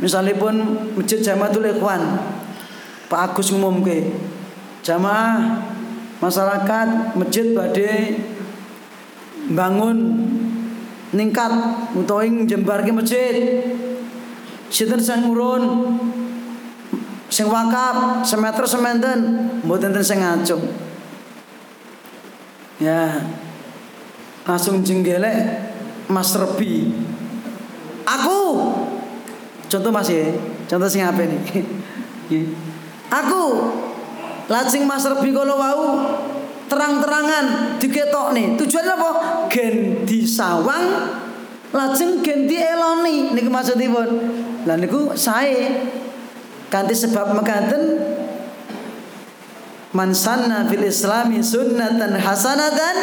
Misalipun 0.00 0.56
masjid 0.96 1.20
Jamatul 1.20 1.76
Ikhwan 1.76 2.00
Pak 3.12 3.36
Agus 3.36 3.52
ngumumke 3.52 4.08
jamaah 4.80 5.60
masyarakat 6.24 6.88
masjid 7.20 7.52
badhe 7.52 8.16
bangun 9.52 10.24
ningkat 11.12 11.52
utawa 11.92 12.24
jembarke 12.48 12.96
masjid 12.96 13.60
Sinten 14.70 15.02
sing 15.02 15.26
urun 15.26 15.62
sing 17.30 17.46
wakaf 17.46 18.22
semeter 18.22 18.66
sementen 18.66 19.50
mboten 19.66 19.90
enten 19.90 20.04
sing 20.06 20.18
ngacung. 20.22 20.62
Ya. 22.78 23.26
Langsung 24.46 24.80
jenggelek 24.80 25.36
Mas 26.06 26.32
Rebi. 26.34 26.90
Aku 28.06 28.40
contoh 29.70 29.90
Mas 29.90 30.08
ya. 30.10 30.30
Contoh 30.70 30.86
sing 30.86 31.02
apa 31.02 31.22
nih? 31.26 31.66
Aku 33.10 33.42
lajeng 34.46 34.86
Mas 34.86 35.02
Rebi 35.02 35.34
kalau 35.34 35.58
wau 35.58 35.82
terang-terangan 36.70 37.76
diketok 37.82 38.34
nih. 38.34 38.54
Tujuannya 38.54 38.94
apa? 38.94 39.10
Gen 39.50 40.06
disawang 40.06 40.86
lajeng 41.70 42.22
gen 42.22 42.46
dieloni 42.46 43.34
niku 43.34 43.50
maksudipun. 43.50 44.29
Lah 44.68 44.76
niku 44.76 45.16
sae 45.16 45.88
kanthi 46.68 46.94
sebab 46.94 47.36
mekaten 47.36 47.82
Man 49.90 50.14
sanna 50.14 50.70
fil 50.70 50.86
islami 50.86 51.42
sunnatan 51.42 52.14
hasanatan 52.14 52.94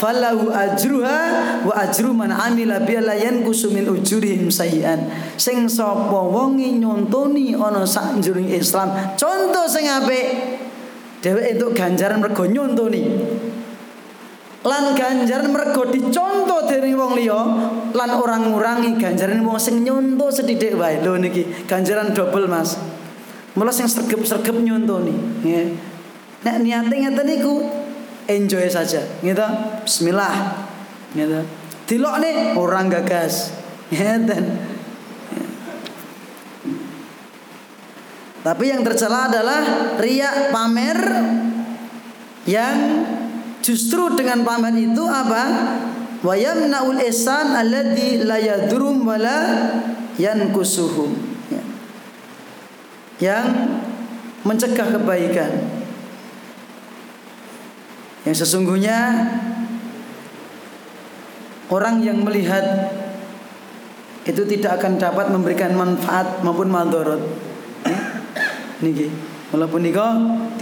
falahu 0.00 0.48
ajruha 0.48 1.20
wa 1.68 1.72
ajru 1.76 2.16
man 2.16 2.32
amila 2.32 2.80
biha 2.80 3.04
la 3.04 3.12
yanqusu 3.12 3.68
min 3.76 3.84
ujurihim 3.84 4.48
sayian. 4.48 5.04
Sing 5.36 5.68
sapa 5.68 6.16
wonge 6.16 6.64
nyontoni 6.80 7.52
ana 7.52 7.84
sakjroning 7.84 8.56
Islam, 8.56 8.88
contoh 9.20 9.68
sing 9.68 9.84
apik 9.84 10.56
dheweke 11.20 11.60
entuk 11.60 11.76
ganjaran 11.76 12.24
mergo 12.24 12.48
nyontoni. 12.48 13.04
Lan 14.60 14.92
ganjaran 14.92 15.48
mergo 15.48 15.88
dicontoh 15.88 16.68
dening 16.68 16.92
wong 16.92 17.16
liya 17.16 17.40
lan 17.96 18.10
orang 18.12 18.52
ngurangi 18.52 19.00
ganjaran 19.00 19.40
wong 19.40 19.56
sing 19.56 19.80
nyontoh 19.80 20.28
sedidik 20.28 20.76
wae. 20.76 21.00
Lho 21.00 21.16
niki 21.16 21.64
ganjaran 21.64 22.12
double 22.12 22.44
Mas. 22.44 22.76
Mula 23.56 23.72
sing 23.72 23.90
sregep-sregep 23.90 24.62
nyontoni, 24.62 25.42
nggih. 25.42 25.74
Nek 26.46 26.56
niate 26.62 26.94
ngeten 26.94 27.26
niku 27.26 27.66
enjoy 28.30 28.68
saja, 28.70 29.02
gitu. 29.24 29.46
Bismillah. 29.82 30.60
Gitu. 31.16 31.40
Dilokne 31.90 32.54
orang 32.54 32.86
gagas. 32.86 33.50
Ngeten. 33.90 34.44
Tapi 38.40 38.64
yang 38.72 38.80
tercela 38.80 39.28
adalah 39.28 39.60
riak 40.00 40.48
pamer 40.48 41.00
yang 42.48 42.76
justru 43.60 44.12
dengan 44.16 44.44
pamer 44.44 44.74
itu 44.76 45.04
apa? 45.06 45.44
Wa 46.20 46.34
yamna'ul 46.36 47.00
ihsan 47.08 47.56
alladzi 47.56 48.24
la 48.24 48.36
yadurum 48.36 49.04
wa 49.04 49.16
la 49.16 49.38
yankusuhum. 50.20 51.10
Ya. 51.48 51.62
Yang 53.20 53.46
mencegah 54.44 54.88
kebaikan. 55.00 55.52
Yang 58.28 58.44
sesungguhnya 58.44 58.98
orang 61.72 62.04
yang 62.04 62.20
melihat 62.20 62.92
itu 64.28 64.44
tidak 64.44 64.76
akan 64.76 65.00
dapat 65.00 65.32
memberikan 65.32 65.72
manfaat 65.72 66.44
maupun 66.44 66.68
madorot. 66.68 67.24
Ya. 67.88 68.00
Niki. 68.84 69.29
Walaupun 69.50 69.82
niko 69.82 70.06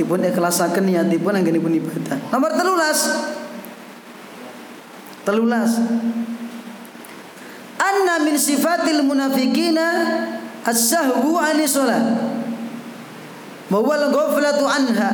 dipun 0.01 0.24
ikhlasaken 0.24 0.89
niatipun 0.89 1.36
anggenipun 1.36 1.76
ibadah. 1.76 2.16
Nomor 2.32 2.57
telulas. 2.57 2.99
Telulas. 5.28 5.76
Anna 7.76 8.24
min 8.24 8.41
sifatil 8.41 9.05
munafikina 9.05 9.86
as-sahwu 10.64 11.36
'ani 11.36 11.68
shalah. 11.68 12.01
Wa 13.68 13.80
ghaflatu 13.84 14.64
anha. 14.64 15.11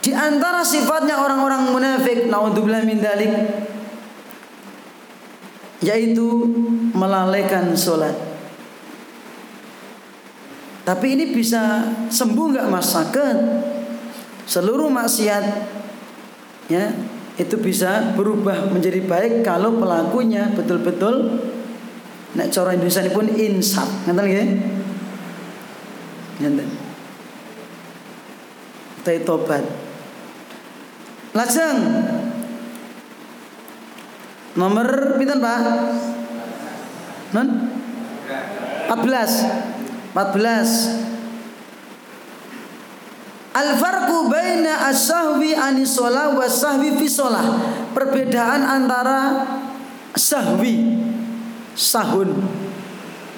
Di 0.00 0.10
antara 0.16 0.66
sifatnya 0.66 1.22
orang-orang 1.22 1.70
munafik 1.70 2.26
naudzubillah 2.26 2.82
min 2.88 2.98
dalik 2.98 3.30
yaitu 5.84 6.26
melalaikan 6.92 7.72
sholat. 7.76 8.29
Tapi 10.80 11.06
ini 11.12 11.30
bisa 11.30 11.84
sembuh 12.08 12.46
nggak 12.56 12.66
mas 12.72 12.88
sakit? 12.92 13.36
Seluruh 14.48 14.90
maksiat 14.90 15.44
ya 16.70 16.90
itu 17.38 17.56
bisa 17.58 18.14
berubah 18.18 18.68
menjadi 18.70 19.02
baik 19.02 19.46
kalau 19.46 19.78
pelakunya 19.78 20.50
betul-betul 20.52 21.40
nek 22.34 22.50
cara 22.50 22.74
Indonesia 22.74 23.02
ini 23.02 23.12
pun 23.14 23.26
insaf, 23.26 23.88
ngerti 24.06 24.22
nggih? 24.26 24.48
Ngerti. 26.42 26.64
Kita 29.00 29.12
tobat. 29.24 29.64
Lajeng 31.30 31.78
Nomor 34.58 35.14
pinten, 35.14 35.38
Pak? 35.38 35.60
Non? 37.38 37.48
14. 38.90 39.69
14. 40.14 41.10
Al-farqu 43.50 44.30
baina 44.30 44.90
as-sahwi 44.90 45.58
wa 45.58 46.46
sahwi 46.46 46.94
fi 46.98 47.06
shalah. 47.10 47.46
Perbedaan 47.90 48.62
antara 48.62 49.46
sahwi 50.14 50.98
sahun 51.74 52.30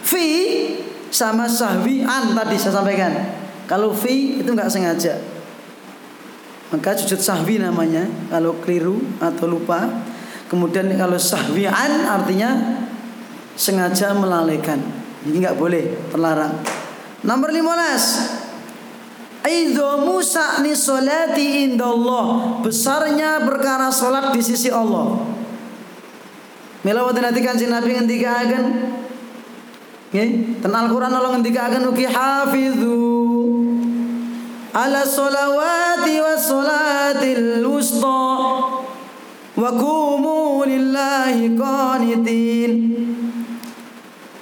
fi 0.05 0.27
sama 1.09 1.49
sahwi 1.49 2.05
an 2.05 2.37
tadi 2.37 2.57
saya 2.61 2.81
sampaikan. 2.81 3.13
Kalau 3.69 3.93
fi 3.97 4.41
itu 4.41 4.53
enggak 4.53 4.69
sengaja. 4.69 5.17
Maka 6.73 6.97
sujud 6.97 7.21
sahwi 7.21 7.61
namanya 7.61 8.09
kalau 8.33 8.57
keliru 8.61 9.01
atau 9.21 9.49
lupa. 9.49 9.89
Kemudian 10.49 10.93
kalau 10.97 11.17
sahwian 11.17 12.05
artinya 12.05 12.81
sengaja 13.57 14.13
melalaikan. 14.13 15.02
Jadi 15.23 15.37
nggak 15.39 15.59
boleh, 15.59 16.11
terlarang. 16.11 16.55
Nomor 17.23 17.49
15. 17.55 19.47
Aidhamu 19.47 20.23
sa'ni 20.23 20.75
salati 20.75 21.67
indallah. 21.67 22.59
Besarnya 22.63 23.43
perkara 23.43 23.91
salat 23.91 24.31
di 24.35 24.43
sisi 24.43 24.71
Allah. 24.71 25.19
Mila 26.83 27.07
wonten 27.07 27.23
ati 27.23 27.39
Kanjeng 27.43 27.71
Nabi 27.71 27.95
ngendikaken 27.95 28.65
Nggih, 30.13 30.61
ten 30.61 30.69
Al-Qur'an 30.77 31.09
Allah 31.09 31.41
ngendikaken 31.41 31.89
ugi 31.89 32.05
hafizu 32.05 33.01
ala 34.77 35.09
salawati 35.09 36.21
was 36.21 36.45
salatil 36.45 37.65
wusta 37.65 38.29
wa 39.57 39.71
kumu 39.73 40.69
lillahi 40.69 41.57
qanitin 41.57 42.71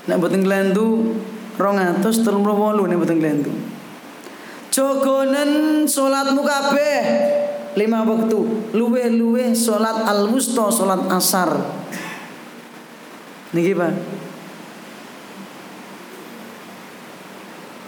nek 0.08 0.16
boten 0.20 0.44
glendu 0.44 1.16
238 1.58 2.88
nek 2.88 2.98
boten 3.00 3.18
glendu 3.20 3.52
jogonen 4.70 5.84
salatmu 5.84 6.40
kabeh 6.40 7.00
lima 7.74 8.06
waktu 8.06 8.38
luwe-luwe 8.72 9.52
salat 9.52 10.06
al-wusta 10.06 10.70
salat 10.72 11.02
asar 11.10 11.50
niki 13.52 13.74
Pak 13.74 13.92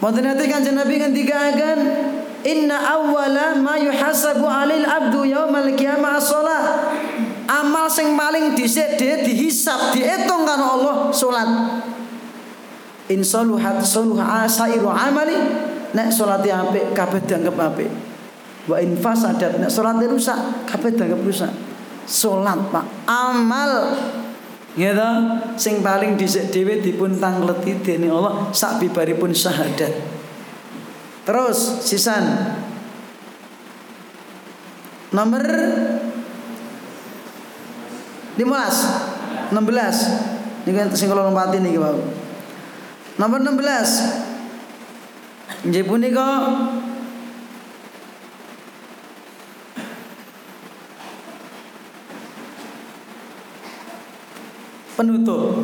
Mboten 0.03 0.19
nate 0.19 0.51
Kanjeng 0.51 0.75
Nabi 0.75 0.99
ngendikaken 0.99 1.79
Inna 2.43 2.75
awwala 2.75 3.55
ma 3.55 3.79
yuhasabu 3.79 4.43
'alil 4.43 4.83
abdu 4.83 5.23
yaumal 5.23 5.71
qiyamah 5.79 6.19
shalah. 6.19 6.91
Amal 7.47 7.87
sing 7.87 8.19
paling 8.19 8.51
dhisik 8.51 8.99
dhewe 8.99 9.23
dihisab, 9.23 9.95
diitung 9.95 10.43
karo 10.43 10.65
Allah 10.79 10.95
salat. 11.15 11.49
In 13.13 13.21
saluhat 13.21 13.77
saluha 13.85 14.49
asairu 14.49 14.89
amali 14.89 15.37
nek 15.93 16.09
salate 16.09 16.49
apik 16.49 16.97
kabeh 16.97 17.21
dianggap 17.29 17.53
apik. 17.53 17.89
Wa 18.65 18.81
in 18.81 18.97
fasadat 18.97 19.61
nek 19.61 19.69
salate 19.69 20.09
rusak 20.09 20.65
kabeh 20.65 20.97
dianggap 20.97 21.21
rusak. 21.21 21.53
Salat 22.03 22.59
Pak, 22.67 23.07
amal 23.07 23.95
Ya 24.73 24.89
sing 25.53 25.85
paling 25.85 26.17
dhisik 26.17 26.49
dhewe 26.49 26.81
dipun 26.81 27.21
tangleti 27.21 27.77
dening 27.85 28.09
Allah 28.09 28.49
sak 28.49 28.81
bibaripun 28.81 29.29
syahadat. 29.29 29.93
Terus 31.29 31.85
sisan 31.85 32.25
nomor 35.13 35.45
15 38.33 39.53
16 39.53 40.65
niki 40.65 40.97
sing 40.97 41.05
kula 41.05 41.29
lompati 41.29 41.61
niki 41.61 41.77
Pak. 41.77 42.22
Nomor 43.13 43.45
16 43.45 44.33
Nggih 45.63 45.85
punika. 45.87 46.27
Penutup. 54.97 55.63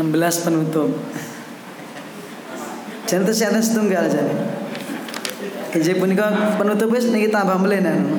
16 0.00 0.46
penutup. 0.48 0.90
Jangan 3.04 3.28
tersiana 3.28 3.60
setunggal 3.60 4.08
jadi 4.08 4.32
Jadi 5.76 6.00
punika 6.00 6.56
penutup 6.56 6.88
wis 6.88 7.12
niki 7.12 7.28
tambah 7.28 7.60
melenan 7.60 8.16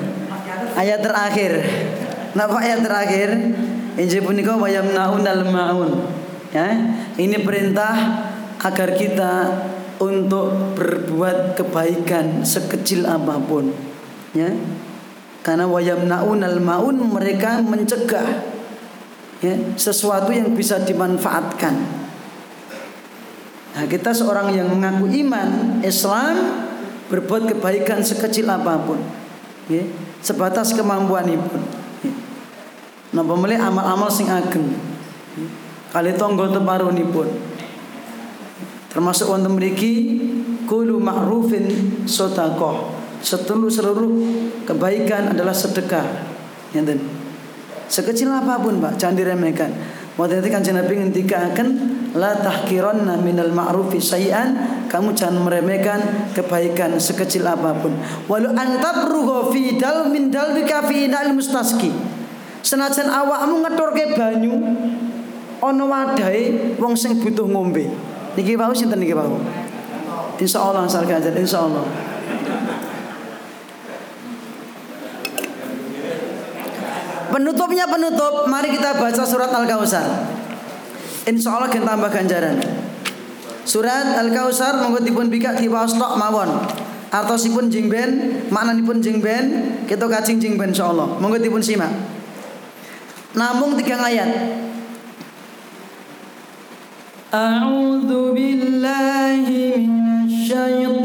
Ayat 0.77 1.01
terakhir. 1.01 1.65
Napa 2.37 2.61
ayat 2.61 2.85
terakhir? 2.85 3.29
Injil 3.97 4.21
punika 4.21 4.53
wayam 4.53 4.93
naun 4.93 5.25
al 5.25 5.41
maun 5.49 6.22
ya 6.53 6.67
ini 7.17 7.41
perintah 7.41 7.93
agar 8.61 8.95
kita 8.95 9.33
untuk 9.99 10.77
berbuat 10.77 11.57
kebaikan 11.57 12.45
sekecil 12.45 13.09
apa 13.09 13.41
pun 13.41 13.73
ya 14.37 14.53
karena 15.43 15.67
wayam 15.67 16.07
naun 16.07 16.39
al 16.45 16.63
maun 16.63 16.95
mereka 17.11 17.59
mencegah 17.59 18.53
ya, 19.43 19.55
sesuatu 19.75 20.31
yang 20.31 20.55
bisa 20.55 20.79
dimanfaatkan. 20.81 21.75
Nah, 23.73 23.85
kita 23.89 24.15
seorang 24.15 24.55
yang 24.55 24.71
mengaku 24.71 25.11
iman 25.11 25.81
Islam 25.83 26.63
berbuat 27.11 27.51
kebaikan 27.51 27.99
sekecil 27.99 28.47
apa 28.47 28.79
pun, 28.79 29.03
ya, 29.67 29.83
sebatas 30.23 30.71
kemampuan 30.71 31.27
ibu. 31.27 31.59
Ya. 32.07 32.13
Nah, 33.19 33.23
pemilih 33.27 33.59
amal-amal 33.59 34.07
sing 34.07 34.31
ageng. 34.31 34.71
Ya. 35.35 35.45
Kali 35.93 36.11
tonggo 36.17 36.49
pun. 37.13 37.29
Termasuk 38.89 39.29
wonten 39.29 39.53
mriki 39.53 40.21
kulu 40.65 40.97
ma'rufin 40.97 41.65
sotakoh. 42.09 42.97
Seluruh 43.21 43.69
seluruh 43.69 44.13
kebaikan 44.65 45.37
adalah 45.37 45.53
sedekah. 45.53 46.03
Ngeten. 46.73 46.97
Ya, 46.97 47.23
Sekecil 47.93 48.25
apa 48.33 48.57
pun 48.57 48.81
Pak, 48.81 48.97
jangan 48.97 49.21
diremehkan. 49.21 49.69
Waktu 50.17 50.41
itu 50.41 50.49
kan 50.49 50.65
Nabi 50.65 50.93
ngendikaken 50.97 51.67
la 52.17 52.37
tahkiranna 52.41 53.21
minal 53.21 53.53
ma'rufi 53.53 54.01
syai'an, 54.01 54.85
kamu 54.89 55.13
jangan 55.13 55.45
meremehkan 55.45 56.29
kebaikan 56.33 56.97
sekecil 56.97 57.45
apa 57.45 57.73
pun. 57.77 57.93
Walau 58.25 58.49
antabrugha 58.53 59.53
fi 59.53 59.77
dal 59.77 60.09
min 60.09 60.33
dalbika 60.33 60.85
fi 60.89 61.05
inal 61.05 61.37
mustaski. 61.37 61.93
Senajan 62.65 63.13
awakmu 63.13 63.61
ngeturke 63.61 64.17
banyu 64.17 64.57
ana 65.63 65.83
wadahe 65.87 66.75
wong 66.75 66.93
sing 66.99 67.15
butuh 67.23 67.47
ngombe. 67.47 67.87
Niki 68.35 68.59
wau 68.59 68.75
sinten 68.75 68.99
niki 68.99 69.15
wau? 69.15 69.39
Insyaallah 70.35 70.83
asal 70.83 71.07
kajar 71.07 71.31
insyaallah. 71.31 71.85
Penutupnya 77.33 77.89
penutup, 77.89 78.45
mari 78.45 78.69
kita 78.69 78.93
baca 78.93 79.23
surat 79.25 79.49
Al-Kausar. 79.49 80.05
Insya 81.25 81.49
Allah 81.57 81.65
kita 81.71 81.81
tambah 81.81 82.13
ganjaran. 82.13 82.61
Surat 83.65 84.21
Al-Kausar 84.21 84.85
monggo 84.85 85.01
dipun 85.01 85.33
bika 85.33 85.57
diwaos 85.57 85.97
tok 85.97 86.13
mawon. 86.13 86.61
Artosipun 87.09 87.73
jingben, 87.73 88.41
maknanipun 88.53 89.01
jingben, 89.01 89.45
kita 89.89 90.05
kacing 90.05 90.37
jingben 90.37 90.77
Allah. 90.77 91.17
Monggo 91.17 91.41
dipun 91.41 91.61
simak. 91.61 91.89
Namung 93.33 93.81
tiga 93.81 93.97
ayat. 93.97 94.29
أعوذ 97.33 98.33
بالله 98.33 99.45
من 99.89 100.25
الشيطان 100.25 101.02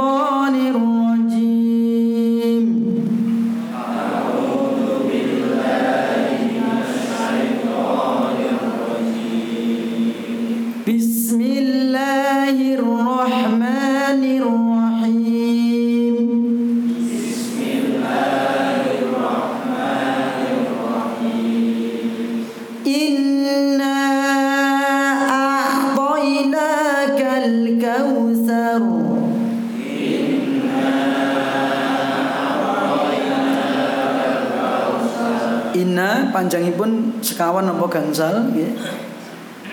panjangipun 36.39 37.19
sekawan 37.19 37.67
apa 37.67 37.83
gangsal 37.91 38.55
nggih. 38.55 38.71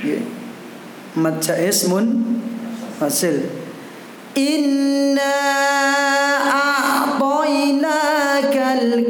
Nggih. 0.02 0.26
Madja 1.14 1.54
ismun 1.62 2.42
fasil. 2.98 3.46
Inna 4.34 5.38
a'tainakal 6.50 7.94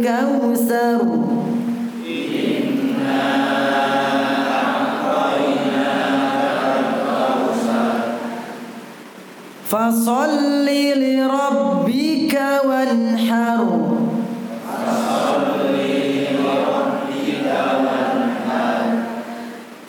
kautsar. 0.03 0.99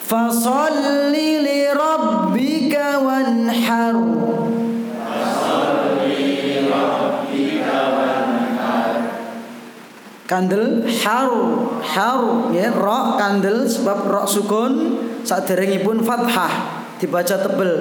Fasalli 0.06 1.42
li 1.42 1.66
rabbika 1.66 3.02
wanhar. 3.02 3.98
Kandel 10.30 10.86
har 10.86 11.30
har 11.82 12.22
ya 12.54 12.70
rok 12.70 13.18
kandel 13.18 13.66
sebab 13.66 14.06
rok 14.06 14.30
sukun 14.30 14.72
saderengipun 15.26 16.06
fathah 16.06 16.54
dibaca 17.02 17.42
tebel. 17.42 17.74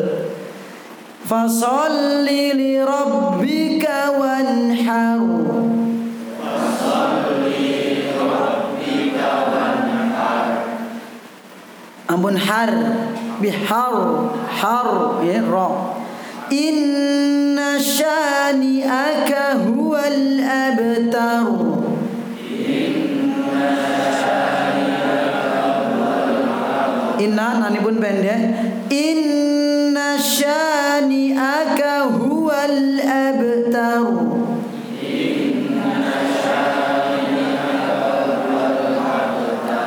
Fasalli 1.30 2.58
li 2.58 2.82
rabbika 2.82 4.18
wanhar. 4.18 5.22
Ampun 12.08 12.38
har 12.38 12.72
bihar 13.42 13.96
har 14.62 14.90
ya 15.26 15.42
ro 15.42 15.96
inna 16.52 17.80
syani'aka 17.82 19.66
huwal 19.66 20.42
abtar. 20.46 21.50
Inna 27.16 27.48
nani 27.64 27.80
pun 27.82 27.98
pendek. 27.98 28.42
Inna 28.94 30.20
syani'aka 30.22 31.94
huwal 32.14 33.02
abtar. 33.02 34.06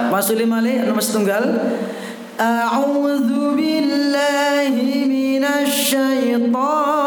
Masuk 0.08 0.34
lima 0.40 0.58
li, 0.58 0.82
nomor 0.82 1.04
setunggal 1.04 1.44
أعوذ 2.40 3.56
بالله 3.56 4.74
من 5.06 5.44
الشيطان 5.44 6.97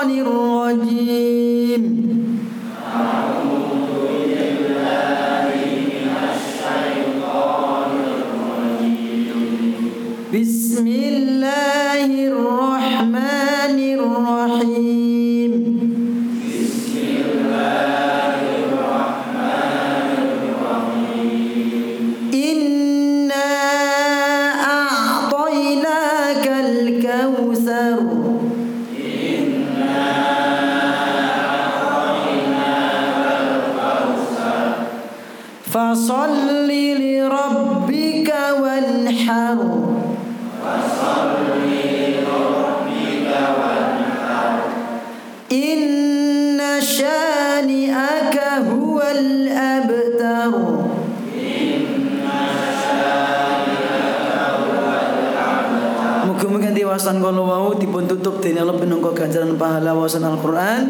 tutup 58.21 58.37
dene 58.37 58.61
Allah 58.61 58.77
pinangka 58.77 59.17
ganjaran 59.17 59.57
pahala 59.57 59.97
wawasan 59.97 60.21
Al-Qur'an. 60.21 60.85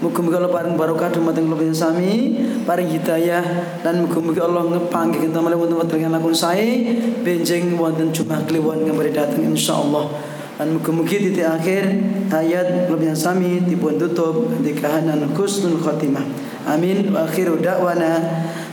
Muga-muga 0.00 0.40
Allah 0.40 0.48
paring 0.48 0.80
barokah 0.80 1.12
dumateng 1.12 1.52
kula 1.52 1.76
sami, 1.76 2.40
paring 2.64 2.88
hidayah 2.88 3.44
dan 3.84 4.08
muga-muga 4.08 4.48
Allah 4.48 4.64
ngepanggih 4.72 5.28
kita 5.28 5.44
malih 5.44 5.60
wonten 5.60 5.76
wekdal 5.76 6.08
lakon 6.08 6.32
sae 6.32 6.96
benjing 7.20 7.76
wonten 7.76 8.08
Jumat 8.08 8.48
kliwon 8.48 8.88
kembali 8.88 9.12
datang 9.12 9.44
insyaallah. 9.44 10.08
Dan 10.56 10.80
muga-muga 10.80 11.20
titik 11.20 11.44
akhir 11.44 11.84
ayat 12.32 12.88
lebih 12.88 13.12
sami 13.12 13.60
dipun 13.60 14.00
tutup 14.00 14.48
di 14.64 14.72
kahanan 14.72 15.28
husnul 15.36 15.76
khatimah. 15.84 16.24
Amin 16.64 17.12
wa 17.12 17.28
akhiru 17.28 17.60
da'wana 17.60 18.24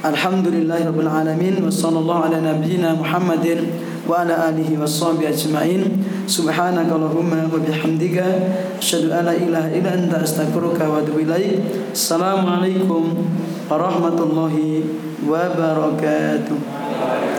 alhamdulillahirabbil 0.08 1.12
alamin 1.12 1.60
wa 1.60 1.68
sallallahu 1.68 2.32
Muhammadin 3.04 3.87
wa 4.08 4.24
ala 4.24 4.48
alihi 4.50 4.80
washabihi 4.80 5.28
ajma'in. 5.28 5.84
Subhanaka 6.26 6.96
Allahumma 6.96 7.52
wa 7.52 7.60
bihamdika 7.60 8.24
asyhadu 8.80 9.12
an 9.12 9.28
la 9.28 9.36
ilaha 9.36 9.70
illa 9.76 9.92
anta 9.94 10.24
astaghfiruka 10.24 10.88
wa 10.88 11.04
atubu 11.04 11.28
ilaik. 11.28 11.92
Assalamualaikum 11.92 13.28
warahmatullahi 13.68 14.88
wabarakatuh. 15.28 17.37